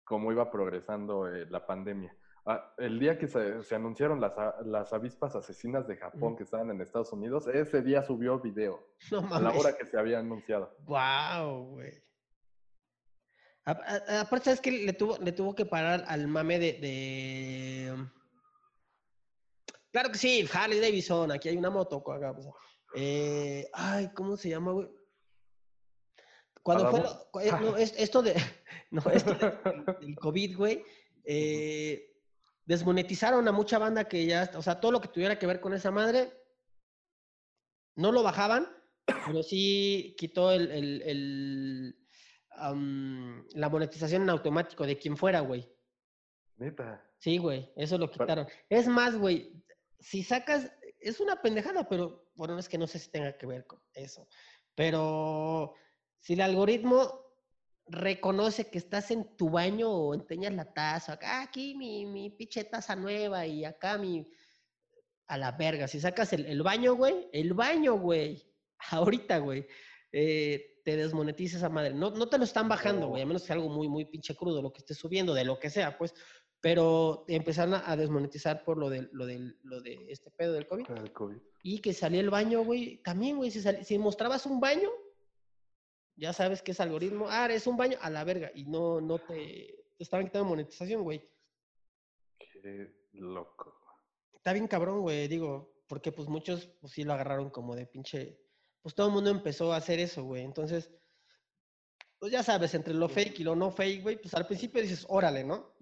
[0.03, 2.15] cómo iba progresando eh, la pandemia.
[2.45, 6.71] Ah, el día que se, se anunciaron las, las avispas asesinas de Japón que estaban
[6.71, 9.59] en Estados Unidos, ese día subió video No a la mames.
[9.59, 10.75] hora que se había anunciado.
[10.85, 12.03] Wow, güey.
[13.63, 18.07] Aparte, ¿sabes que Le tuvo, le tuvo que parar al mame de, de-
[19.91, 21.97] Claro que sí, Harley Davidson, aquí hay una moto.
[22.11, 22.47] acá, pues,
[22.95, 24.87] eh, Ay, ¿cómo se llama, güey?
[26.63, 28.35] Cuando fue lo- eh, no, es- esto de...
[28.91, 29.53] No, esto del,
[30.01, 30.83] del COVID, güey,
[31.23, 32.13] eh,
[32.65, 34.51] desmonetizaron a mucha banda que ya...
[34.55, 36.33] O sea, todo lo que tuviera que ver con esa madre,
[37.95, 38.67] no lo bajaban,
[39.25, 41.97] pero sí quitó el, el-
[43.53, 45.67] la monetización en automático de quien fuera, güey.
[46.57, 47.03] Neta.
[47.17, 48.47] Sí, güey, eso lo quitaron.
[48.69, 49.63] Es más, güey,
[50.01, 53.65] si sacas, es una pendejada, pero bueno, es que no sé si tenga que ver
[53.65, 54.27] con eso.
[54.75, 55.73] Pero
[56.19, 57.21] si el algoritmo
[57.85, 62.63] reconoce que estás en tu baño o enseñas la taza, acá aquí mi, mi pinche
[62.63, 64.27] taza nueva y acá mi...
[65.27, 68.51] A la verga, si sacas el, el baño, güey, el baño, güey,
[68.89, 69.65] ahorita, güey,
[70.11, 71.93] eh, te desmonetiza esa madre.
[71.93, 73.29] No, no te lo están bajando, güey, a No.
[73.29, 75.69] menos que sea algo muy, muy pinche crudo, lo que estés subiendo, de lo que
[75.69, 76.13] sea, pues.
[76.61, 80.89] Pero empezaron a, desmonetizar por lo de, lo, del, lo de este pedo del COVID.
[80.91, 81.37] El COVID.
[81.63, 82.97] Y que salía el baño, güey.
[82.97, 84.89] También, güey, si, si mostrabas un baño,
[86.15, 87.25] ya sabes que es algoritmo.
[87.29, 88.51] Ah, es un baño a la verga.
[88.53, 91.27] Y no, no te, te estaban quitando monetización, güey.
[92.37, 93.75] Qué loco.
[94.33, 98.39] Está bien cabrón, güey, digo, porque pues muchos pues sí lo agarraron como de pinche.
[98.81, 100.43] Pues todo el mundo empezó a hacer eso, güey.
[100.43, 100.91] Entonces,
[102.17, 105.05] pues ya sabes, entre lo fake y lo no fake, güey, pues al principio dices,
[105.09, 105.73] órale, ¿no?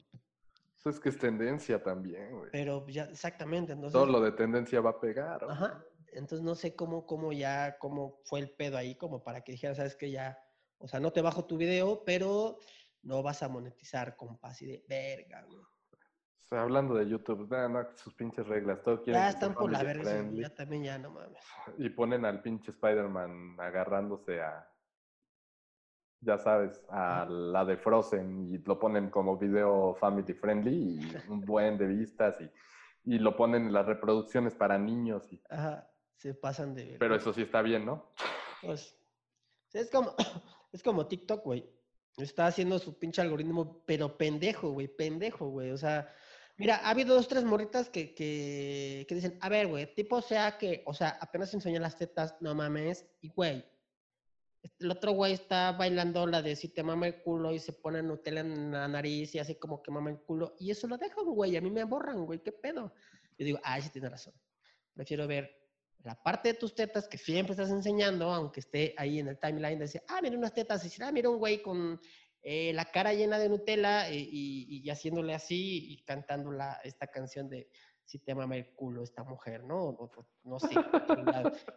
[0.79, 2.49] Eso es que es tendencia también, güey.
[2.51, 3.93] Pero ya, exactamente, entonces.
[3.93, 5.43] Todo lo de tendencia va a pegar.
[5.43, 5.51] güey.
[5.51, 5.83] Ajá.
[6.13, 9.77] Entonces no sé cómo, cómo ya, cómo fue el pedo ahí, como para que dijeras,
[9.77, 10.39] sabes que ya,
[10.77, 12.57] o sea, no te bajo tu video, pero
[13.03, 15.59] no vas a monetizar, compas, y de verga, güey.
[15.59, 19.71] O sea, hablando de YouTube, no, no, sus pinches reglas, todo quieren Ya están por
[19.71, 21.43] la verga, ya también ya no mames.
[21.77, 24.67] Y ponen al pinche Spider-Man agarrándose a,
[26.21, 31.41] ya sabes, a la de Frozen y lo ponen como video family friendly y un
[31.41, 35.31] buen de vistas y, y lo ponen en las reproducciones para niños.
[35.31, 38.11] Y, Ajá, se pasan de pero eso sí está bien, ¿no?
[38.61, 38.97] Pues,
[39.73, 40.15] es como,
[40.73, 41.69] es como TikTok, güey.
[42.17, 45.71] Está haciendo su pinche algoritmo, pero pendejo, güey, pendejo, güey.
[45.71, 46.13] O sea,
[46.57, 50.57] mira, ha habido dos, tres morritas que, que, que dicen, a ver, güey, tipo sea
[50.57, 53.63] que, o sea, apenas enseñan las tetas, no mames, y güey,
[54.79, 58.01] el otro güey está bailando la de si te mama el culo y se pone
[58.01, 61.25] Nutella en la nariz y así como que mama el culo, y eso lo dejan,
[61.25, 62.93] güey, a mí me aborran, güey, ¿qué pedo?
[63.37, 64.33] Yo digo, ah, sí tiene razón.
[64.93, 65.49] Prefiero ver
[66.03, 69.79] la parte de tus tetas que siempre estás enseñando, aunque esté ahí en el timeline,
[69.79, 71.99] de decir, ah, mira unas tetas, y decir, ah, mira un güey con
[72.41, 77.07] eh, la cara llena de Nutella eh, y, y haciéndole así y cantando la, esta
[77.07, 77.69] canción de
[78.09, 79.83] si te mama el culo esta mujer, ¿no?
[79.89, 80.69] O- o- no sé.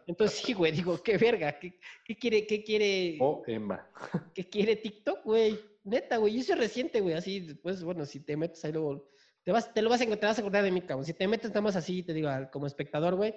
[0.07, 3.87] Entonces sí, güey, digo, qué verga, ¿qué, qué quiere, qué quiere, O Emma.
[4.33, 5.59] qué quiere TikTok, güey?
[5.83, 9.09] Neta, güey, eso es reciente, güey, así, pues, bueno, si te metes ahí luego,
[9.43, 11.05] te, vas, te lo vas a encontrar, te vas a acordar de mí, cabrón.
[11.05, 13.35] Si te metes nada más así, te digo, como espectador, güey,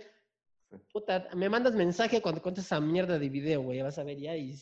[0.90, 4.34] puta, me mandas mensaje cuando cuentas esa mierda de video, güey, vas a ver ya,
[4.34, 4.54] y,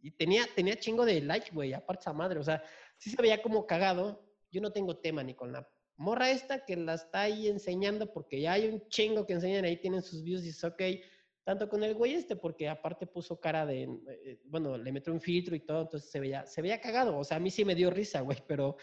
[0.00, 2.62] y tenía, tenía chingo de like, güey, aparte esa madre, o sea,
[2.98, 5.68] sí se veía como cagado, yo no tengo tema ni con la
[6.00, 9.76] morra esta que la está ahí enseñando, porque ya hay un chingo que enseñan ahí,
[9.76, 10.82] tienen sus views y es ok,
[11.44, 15.20] tanto con el güey este, porque aparte puso cara de, eh, bueno, le metió un
[15.20, 17.74] filtro y todo, entonces se veía, se veía cagado, o sea, a mí sí me
[17.74, 18.78] dio risa, güey, pero,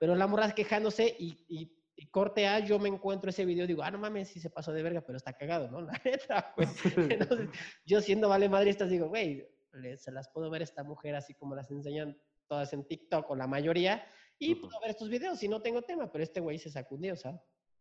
[0.00, 3.82] pero la morra quejándose y, y, y corte A, yo me encuentro ese video, digo,
[3.82, 5.82] ah, no mames, sí se pasó de verga, pero está cagado, ¿no?
[5.82, 6.68] La neta, güey.
[7.20, 7.50] Entonces,
[7.84, 9.46] yo siendo vale madristas digo, güey,
[9.98, 13.36] se las puedo ver a esta mujer así como las enseñan todas en TikTok o
[13.36, 14.06] la mayoría,
[14.50, 17.40] y puedo ver estos videos y no tengo tema, pero este güey se sacudió, ¿sabes?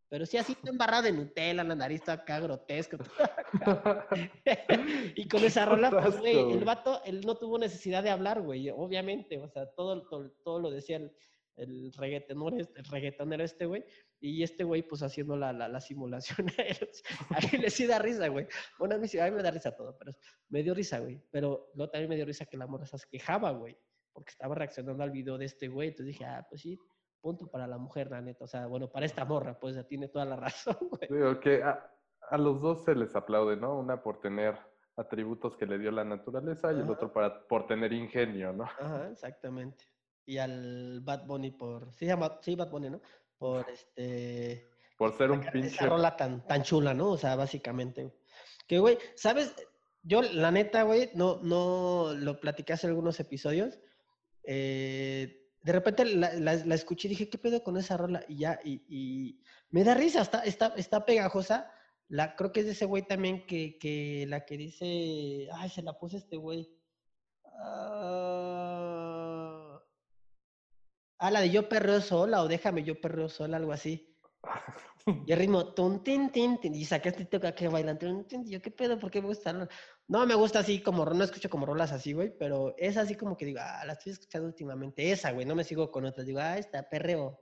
[0.10, 2.98] Pero sí así está embarrada de Nutella, la nariz está acá grotesca.
[5.16, 8.70] y con esa rola, pues, güey, el vato, él no tuvo necesidad de hablar, güey,
[8.70, 11.12] obviamente, o sea, todo, todo, todo lo decía el,
[11.56, 13.86] el reggaetonero, este- el reggaetonero este, güey,
[14.20, 16.90] y este güey, pues, haciendo la, la, la simulación a él.
[17.30, 18.48] A él le sí da risa, güey.
[18.78, 20.12] Bueno, a mí, sí- a mí me da risa todo, pero
[20.50, 21.22] me dio risa, güey.
[21.32, 23.78] Pero luego también me dio risa que la morra se quejaba, güey,
[24.14, 26.80] porque estaba reaccionando al video de este güey, entonces dije, ah, pues sí,
[27.22, 30.08] punto para la mujer, la neta, o sea, bueno, para esta morra, pues, ya tiene
[30.08, 31.08] toda la razón, güey.
[31.10, 31.90] Digo que a,
[32.30, 33.78] a los dos se les aplaude, ¿no?
[33.78, 34.58] Una por tener
[34.98, 38.64] atributos que le dio la naturaleza y el otro para, por tener ingenio, ¿no?
[38.64, 39.86] Ajá, exactamente.
[40.26, 43.02] Y al Bad Bunny por, sí llama, sí, Bad Bunny, ¿no?
[43.38, 45.70] Por este, Por ser un pinche...
[45.70, 47.12] esa rola tan, tan chula, ¿no?
[47.12, 48.14] O sea, básicamente.
[48.68, 49.56] Que, güey, ¿sabes?
[50.04, 53.80] Yo, la neta, güey, no, no lo platiqué hace algunos episodios.
[54.44, 58.24] Eh, de repente la, escuché y dije, ¿qué pedo con esa rola?
[58.28, 59.40] Y ya, y, y
[59.70, 61.72] me da risa, está, está, está pegajosa.
[62.08, 65.82] La, creo que es de ese güey también que, que la que dice, ay, se
[65.82, 66.70] la puse este güey.
[67.64, 68.62] Ah,
[71.20, 74.11] ah, la de yo perreo sola o déjame yo perreo sola, algo así.
[75.26, 78.62] Y el ritmo, tun, tin, tin, tin, y saqué este toca que bailan, tun, yo,
[78.62, 79.00] ¿qué pedo?
[79.00, 79.68] ¿Por qué me gusta?
[80.08, 83.36] No, me gusta así como, no escucho como rolas así, güey, pero es así como
[83.36, 86.40] que digo, ah, la estoy escuchando últimamente, esa, güey, no me sigo con otras, digo,
[86.40, 87.40] ah, esta, perreo.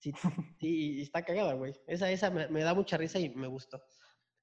[0.00, 0.12] Sí,
[0.60, 1.74] sí, está cagada, güey.
[1.86, 3.82] Esa, esa me, da mucha risa y me gustó.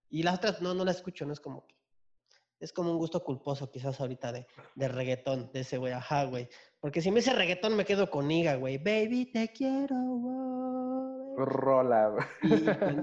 [0.09, 1.75] Y las otras no, no las escucho, no es como que,
[2.59, 6.47] es como un gusto culposo quizás ahorita de, de reggaetón, de ese güey, ajá, güey.
[6.79, 10.64] Porque si me dice reggaetón me quedo con Niga, güey, baby, te quiero, güey.
[11.37, 12.25] Rola, güey.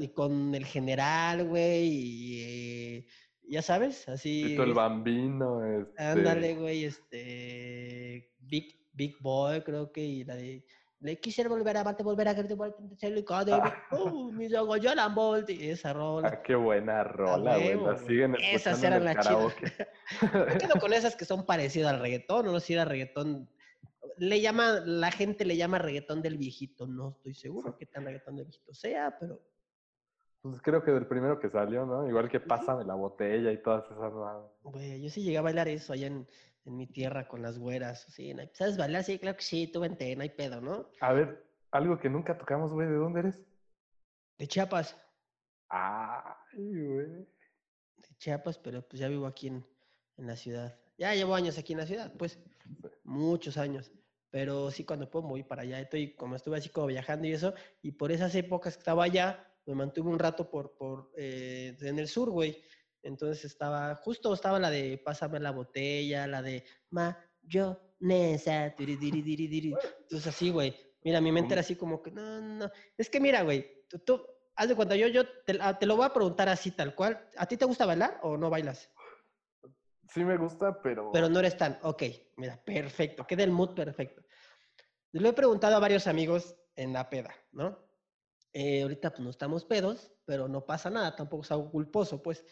[0.01, 3.07] Y, y con, el general, güey, y eh,
[3.49, 4.45] ya sabes, así.
[4.49, 6.03] Tito el Bambino, este...
[6.03, 8.33] Ándale, güey, este.
[8.41, 10.65] Big, Big Boy, creo que, y la de.
[11.01, 12.77] Le quisiera volver a amarte, volver a quererte, volver
[13.51, 13.75] a Ah.
[13.91, 15.69] uh, mis ojos lloran, Volti.
[15.69, 16.29] Esa rola.
[16.29, 17.75] Ah, qué buena rola, güey.
[17.75, 19.57] La siguen Esas escuchando en eran las chidas.
[20.49, 23.49] Me quedo con esas que son parecidas al reggaetón, o no sé si era reggaetón.
[24.19, 26.87] Le llama, la gente le llama reggaetón del viejito.
[26.87, 29.41] No estoy seguro qué tan reggaetón del viejito sea, pero
[30.43, 32.09] Pues creo que del primero que salió, ¿no?
[32.09, 34.13] Igual que Pásame la botella y todas esas.
[34.63, 36.27] Güey, yo sí llegué a bailar eso allá en,
[36.65, 38.03] en mi tierra con las güeras.
[38.11, 39.05] Sí, no hay- ¿sabes bailar?
[39.05, 40.89] Sí, claro que sí, tú vente, no hay pedo, ¿no?
[41.01, 43.41] A ver, algo que nunca tocamos, güey, ¿de dónde eres?
[44.39, 44.97] De Chiapas,
[45.69, 47.07] Ay, güey.
[47.07, 49.65] de Chiapas, pero pues ya vivo aquí en,
[50.17, 50.79] en la ciudad.
[50.99, 52.39] Ya llevo años aquí en la ciudad, pues,
[53.05, 53.91] muchos años.
[54.33, 55.79] Pero sí, cuando puedo voy para allá.
[55.79, 57.53] Estoy, como estuve así como viajando y eso,
[57.83, 61.99] y por esas épocas que estaba allá, me mantuve un rato por, por eh, en
[61.99, 62.65] el sur, güey.
[63.03, 68.75] Entonces estaba, justo estaba la de Pásame la botella, la de Mayonesa.
[70.01, 70.75] Entonces así, güey.
[71.05, 71.53] Mira, mi mente ¿Cómo?
[71.53, 72.71] era así como que, no, no.
[72.97, 75.97] Es que mira, güey, tú, tú, haz de cuenta, yo, yo te, ah, te lo
[75.97, 77.29] voy a preguntar así tal cual.
[77.37, 78.91] ¿A ti te gusta bailar o no bailas?
[80.09, 81.11] Sí me gusta, pero...
[81.13, 82.03] Pero no eres tan, ok,
[82.37, 84.23] mira, perfecto, queda el mood perfecto.
[85.13, 87.79] Lo he preguntado a varios amigos en la peda, ¿no?
[88.53, 92.45] Eh, ahorita pues no estamos pedos, pero no pasa nada, tampoco es algo culposo, pues.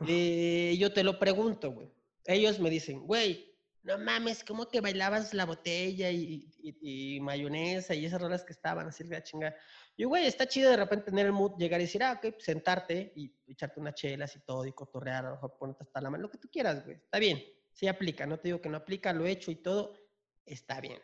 [0.08, 1.92] Eh, yo te lo pregunto, güey.
[2.24, 7.96] Ellos me dicen, güey, no mames, ¿cómo que bailabas la botella y, y- y mayonesa
[7.96, 9.56] y esas rolas que estaban así, la chingada?
[9.98, 12.44] Y, güey, está chido de repente tener el mood, llegar y decir, ah, ok, pues,
[12.44, 16.08] sentarte y echarte unas chelas y todo, y cotorrear, a lo mejor ponerte hasta la
[16.08, 16.98] mano, lo que tú quieras, güey.
[16.98, 17.42] Está bien,
[17.72, 19.98] sí aplica, no te digo que no aplica, lo he hecho y todo,
[20.46, 21.02] está bien.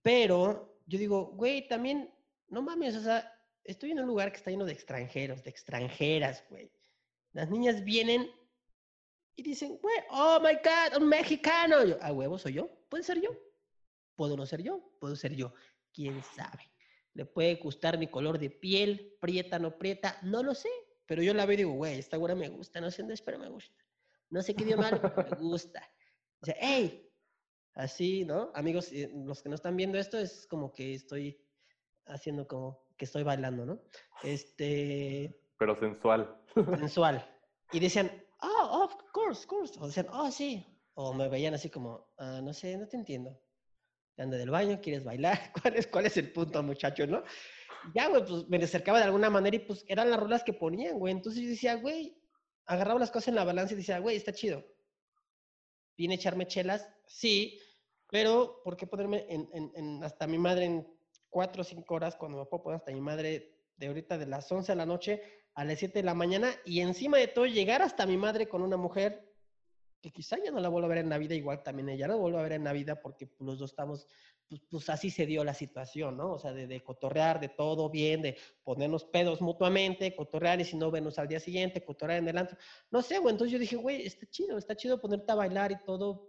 [0.00, 2.10] Pero yo digo, güey, también,
[2.48, 3.30] no mames, o sea,
[3.62, 6.72] estoy en un lugar que está lleno de extranjeros, de extranjeras, güey.
[7.32, 8.30] Las niñas vienen
[9.36, 11.84] y dicen, güey, oh my God, un mexicano.
[11.84, 12.70] Yo, a huevo, soy yo.
[12.88, 13.30] Puede ser yo.
[14.16, 14.80] Puedo no ser yo.
[14.98, 15.52] Puedo ser yo.
[15.92, 16.77] ¿Quién sabe?
[17.18, 20.68] Le puede gustar mi color de piel, prieta, no prieta, no lo sé.
[21.04, 23.22] Pero yo la veo y digo, güey, esta güera me gusta, no sé dónde es,
[23.22, 23.76] pero me gusta.
[24.30, 25.82] No sé qué idioma habla, pero me gusta.
[26.40, 27.10] O sea, hey,
[27.74, 28.52] así, ¿no?
[28.54, 31.44] Amigos, eh, los que no están viendo esto es como que estoy
[32.06, 33.82] haciendo como que estoy bailando, ¿no?
[34.22, 36.40] Este, Pero sensual.
[36.54, 37.28] sensual.
[37.72, 38.12] Y decían,
[38.42, 39.74] oh, of course, of course.
[39.80, 40.64] O decían, oh, sí.
[40.94, 43.36] O me veían así como, "Ah, no sé, no te entiendo.
[44.18, 45.52] Anda del baño, quieres bailar.
[45.90, 47.22] ¿Cuál es, el punto, muchacho, no?
[47.94, 50.98] Ya, güey, pues me acercaba de alguna manera y pues eran las rolas que ponían,
[50.98, 51.12] güey.
[51.12, 52.16] Entonces yo decía, güey,
[52.66, 54.64] agarraba las cosas en la balanza y decía, güey, está chido.
[55.96, 56.88] ¿Viene a echarme chelas?
[57.06, 57.60] Sí,
[58.10, 62.46] pero ¿por qué ponerme en hasta mi madre en cuatro o cinco horas cuando me
[62.46, 65.22] puedo poner hasta mi madre de ahorita de las 11 de la noche
[65.54, 68.62] a las 7 de la mañana y encima de todo llegar hasta mi madre con
[68.62, 69.27] una mujer
[70.00, 72.14] que quizá ya no la vuelvo a ver en la vida, igual también ella no
[72.14, 74.06] la vuelvo a ver en la vida porque pues, los dos estamos,
[74.48, 76.32] pues, pues así se dio la situación, ¿no?
[76.32, 80.76] O sea, de, de cotorrear, de todo bien, de ponernos pedos mutuamente, cotorrear y si
[80.76, 82.56] no, vernos al día siguiente, cotorrear en el antro.
[82.90, 85.84] No sé, güey, entonces yo dije, güey, está chido, está chido ponerte a bailar y
[85.84, 86.28] todo,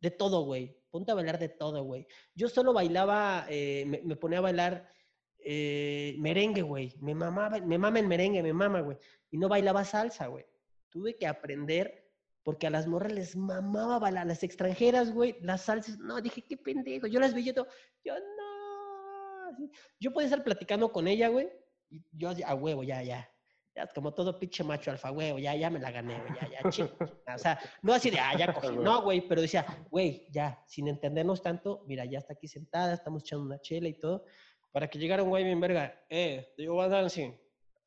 [0.00, 0.76] de todo, güey.
[0.90, 2.06] Ponte a bailar de todo, güey.
[2.34, 4.88] Yo solo bailaba, eh, me, me ponía a bailar
[5.40, 6.94] eh, merengue, güey.
[7.00, 8.96] Me mamaba, me mama el merengue, me mama, güey.
[9.30, 10.46] Y no bailaba salsa, güey.
[10.88, 12.07] Tuve que aprender
[12.48, 15.98] porque a las morras les mamaba a las extranjeras, güey, las salsas.
[15.98, 17.06] No, dije, qué pendejo.
[17.06, 17.68] Yo las veía todo,
[18.02, 19.68] yo no.
[20.00, 21.50] Yo podía estar platicando con ella, güey,
[21.90, 23.30] y yo a huevo, ya, ya.
[23.76, 26.70] Ya, como todo pinche macho alfa, huevo, ya, ya me la gané, güey, ya, ya,
[26.70, 26.88] ching.
[27.34, 28.74] O sea, no así de, ah, ya cogí.
[28.78, 33.24] No, güey, pero decía, güey, ya, sin entendernos tanto, mira, ya está aquí sentada, estamos
[33.24, 34.24] echando una chela y todo,
[34.72, 37.38] para que llegara un güey bien verga, eh, do you want dancing?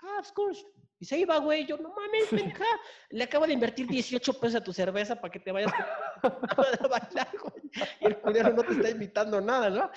[0.03, 0.63] Ah, of course.
[1.01, 2.63] Y se iba, güey, yo, no mames, pendeja,
[3.09, 5.73] le acabo de invertir 18 pesos a tu cerveza para que te vayas
[6.21, 7.71] a bailar, güey.
[8.01, 9.89] Y el culero no te está invitando nada, ¿no?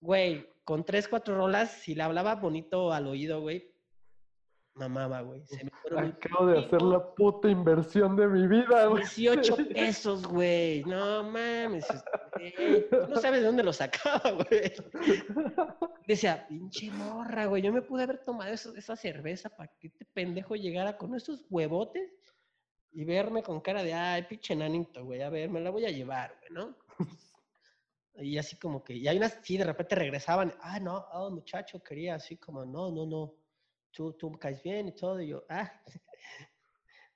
[0.00, 3.73] güey, con tres, cuatro rolas, si le hablaba bonito al oído, güey,
[4.74, 5.44] mamaba, güey.
[5.46, 5.70] Se me
[6.00, 9.02] Acabo de hacer la puta inversión de mi vida, güey.
[9.04, 10.82] 18 pesos, güey.
[10.84, 11.86] No mames.
[12.34, 12.86] güey.
[13.08, 14.72] No sabes de dónde lo sacaba, güey.
[16.06, 17.62] Decía, pinche morra, güey.
[17.62, 21.46] Yo me pude haber tomado eso- esa cerveza para que este pendejo llegara con esos
[21.50, 22.10] huevotes
[22.92, 25.22] y verme con cara de, ay, pinche nanito, güey.
[25.22, 26.76] A ver, me la voy a llevar, güey, ¿no?
[28.16, 31.82] Y así como que, y hay unas, sí, de repente regresaban, ah, no, oh, muchacho,
[31.82, 33.34] quería así como, no, no, no,
[33.94, 35.20] tú, tú me caes bien y todo.
[35.20, 35.72] Y yo, ah,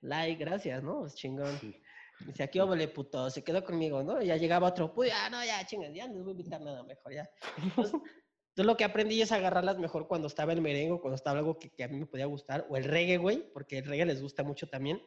[0.00, 1.06] like, gracias, ¿no?
[1.06, 1.58] Es chingón.
[1.58, 1.74] Sí.
[2.20, 4.20] Dice, aquí óvole, puto, se quedó conmigo, ¿no?
[4.20, 6.60] Y ya llegaba otro, pues ya, no, ya, chingas, ya no les voy a invitar
[6.60, 7.30] nada mejor, ya.
[7.62, 11.58] Entonces, entonces lo que aprendí es agarrarlas mejor cuando estaba el merengue, cuando estaba algo
[11.58, 14.20] que, que a mí me podía gustar, o el reggae, güey, porque el reggae les
[14.20, 15.00] gusta mucho también.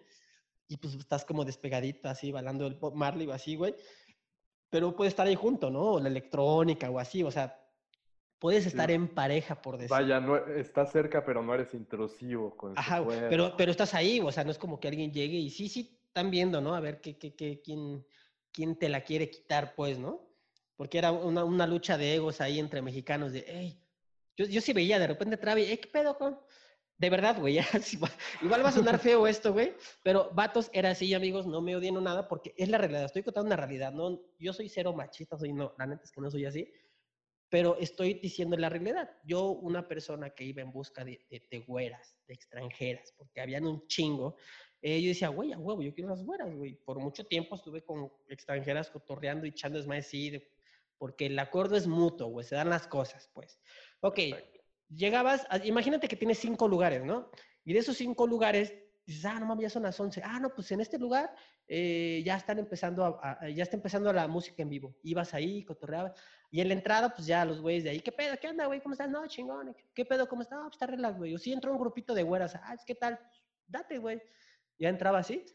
[0.69, 3.75] Y pues estás como despegadito, así, bailando el Bob Marley o así, güey.
[4.69, 5.95] Pero puede estar ahí junto, ¿no?
[5.95, 7.61] O la electrónica o así, o sea,
[8.41, 8.95] puedes estar Sí.
[8.95, 9.91] en pareja, por decir.
[9.91, 14.31] Vaya, no, estás cerca, pero no eres intrusivo con Ajá, pero, pero estás ahí, o
[14.31, 16.73] sea, no es como que alguien llegue y sí, sí, están viendo, ¿no?
[16.73, 18.03] A ver qué, qué, qué, quién,
[18.51, 20.27] quién te la quiere quitar, pues, ¿no?
[20.75, 23.79] Porque era una, una lucha de egos ahí entre mexicanos de, hey,
[24.35, 26.39] yo, yo sí veía de repente Travi, "Ey, ¿qué pedo con?
[26.97, 27.59] De verdad, güey,
[28.41, 29.73] igual va a sonar feo esto, güey,
[30.03, 33.21] pero vatos era así, amigos, no me odien o nada, porque es la realidad, estoy
[33.21, 36.29] contando una realidad, no, yo soy cero machista, soy, no, la neta es que no
[36.31, 36.71] soy así,
[37.51, 39.11] pero estoy diciendo la realidad.
[39.25, 43.65] Yo, una persona que iba en busca de, de- de güeras, de extranjeras, porque habían
[43.67, 44.37] un chingo,
[44.81, 46.75] eh, yo decía, güey, a huevo, yo quiero las güeras, güey.
[46.75, 50.49] Por mucho tiempo estuve con extranjeras cotorreando y echando desmadre, sí, de-
[50.97, 53.59] porque el acuerdo es mutuo, güey, se dan las cosas, pues.
[53.99, 54.61] Ok, Perfecto.
[54.87, 57.29] llegabas, a- imagínate que tienes cinco lugares, ¿no?
[57.65, 58.73] Y de esos cinco lugares,
[59.05, 60.21] dices, ah, no mames, ya son las once.
[60.23, 61.33] Ah, no, pues en este lugar
[61.67, 64.95] eh, ya están empezando, a, a- ya está empezando la música en vivo.
[65.03, 66.13] Ibas ahí, cotorreabas.
[66.49, 68.35] Y en la entrada, pues ya los güeyes de ahí, ¿qué pedo?
[68.39, 68.81] ¿Qué onda, güey?
[68.81, 69.09] ¿Cómo estás?
[69.09, 69.73] No, chingón.
[69.73, 70.27] ¿Qué- ¿Qué pedo?
[70.27, 70.57] ¿Cómo estás?
[70.59, 71.33] No, pues está relax, güey.
[71.33, 72.55] O sí entró un grupito de güeras.
[72.55, 73.19] Ah, ¿qué tal?
[73.67, 74.21] Date, güey.
[74.77, 75.45] Ya entraba así.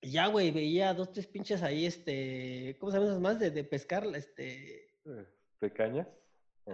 [0.00, 3.38] Y ya, güey, veía dos, tres pinches ahí, este, ¿cómo se llaman esas más?
[3.40, 5.26] De, de pescar, este, Eh,
[5.60, 6.06] ¿De cañas?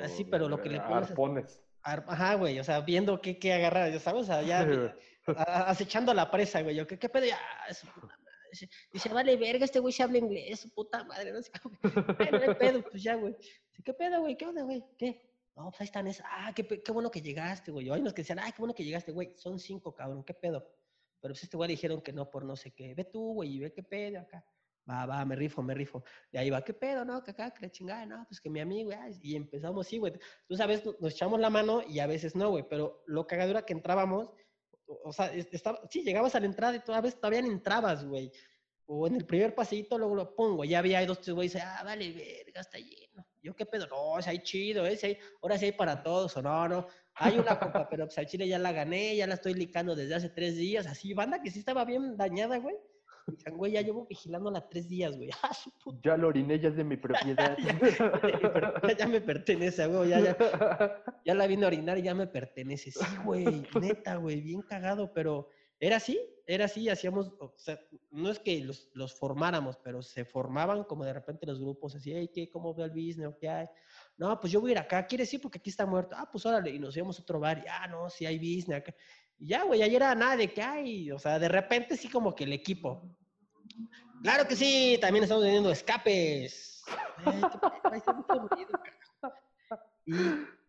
[0.02, 1.62] Así, pero lo que le pones es- Arpones.
[1.82, 4.58] ar- ajá, güey, o sea, viendo qué, qué agarrar, ya sabes, o sea, ya
[5.26, 6.76] acechando a la presa, güey.
[6.76, 7.26] Yo, ¿qué, qué pedo?
[7.26, 7.38] Ya,
[7.72, 8.24] su puta madre.
[8.50, 11.32] Dice, dice, vale, verga, este güey se habla inglés, su puta madre.
[11.32, 11.76] No sé cómo.
[11.82, 13.34] Bueno, no hay pedo, pues ya, güey.
[13.34, 14.36] Dice, ¿qué pedo, güey?
[14.36, 14.84] ¿Qué onda, güey?
[14.98, 15.30] ¿Qué?
[15.56, 16.26] No, pues ahí están esas.
[16.28, 17.90] Ah, qué, qué bueno que llegaste, güey.
[17.90, 19.32] Hay unos que decían, ah, qué bueno que llegaste, güey.
[19.36, 20.66] Son cinco, cabrón, ¿qué pedo?
[21.20, 22.94] Pero pues este güey le dijeron que no por no sé qué.
[22.94, 24.44] Ve tú, güey, y ve qué pedo acá.
[24.88, 26.04] Va, va, me rifo, me rifo.
[26.30, 27.22] Y ahí va, ¿qué pedo, no?
[27.22, 30.12] Que acá, que la chingada, no, pues que mi amigo, ah, y empezamos, sí, güey.
[30.46, 33.72] Tú sabes, nos echamos la mano y a veces no, güey, pero lo cagadura que
[33.72, 34.30] entrábamos,
[34.86, 38.30] o, sea, es- estaba, sí, llegabas a la entrada y todavía, todavía ni entrabas, güey.
[38.86, 41.82] O en el primer paseíto, luego lo pongo, ya había ahí dos, tres güeyes, ah,
[41.84, 43.26] vale, verga, está lleno.
[43.42, 43.86] Yo, ¿qué pedo?
[43.86, 44.96] No, si hay chido, ¿eh?
[44.96, 46.86] Si hay- ahora sí hay para todos, o no, no.
[47.14, 50.14] Hay una copa, pero pues al chile ya la gané, ya la estoy licando desde
[50.16, 52.76] hace tres días, así, banda que sí estaba bien dañada, güey.
[53.26, 55.30] Dicen, güey, ya llevo vigilándola tres días, güey.
[55.42, 57.56] Ah, su puta Ya la oriné, ya es de mi propiedad.
[58.88, 62.26] ya, ya me pertenece, güey, ya, ya, ya la vine a orinar y ya me
[62.26, 62.90] pertenece.
[62.90, 65.48] Sí, güey, neta, güey, bien cagado, pero
[65.80, 67.80] era así, era así, hacíamos, o sea,
[68.10, 72.12] no es que los, los formáramos, pero se formaban como de repente los grupos así,
[72.12, 73.34] hey, ¿qué, ¿cómo veo el business?
[73.40, 73.66] ¿Qué hay?
[74.16, 75.40] No, pues yo voy a ir acá, ¿quieres ir?
[75.40, 76.14] Porque aquí está muerto.
[76.18, 78.78] Ah, pues órale, y nos íbamos a otro bar, y ah, no, sí hay business
[78.78, 78.94] acá.
[79.38, 82.34] Y ya, güey, ayer era nada de que hay, o sea, de repente sí como
[82.34, 83.02] que el equipo.
[84.22, 86.82] Claro que sí, también estamos teniendo escapes.
[87.26, 87.40] Eh,
[87.92, 88.66] qué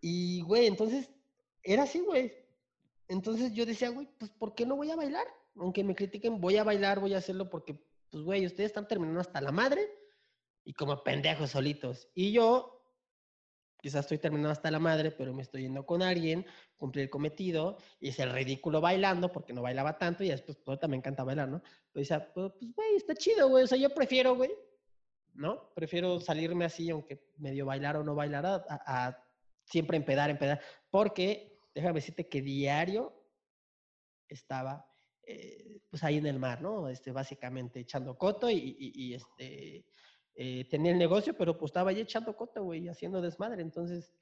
[0.01, 1.09] y, güey, entonces,
[1.63, 2.33] era así, güey.
[3.07, 5.25] Entonces yo decía, güey, pues, ¿por qué no voy a bailar?
[5.55, 7.81] Aunque me critiquen, voy a bailar, voy a hacerlo porque,
[8.11, 9.89] pues, güey, ustedes están terminando hasta la madre
[10.63, 12.09] y como pendejos solitos.
[12.13, 12.83] Y yo,
[13.81, 16.45] quizás estoy terminando hasta la madre, pero me estoy yendo con alguien,
[16.77, 20.97] cumplí el cometido, hice el ridículo bailando porque no bailaba tanto y después, pues, me
[20.97, 21.61] encanta bailar, ¿no?
[21.91, 23.63] Pero decía, pues, pues, güey, está chido, güey.
[23.63, 24.51] O sea, yo prefiero, güey,
[25.33, 25.69] ¿no?
[25.73, 29.23] Prefiero salirme así, aunque medio bailar o no bailar, a- a
[29.63, 30.61] siempre empedar, empedar.
[30.89, 33.13] Porque, déjame decirte que diario
[34.27, 34.85] estaba,
[35.23, 36.89] eh, pues ahí en el mar, ¿no?
[36.89, 39.85] Este, básicamente echando coto y, y- y, este,
[40.35, 43.61] eh, tenía el negocio, pero pues estaba ahí echando coto, güey, haciendo desmadre.
[43.61, 44.13] Entonces,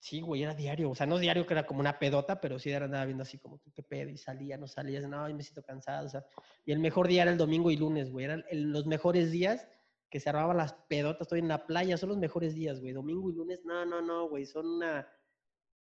[0.00, 0.20] Sí.
[0.20, 0.90] güey, era diario.
[0.90, 3.38] O sea, no diario que era como una pedota, pero sí era andaba viendo así
[3.38, 4.10] como, ¿qué pedo?
[4.10, 6.06] Y salía, no salía, no, ay, me siento cansado.
[6.06, 6.24] O sea,
[6.64, 8.24] y el mejor día era el domingo y lunes, güey.
[8.26, 9.66] Eran el- los mejores días
[10.10, 11.22] que se armaban las pedotas.
[11.22, 12.92] Estoy en la playa, son los mejores días, güey.
[12.92, 14.46] Domingo y lunes, no, no, no, güey.
[14.46, 15.06] Son una.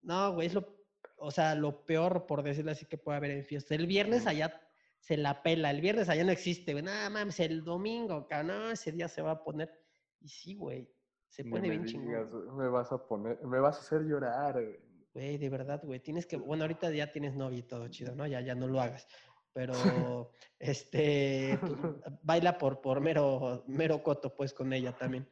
[0.02, 0.82] No, güey, es lo.
[1.18, 3.76] O sea, lo peor, por decirlo así, que puede haber en fiesta.
[3.76, 4.60] El viernes allá
[5.00, 5.72] se la pela.
[5.72, 6.84] El viernes allá no existe, güey.
[6.84, 9.72] Nada mames, el domingo, cabrón, no, ese día se va a poner.
[10.20, 10.90] Y sí, güey.
[11.32, 12.58] Se pone me bien chingón.
[12.58, 14.80] me vas a poner, me vas a hacer llorar, güey.
[15.14, 16.00] Güey, de verdad, güey.
[16.02, 16.36] Tienes que.
[16.38, 18.28] Bueno, ahorita ya tienes novia y todo chido, ¿no?
[18.28, 19.08] Ya, ya no lo hagas.
[19.54, 19.74] Pero,
[20.60, 21.58] este.
[21.62, 21.74] pues,
[22.22, 25.28] baila por, por mero, mero coto, pues, con ella también.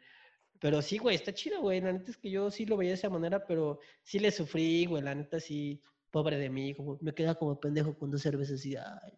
[0.59, 1.81] Pero sí, güey, está chido, güey.
[1.81, 4.85] La neta es que yo sí lo veía de esa manera, pero sí le sufrí,
[4.85, 5.03] güey.
[5.03, 5.81] La neta sí,
[6.11, 6.73] pobre de mí.
[6.75, 9.17] Como, me queda como pendejo con dos cervezas y, ay,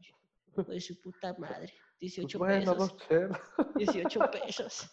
[0.55, 1.73] güey, su puta madre.
[1.99, 2.97] 18 Pues bueno, pesos.
[2.97, 3.39] dos chelas.
[3.75, 4.89] 18 pesos.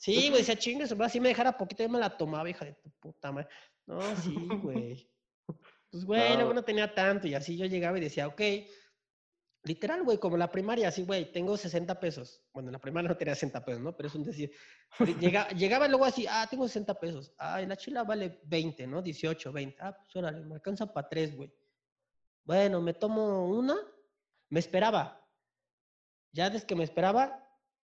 [0.00, 2.90] Sí, güey, se chingue, si me dejara poquito, yo me la tomaba, hija de tu
[2.92, 3.48] puta madre.
[3.84, 5.10] No, sí, güey.
[5.90, 6.54] Pues, güey, No.
[6.54, 8.40] no tenía tanto y así yo llegaba y decía, ok,
[9.64, 12.42] literal, güey, como la primaria, así, güey, tengo 60 pesos.
[12.50, 13.94] Bueno, en la primaria no tenía 60 pesos, ¿no?
[13.94, 14.50] Pero es un decir.
[15.20, 17.34] Llega, llegaba luego así, ah, tengo 60 pesos.
[17.36, 19.02] Ah, la chila vale 20, ¿no?
[19.02, 19.76] 18, 20.
[19.82, 21.52] Ah, pues órale, me alcanza para tres, güey.
[22.44, 23.76] Bueno, me tomo una,
[24.48, 25.28] me esperaba.
[26.32, 27.46] Ya desde que me esperaba,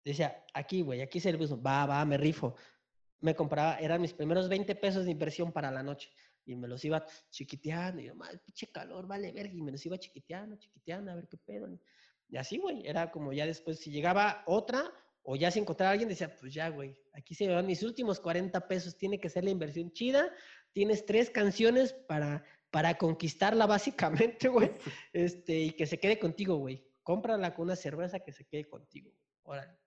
[0.03, 1.53] decía, aquí, güey, aquí es el bus.
[1.53, 2.56] Va, va, me rifo.
[3.19, 6.11] Me compraba, eran mis primeros 20 pesos de inversión para la noche.
[6.45, 8.02] Y me los iba chiquiteando.
[8.02, 9.53] Y yo, mal, pinche calor, vale, verga.
[9.53, 11.68] Y me los iba chiquiteando, chiquiteando, a ver qué pedo.
[12.30, 14.91] Y así, güey, era como ya después, si llegaba otra
[15.23, 18.19] o ya se encontraba alguien, decía, pues ya, güey, aquí se me van mis últimos
[18.19, 18.98] 40 pesos.
[18.98, 20.34] Tiene que ser la inversión chida.
[20.73, 24.72] Tienes tres canciones para, para conquistarla, básicamente, güey.
[25.14, 26.84] Este, y que se quede contigo, güey.
[27.03, 29.11] Cómprala con una cerveza que se quede contigo.
[29.44, 29.81] Órale.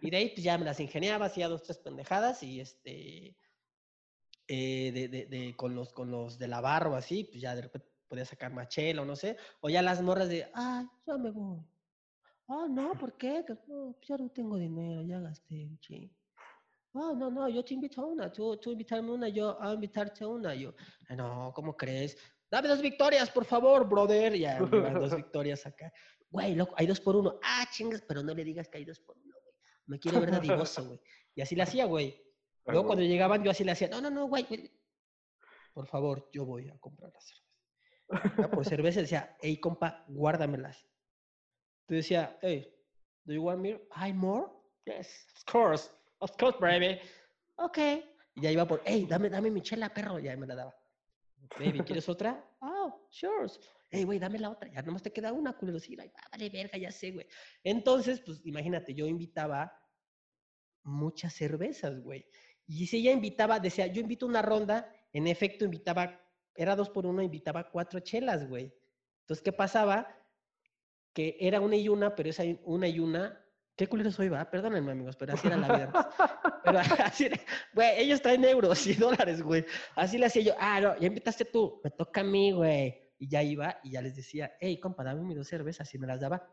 [0.00, 3.36] Y de ahí pues ya me las ingeniaba, hacía dos, tres pendejadas y este,
[4.48, 7.54] eh, de, de, de- con, los, con los de la barra o así, pues ya
[7.54, 11.16] de repente podía sacar machela o no sé, o ya las morras de, ay, ya
[11.18, 11.60] me voy.
[12.48, 13.44] Ah, no, ¿por qué?
[13.44, 16.14] Que, "No, pues ya no tengo dinero, ya gasté un chingo.
[16.94, 20.22] Ah, no, no, yo te invito a una, tú, tú invitarme una, yo a invitarte
[20.22, 20.54] a una.
[20.54, 20.72] Yo,
[21.08, 22.16] "Ah, no, ¿cómo crees?
[22.48, 24.34] Dame dos victorias, por favor, brother.
[24.38, 25.92] Ya, me dos victorias acá.
[26.30, 27.38] Güey, loco, hay dos por uno.
[27.42, 29.25] Ah, chingas, pero no le digas que hay dos por uno.
[29.86, 31.00] Me quiero ver dadivoso, güey.
[31.34, 32.22] Y así le hacía, güey.
[32.68, 33.08] Ah, Luego cuando güey.
[33.12, 34.42] llegaban yo así le hacía, no, no, no, güey.
[34.42, 34.68] güey,
[35.72, 37.46] Por favor, yo voy a comprar las cervezas.
[38.42, 40.84] Ya por cerveza decía, hey, compa, guárdamelas.
[41.86, 42.74] Tú decía, hey,
[43.24, 43.80] do you want me?
[43.92, 44.50] ¿Hay more?
[44.84, 45.90] Yes, of course.
[46.18, 46.98] Of course, baby.
[47.56, 47.78] Ok.
[48.34, 50.18] Y ya iba por, hey, dame, dame mi chela, perro.
[50.18, 50.74] Ya me la daba.
[51.58, 52.44] Baby, ¿quieres otra?
[52.60, 53.48] Oh, sure.
[53.90, 54.70] Hey, güey, dame la otra.
[54.70, 55.78] Ya nomás te queda una, culero.
[55.78, 57.26] Sí, ay, va, vale, verga, ya sé, güey.
[57.62, 59.72] Entonces, pues imagínate, yo invitaba
[60.82, 62.26] muchas cervezas, güey.
[62.66, 66.20] Y si ella invitaba, decía, yo invito una ronda, en efecto invitaba,
[66.54, 68.74] era dos por uno, invitaba cuatro chelas, güey.
[69.20, 70.08] Entonces, ¿qué pasaba?
[71.12, 73.45] Que era una y una, pero esa una y una,
[73.76, 76.06] qué culero soy, va, perdónenme, amigos, pero así era la vida antes.
[76.64, 77.38] Pero así, era-
[77.74, 79.64] güey, ellos traen euros y dólares, güey.
[79.94, 83.12] Así le hacía yo, ah, no, ya invitaste tú, me toca a mí, güey.
[83.18, 86.06] Y ya iba y ya les decía, hey, compa, dame mis dos cervezas y me
[86.08, 86.44] las daba.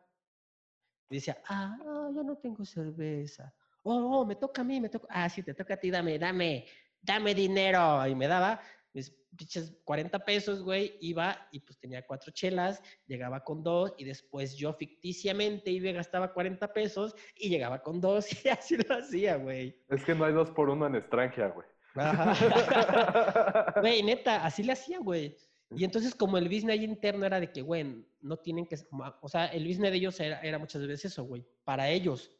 [1.10, 3.54] Y decía, ah, no, yo no tengo cerveza.
[3.84, 5.08] Oh, oh, me toca a mí, me toca.
[5.10, 6.66] Ah, sí, te toca a ti, dame, dame,
[7.02, 8.06] dame dinero.
[8.08, 8.62] Y me daba
[8.94, 10.98] mis pinches 40 pesos, güey.
[11.02, 15.94] Iba y pues tenía cuatro chelas, llegaba con dos y después yo ficticiamente iba y
[15.94, 19.82] gastaba 40 pesos y llegaba con dos y así lo hacía, güey.
[19.90, 21.68] Es que no hay dos por uno en Estrangia, güey.
[23.82, 25.38] Güey, neta, así le hacía, güey.
[25.76, 28.78] Y entonces, como el business ahí interno era de que, güey, no tienen que.
[29.22, 31.46] O sea, el business de ellos era, era muchas veces eso, güey.
[31.64, 32.32] Para ellos,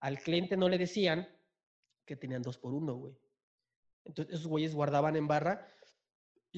[0.00, 1.28] al cliente no le decían
[2.04, 3.14] que tenían dos por uno, güey.
[4.04, 5.66] Entonces, esos güeyes guardaban en barra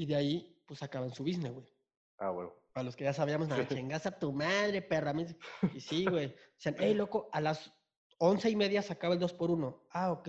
[0.00, 1.66] y de ahí, pues sacaban su business, güey.
[2.16, 2.48] Ah, güey.
[2.72, 5.12] Para los que ya sabíamos, nada, chingas a tu madre, perra.
[5.74, 6.34] Y sí, güey.
[6.54, 7.70] Decían, hey, loco, a las
[8.18, 9.84] once y media sacaba el dos por uno.
[9.90, 10.28] Ah, ok.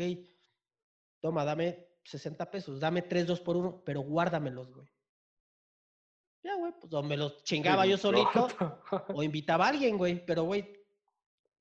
[1.22, 4.90] Toma, dame 60 pesos, dame tres dos por uno, pero guárdamelos, güey.
[6.44, 8.50] Ya, güey, pues o me los chingaba yo solito
[9.16, 10.26] o invitaba a alguien, güey.
[10.26, 10.84] Pero, güey,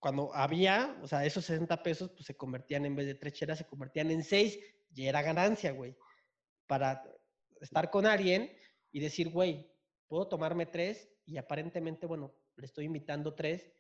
[0.01, 3.59] cuando había, o sea, esos 60 pesos, pues se convertían en vez de tres chelas,
[3.59, 4.59] se convertían en seis
[4.93, 5.97] y era ganancia, güey.
[6.67, 7.05] Para
[7.61, 8.51] estar con alguien
[8.93, 9.71] y decir, güey,
[10.09, 13.73] puedo tomarme tres y aparentemente, bueno, le estoy invitando tres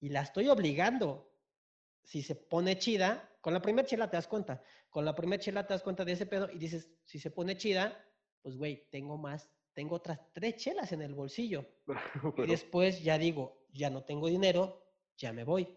[0.00, 1.30] y la estoy obligando.
[2.02, 5.66] Si se pone chida, con la primera chela te das cuenta, con la primera chela
[5.66, 7.98] te das cuenta de ese pedo y dices, si se pone chida,
[8.42, 11.64] pues, güey, tengo más, tengo otras tres chelas en el bolsillo.
[11.86, 14.82] Y Pero- después ya digo, ya no tengo dinero,
[15.16, 15.68] ya me voy.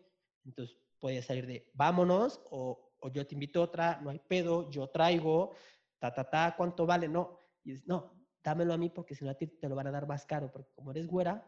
[0.45, 4.69] Entonces puede salir de vámonos o, o yo te invito a otra, no hay pedo,
[4.69, 5.53] yo traigo,
[5.99, 7.07] ta, ta, ta, ¿cuánto vale?
[7.07, 7.39] No.
[7.67, 8.13] Y dices, no,
[8.43, 10.49] dámelo a mí porque si no a ti te lo van a dar más caro,
[10.51, 11.45] porque como eres güera,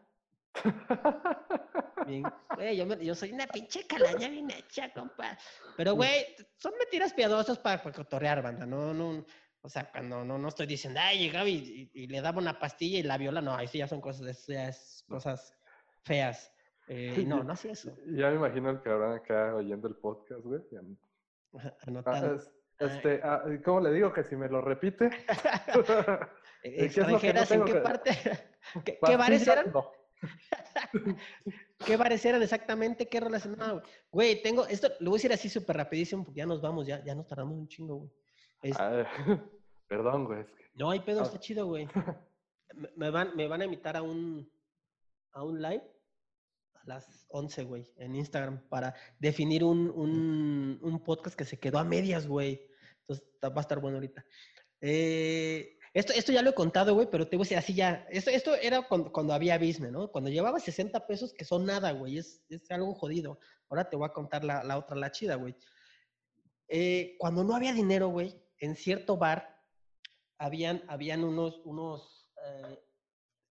[2.06, 2.24] bien,
[2.54, 5.36] güey, yo, me- yo soy una pinche calaña bien hecha, compa.
[5.76, 6.26] Pero, güey,
[6.56, 9.24] son mentiras piadosas para, para cotorrear, banda, no, no,
[9.62, 12.58] o sea, cuando no, no estoy diciendo, ay, llegaba y, y- y le daba una
[12.58, 15.54] pastilla y la viola, no, ahí sí ya son cosas, eso ya es cosas
[16.02, 16.52] feas.
[16.88, 17.94] Eh, no, no hacía eso.
[18.08, 20.60] Ya me imagino el cabrón acá oyendo el podcast, güey.
[21.54, 22.34] ah, Anotado.
[22.34, 22.50] es-
[22.80, 25.10] Este, ah, ¿Cómo le digo que si me lo repite?
[26.62, 28.10] ¿Qué es lo que no Extranjeras, ¿en tengo qué que- parte?
[28.84, 29.70] ¿Qué, qué bares eran?
[29.72, 29.90] no.
[31.84, 33.08] ¿Qué bares eran exactamente?
[33.08, 33.80] ¿Qué güey.
[34.10, 37.02] Güey, tengo, esto lo voy a decir así súper rapidísimo porque ya nos vamos, ya,
[37.04, 38.10] ya nos tardamos un chingo, güey.
[38.62, 39.04] Es- Ah,
[39.88, 40.40] perdón, güey.
[40.40, 41.24] es que- no hay pedo, ah.
[41.24, 41.88] está chido, güey.
[42.74, 44.50] Me, me van, me van a invitar a un,
[45.32, 45.82] a un live
[46.74, 51.78] a las 11, güey, en Instagram para definir un, un, un podcast que se quedó
[51.78, 52.68] a medias, güey.
[53.10, 54.24] Entonces va a estar bueno ahorita.
[54.80, 58.06] Eh, esto, esto ya lo he contado, güey, pero te voy a decir así ya.
[58.10, 60.10] Esto, esto era cuando, cuando había Bisme, ¿no?
[60.12, 62.18] Cuando llevaba 60 pesos, que son nada, güey.
[62.18, 63.40] Es, es algo jodido.
[63.68, 65.56] Ahora te voy a contar la, la otra, la chida, güey.
[66.68, 69.60] Eh, cuando no había dinero, güey, en cierto bar
[70.38, 72.78] habían, habían unos, unos, eh,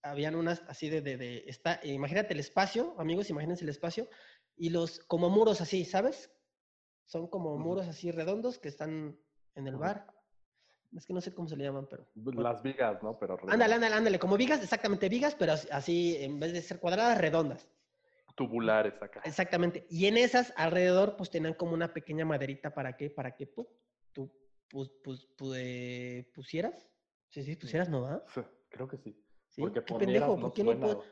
[0.02, 4.10] habían unas así de, de, de- está, imagínate el espacio, amigos, imagínense el espacio,
[4.56, 6.32] y los, como muros así, ¿sabes?
[7.06, 9.20] Son como muros así redondos que están
[9.56, 10.06] en el bar.
[10.96, 12.08] Es que no sé cómo se le llaman, pero.
[12.16, 13.18] Las vigas, ¿no?
[13.20, 16.80] Pero Ándale, ándale, ándale, como vigas, exactamente vigas, pero as- así, en vez de ser
[16.80, 17.68] cuadradas, redondas.
[18.36, 19.22] tubulares acá.
[19.26, 19.86] Exactamente.
[19.90, 23.68] Y en esas, alrededor, pues tenían como una pequeña maderita para que, para que pu-
[24.14, 24.32] tú
[24.70, 26.90] pus- pus- pu- eh, pusieras.
[27.28, 28.02] Sí, sí, pusieras, ¿no?
[28.04, 28.24] va?
[28.34, 29.14] Sí, Creo que sí.
[29.50, 31.04] Sí, Porque qué pendejo, no ¿por qué no suena, puedo?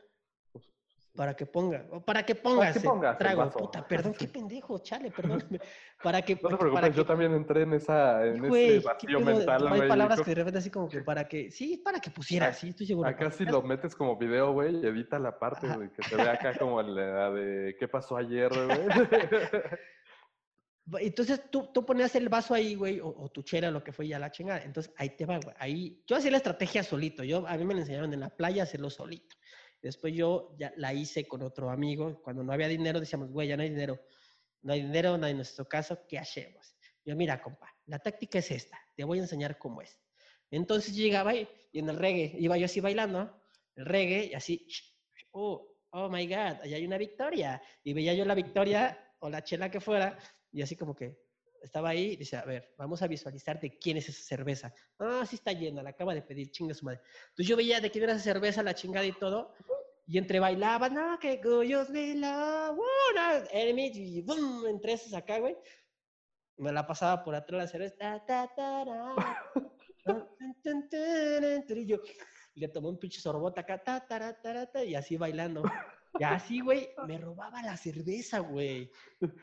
[1.18, 4.78] Para que ponga, o para que pongas, que el pongas trago, puta, perdón, qué pendejo,
[4.78, 5.58] chale, perdóname.
[6.00, 8.86] Para que, No te para preocupes, yo que- también entré en esa, en Güey, ese
[8.86, 9.88] vacío mental, Hay güey.
[9.88, 12.86] palabras que de repente así como que para que, sí, para que pusieras, sí, estoy
[12.86, 13.08] seguro.
[13.08, 15.74] Acá para si que- lo metes como video, güey, y edita la parte, Ajá.
[15.74, 18.78] güey, que se ve acá como la de ¿qué pasó ayer, güey?
[21.00, 24.08] Entonces tú, tú ponías el vaso ahí, güey, o, o tu chera, lo que fue
[24.08, 24.62] ya la chingada.
[24.62, 25.54] Entonces ahí te va, güey.
[25.58, 27.22] Ahí, yo hacía la estrategia solito.
[27.24, 29.36] Yo, a mí me la enseñaron en la playa hacerlo solito.
[29.80, 32.20] Después yo ya la hice con otro amigo.
[32.22, 34.00] Cuando no había dinero, decíamos, güey, ya no hay dinero.
[34.62, 36.74] No hay dinero, no hay nuestro caso, ¿qué hacemos?
[37.04, 38.78] Yo, mira, compa, la táctica es esta.
[38.96, 39.98] Te voy a enseñar cómo es.
[40.50, 43.40] Entonces yo llegaba y, y en el reggae, iba yo así bailando,
[43.76, 44.66] el reggae, y así,
[45.32, 47.62] oh, oh my God, allá hay una victoria.
[47.84, 50.18] Y veía yo la victoria o la chela que fuera,
[50.50, 51.27] y así como que
[51.62, 54.72] estaba ahí y decía, a ver, vamos a visualizar de quién es esa cerveza.
[54.98, 57.00] Ah, sí está llena, la acaba de pedir, chinga su madre.
[57.30, 59.54] Entonces yo veía de quién era esa cerveza, la chingada y todo,
[60.06, 62.74] y entre bailaban, no, que guyos de la
[63.94, 65.56] y boom, entre esos acá, güey.
[66.56, 67.96] Me la pasaba por atrás la cerveza.
[67.98, 68.48] ta, ta,
[70.62, 71.98] tan, tan, y yo
[72.54, 75.62] le tomé un pinche sorbota acá, ta, tara, tara, ta, y así bailando.
[76.18, 78.90] Y así, güey, me robaba la cerveza, güey.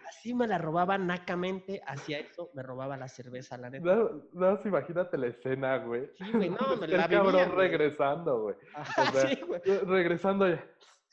[0.10, 3.86] Así me la robaba nacamente, hacía eso, me robaba la cerveza, la neta.
[3.86, 6.10] No, no, imagínate la escena, güey.
[6.18, 8.56] Sí, güey, no, me El la cabrón regresando, güey.
[8.96, 9.62] Sea, sí, güey.
[9.64, 10.66] Re- Regresando ya.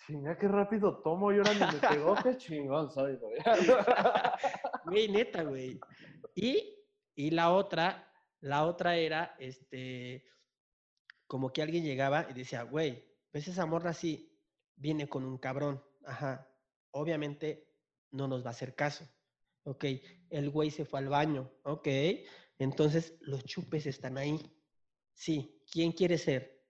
[0.06, 3.36] Chinga, qué rápido tomo y ahora ni me pegó, qué chingón soy, güey.
[4.84, 5.78] Güey, neta, güey.
[6.34, 6.76] Y,
[7.14, 8.10] y la otra,
[8.40, 10.24] la otra era, este,
[11.28, 14.31] como que alguien llegaba y decía, güey, ¿ves esa morra así?
[14.82, 15.80] Viene con un cabrón.
[16.04, 16.52] Ajá.
[16.90, 17.68] Obviamente
[18.10, 19.08] no nos va a hacer caso.
[19.62, 19.84] Ok.
[20.28, 21.48] El güey se fue al baño.
[21.62, 21.86] Ok.
[22.58, 24.40] Entonces los chupes están ahí.
[25.14, 25.62] Sí.
[25.70, 26.66] ¿Quién quiere ser?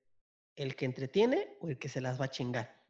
[0.54, 2.81] ¿El que entretiene o el que se las va a chingar?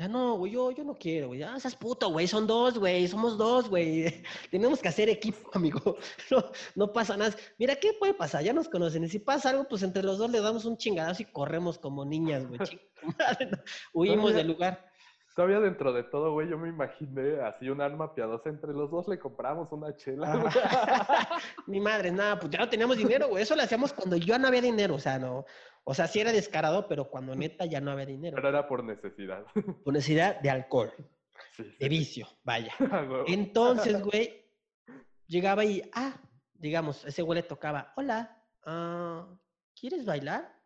[0.00, 1.42] Ya no, güey, yo, yo no quiero, güey.
[1.42, 2.26] Ah, seas puto, güey.
[2.26, 3.06] Son dos, güey.
[3.06, 4.22] Somos dos, güey.
[4.50, 5.98] Tenemos que hacer equipo, amigo.
[6.30, 6.42] No,
[6.74, 7.36] no pasa nada.
[7.58, 8.42] Mira, ¿qué puede pasar?
[8.42, 9.04] Ya nos conocen.
[9.04, 12.06] Y si pasa algo, pues entre los dos le damos un chingadazo y corremos como
[12.06, 12.58] niñas, güey.
[13.92, 14.89] Huimos del lugar.
[15.34, 18.48] Todavía dentro de todo, güey, yo me imaginé así un alma piadosa.
[18.48, 20.52] Entre los dos le compramos una chela, güey.
[21.66, 23.42] Mi madre, nada, pues ya no teníamos dinero, güey.
[23.42, 24.96] Eso lo hacíamos cuando yo no había dinero.
[24.96, 25.44] O sea, no.
[25.84, 28.34] O sea, sí era descarado, pero cuando neta ya no había dinero.
[28.36, 29.44] Pero era por necesidad.
[29.84, 30.92] Por necesidad de alcohol,
[31.56, 31.76] Sí, sí.
[31.78, 32.72] de vicio, vaya.
[32.90, 33.24] Ah.
[33.26, 34.44] Entonces, güey,
[35.26, 36.14] llegaba y, ah,
[36.54, 39.26] digamos, ese güey le tocaba, hola, ah,
[39.78, 40.59] ¿quieres bailar?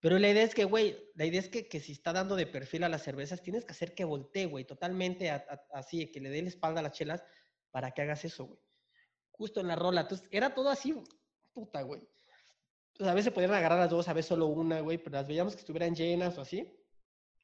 [0.00, 2.46] Pero la idea es que, güey, la idea es que, que si está dando de
[2.46, 6.20] perfil a las cervezas, tienes que hacer que voltee, güey, totalmente a- a- así, que
[6.20, 7.22] le dé la espalda a las chelas
[7.70, 8.60] para que hagas eso, güey.
[9.30, 10.02] Justo en la rola.
[10.02, 10.94] Entonces, era todo así,
[11.52, 12.00] puta, güey.
[12.92, 15.54] Entonces, a veces podían agarrar las dos, a veces solo una, güey, pero las veíamos
[15.54, 16.76] que estuvieran llenas o así,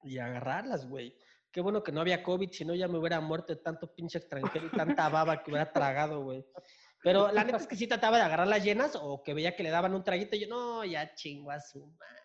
[0.03, 1.17] y agarrarlas, güey.
[1.51, 4.19] Qué bueno que no había COVID, si no ya me hubiera muerto de tanto pinche
[4.19, 6.45] extranjero y tanta baba que hubiera tragado, güey.
[7.03, 9.63] Pero la neta es que sí trataba de agarrar las llenas o que veía que
[9.63, 12.23] le daban un traguito y yo, no, ya chingo a su madre.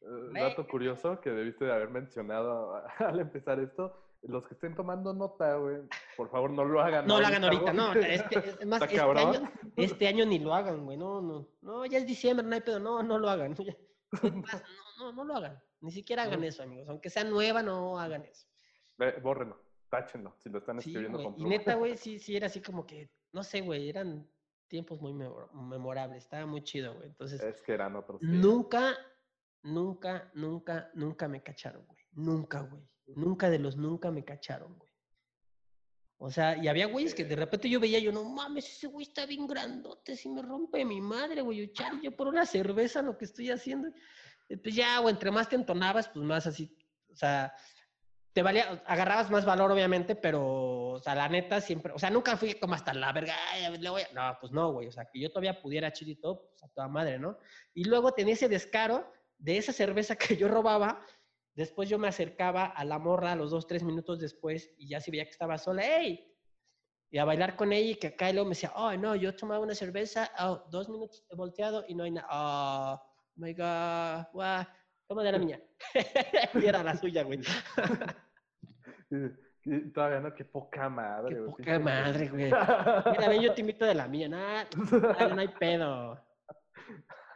[0.00, 0.30] Eh.
[0.40, 3.94] Dato curioso que debiste de haber mencionado al empezar esto.
[4.22, 5.78] Los que estén tomando nota, güey,
[6.16, 7.06] por favor no lo hagan.
[7.06, 7.92] No lo hagan ahorita, no.
[7.92, 10.96] Este, es más, este año, este año ni lo hagan, güey.
[10.96, 11.46] No, no.
[11.62, 12.80] No, ya es diciembre, no hay pedo.
[12.80, 13.52] No, no lo hagan.
[14.12, 14.62] más,
[14.98, 15.62] no, no, no lo hagan.
[15.80, 16.88] Ni siquiera hagan eso, amigos.
[16.88, 18.48] Aunque sea nueva, no hagan eso.
[18.96, 19.56] Ve, bórrenlo,
[19.88, 21.30] táchenlo, si lo están Sí, escribiendo güey.
[21.36, 24.28] con Y neta, güey, sí, sí, era así como que, no sé, güey, eran
[24.66, 27.06] tiempos muy memor- memorables, estaba muy chido, güey.
[27.06, 28.96] Entonces, Es que eran otros nunca,
[29.62, 32.00] nunca, nunca, nunca me cacharon, güey.
[32.12, 32.82] Nunca, güey.
[33.06, 34.88] Nunca de los nunca me cacharon, güey.
[36.20, 39.06] O sea, y había güeyes que de repente yo veía, yo, no mames, ese güey
[39.06, 41.66] está bien grandote, si me rompe mi madre, güey.
[41.66, 43.88] Yo, chale, yo por una cerveza lo que estoy haciendo.
[44.48, 46.76] Pues ya, güey, entre más te entonabas, pues más así,
[47.12, 47.54] o sea,
[48.32, 52.36] te valía, agarrabas más valor, obviamente, pero, o sea, la neta siempre, o sea, nunca
[52.36, 54.12] fui como hasta la verga, "Ay, le voy a-".
[54.12, 56.68] no, pues no, güey, o sea, que yo todavía pudiera chido y todo, pues a
[56.68, 57.38] toda madre, ¿no?
[57.74, 61.04] Y luego tenía ese descaro de esa cerveza que yo robaba,
[61.54, 65.00] después yo me acercaba a la morra a los dos, tres minutos después y ya
[65.00, 66.24] si veía que estaba sola, ¡hey!
[67.10, 69.34] Y a bailar con ella y que acá y luego me decía, oh, no, yo
[69.34, 73.00] tomaba una cerveza, oh, dos minutos he volteado y no hay nada, oh,
[73.36, 74.66] my God, guau,
[75.06, 75.62] toma de la mía.
[76.54, 77.40] y era la suya, güey.
[79.94, 81.34] Todavía no, qué poca madre.
[81.34, 82.44] Qué güey, poca madre, güey.
[83.10, 86.22] Mira, ven, yo te invito de la mía, nada, no hay pedo.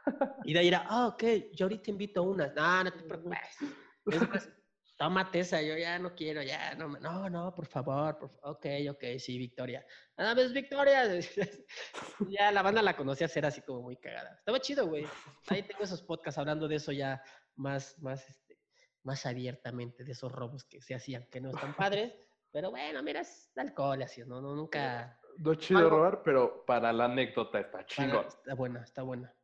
[0.44, 2.54] Y de ahí era, ah, ok, yo ahorita invito unas.
[2.54, 3.38] No, no te preocupes.
[4.98, 8.66] Tómate esa, yo ya no quiero, ya, no, me- no, no, por favor, por, ok,
[8.90, 9.84] ok, sí, Victoria.
[10.16, 11.02] Nada más, Victoria.
[12.28, 14.36] ya la banda la conocía ser así como muy cagada.
[14.38, 15.04] Estaba chido, güey.
[15.48, 17.20] Ahí tengo esos podcasts hablando de eso ya
[17.56, 18.60] más, más, este,
[19.02, 22.14] más abiertamente, de esos robos que se hacían, que no están padres.
[22.52, 25.18] Pero bueno, mira, es alcohol, así, no, no, nunca...
[25.38, 28.26] No es chido robar, pero para la anécdota está chingón.
[28.26, 29.34] Está buena, está buena.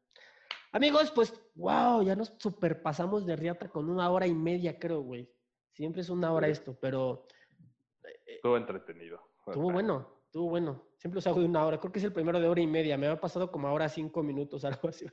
[0.72, 5.30] Amigos, pues, wow, ya nos superpasamos de riata con una hora y media, creo, güey.
[5.72, 6.52] Siempre es una hora Sí.
[6.52, 7.26] esto, pero
[8.26, 9.20] Estuvo entretenido.
[9.46, 10.82] estuvo bueno, estuvo bueno.
[10.98, 11.78] Siempre los hago de una hora.
[11.78, 12.98] Creo que es el primero de hora y media.
[12.98, 15.06] Me ha pasado como ahora cinco minutos, algo así.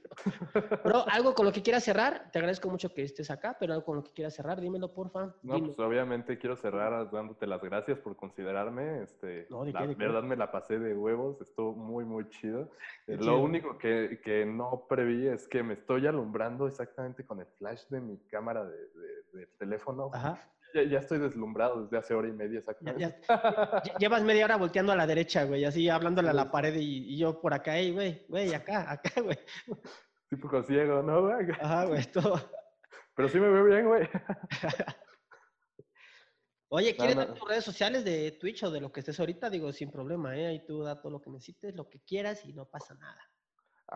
[0.51, 2.31] Pero, Bro, algo con lo que quieras cerrar.
[2.31, 5.35] Te agradezco mucho que estés acá, pero algo con lo que quieras cerrar, dímelo, porfa.
[5.43, 5.67] No, Dime.
[5.67, 9.03] pues obviamente quiero cerrar dándote las gracias por considerarme.
[9.03, 10.03] Este, No, ¿de la qué, de qué?
[10.05, 12.71] verdad me la pasé de huevos, estuvo muy, muy chido.
[13.05, 13.31] Qué chido.
[13.31, 17.85] Lo único que, que no preví es que me estoy alumbrando exactamente con el flash
[17.89, 20.09] de mi cámara de, de- del teléfono.
[20.13, 20.41] Ajá.
[20.76, 22.99] Ya, ya estoy deslumbrado desde hace hora y media exactamente.
[22.99, 23.18] ya-
[23.99, 27.18] llevas media hora volteando a la derecha, güey, así hablándole a la pared y, y
[27.18, 29.38] yo por acá, ey, güey, güey, acá, acá, güey.
[30.30, 31.47] Tipo ciego, ¿no, güey?
[31.61, 32.41] Ajá, güey, todo.
[33.15, 34.10] Pero sí me veo bien, güey.
[36.68, 37.26] Oye, No, ¿quieres no.
[37.26, 39.49] dar tus redes sociales de Twitch o de lo que estés ahorita?
[39.49, 40.47] Digo, sin problema, ¿eh?
[40.47, 43.22] Ahí tú da todo lo que necesites, lo que quieras y no pasa nada.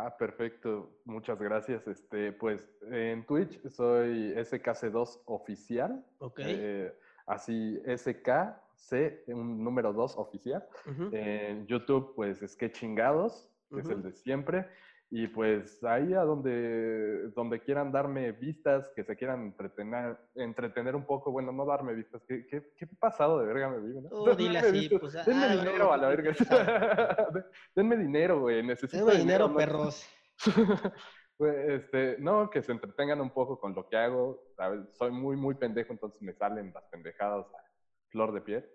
[0.01, 0.89] Ah, perfecto.
[1.03, 1.85] Muchas gracias.
[1.85, 6.05] Este, pues en Twitch soy SKC2 oficial.
[6.19, 6.39] ¿Ok?
[6.39, 6.93] eh,
[7.25, 10.65] así SKC, un número 2 oficial.
[11.11, 14.69] En YouTube, pues es que chingados, que es el de siempre.
[15.11, 21.05] Y pues ahí a donde, donde quieran darme vistas, que se quieran entretener, entretener un
[21.05, 24.09] poco, bueno, no darme vistas, ¿qué, qué, qué pasado de verga me vive, ¿no?
[24.23, 26.33] Tú dile Denme así, vistas, pues, Denme ah, dinero bro, a la ¿qué verga.
[26.33, 27.27] te pasa?
[27.33, 27.45] Den-
[27.75, 29.55] Denme dinero, güey, necesito Dame dinero, ¿no?
[29.55, 30.07] perros.
[31.39, 34.43] Pues, este, no, que se entretengan un poco con lo que hago.
[34.57, 34.81] ¿sabes?
[34.91, 37.63] Soy muy, muy pendejo, entonces me salen las pendejadas a
[38.09, 38.69] flor de piel.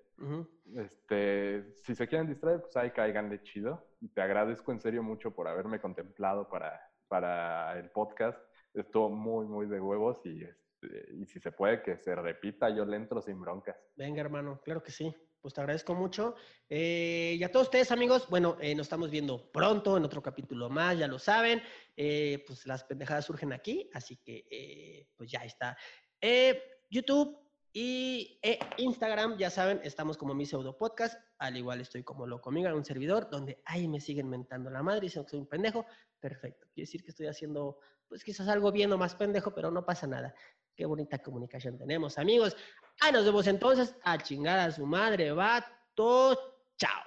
[0.75, 3.85] Este, si se quieren distraer, pues ahí cáiganle chido.
[4.09, 8.39] Te agradezco en serio mucho por haberme contemplado para, para el podcast.
[8.73, 12.85] Estuvo muy, muy de huevos y, este, y si se puede que se repita, yo
[12.85, 13.77] le entro sin broncas.
[13.97, 15.15] Venga, hermano, claro que sí.
[15.41, 16.37] Pues te agradezco mucho.
[16.71, 20.71] Eh, y a todos ustedes, amigos, bueno, eh, nos estamos viendo pronto en otro capítulo
[20.71, 21.61] más, ya lo saben.
[21.95, 25.77] Eh, pues las pendejadas surgen aquí, así que eh, pues ya está.
[26.19, 27.44] Eh, YouTube
[27.77, 31.21] y eh, Instagram, ya saben, estamos como mi pseudo podcast.
[31.39, 35.01] Al igual estoy como Loco Amiga, un servidor, donde ahí me siguen mentando la madre
[35.01, 35.85] diciendo que soy un pendejo.
[36.21, 36.69] Perfecto.
[36.73, 40.07] Quiere decir que estoy haciendo, pues quizás algo bien o más pendejo, pero no pasa
[40.07, 40.33] nada.
[40.77, 42.57] Qué bonita comunicación tenemos, amigos.
[43.01, 46.39] Ah, nos vemos entonces a chingar a su madre, vato.
[46.79, 47.04] Chao.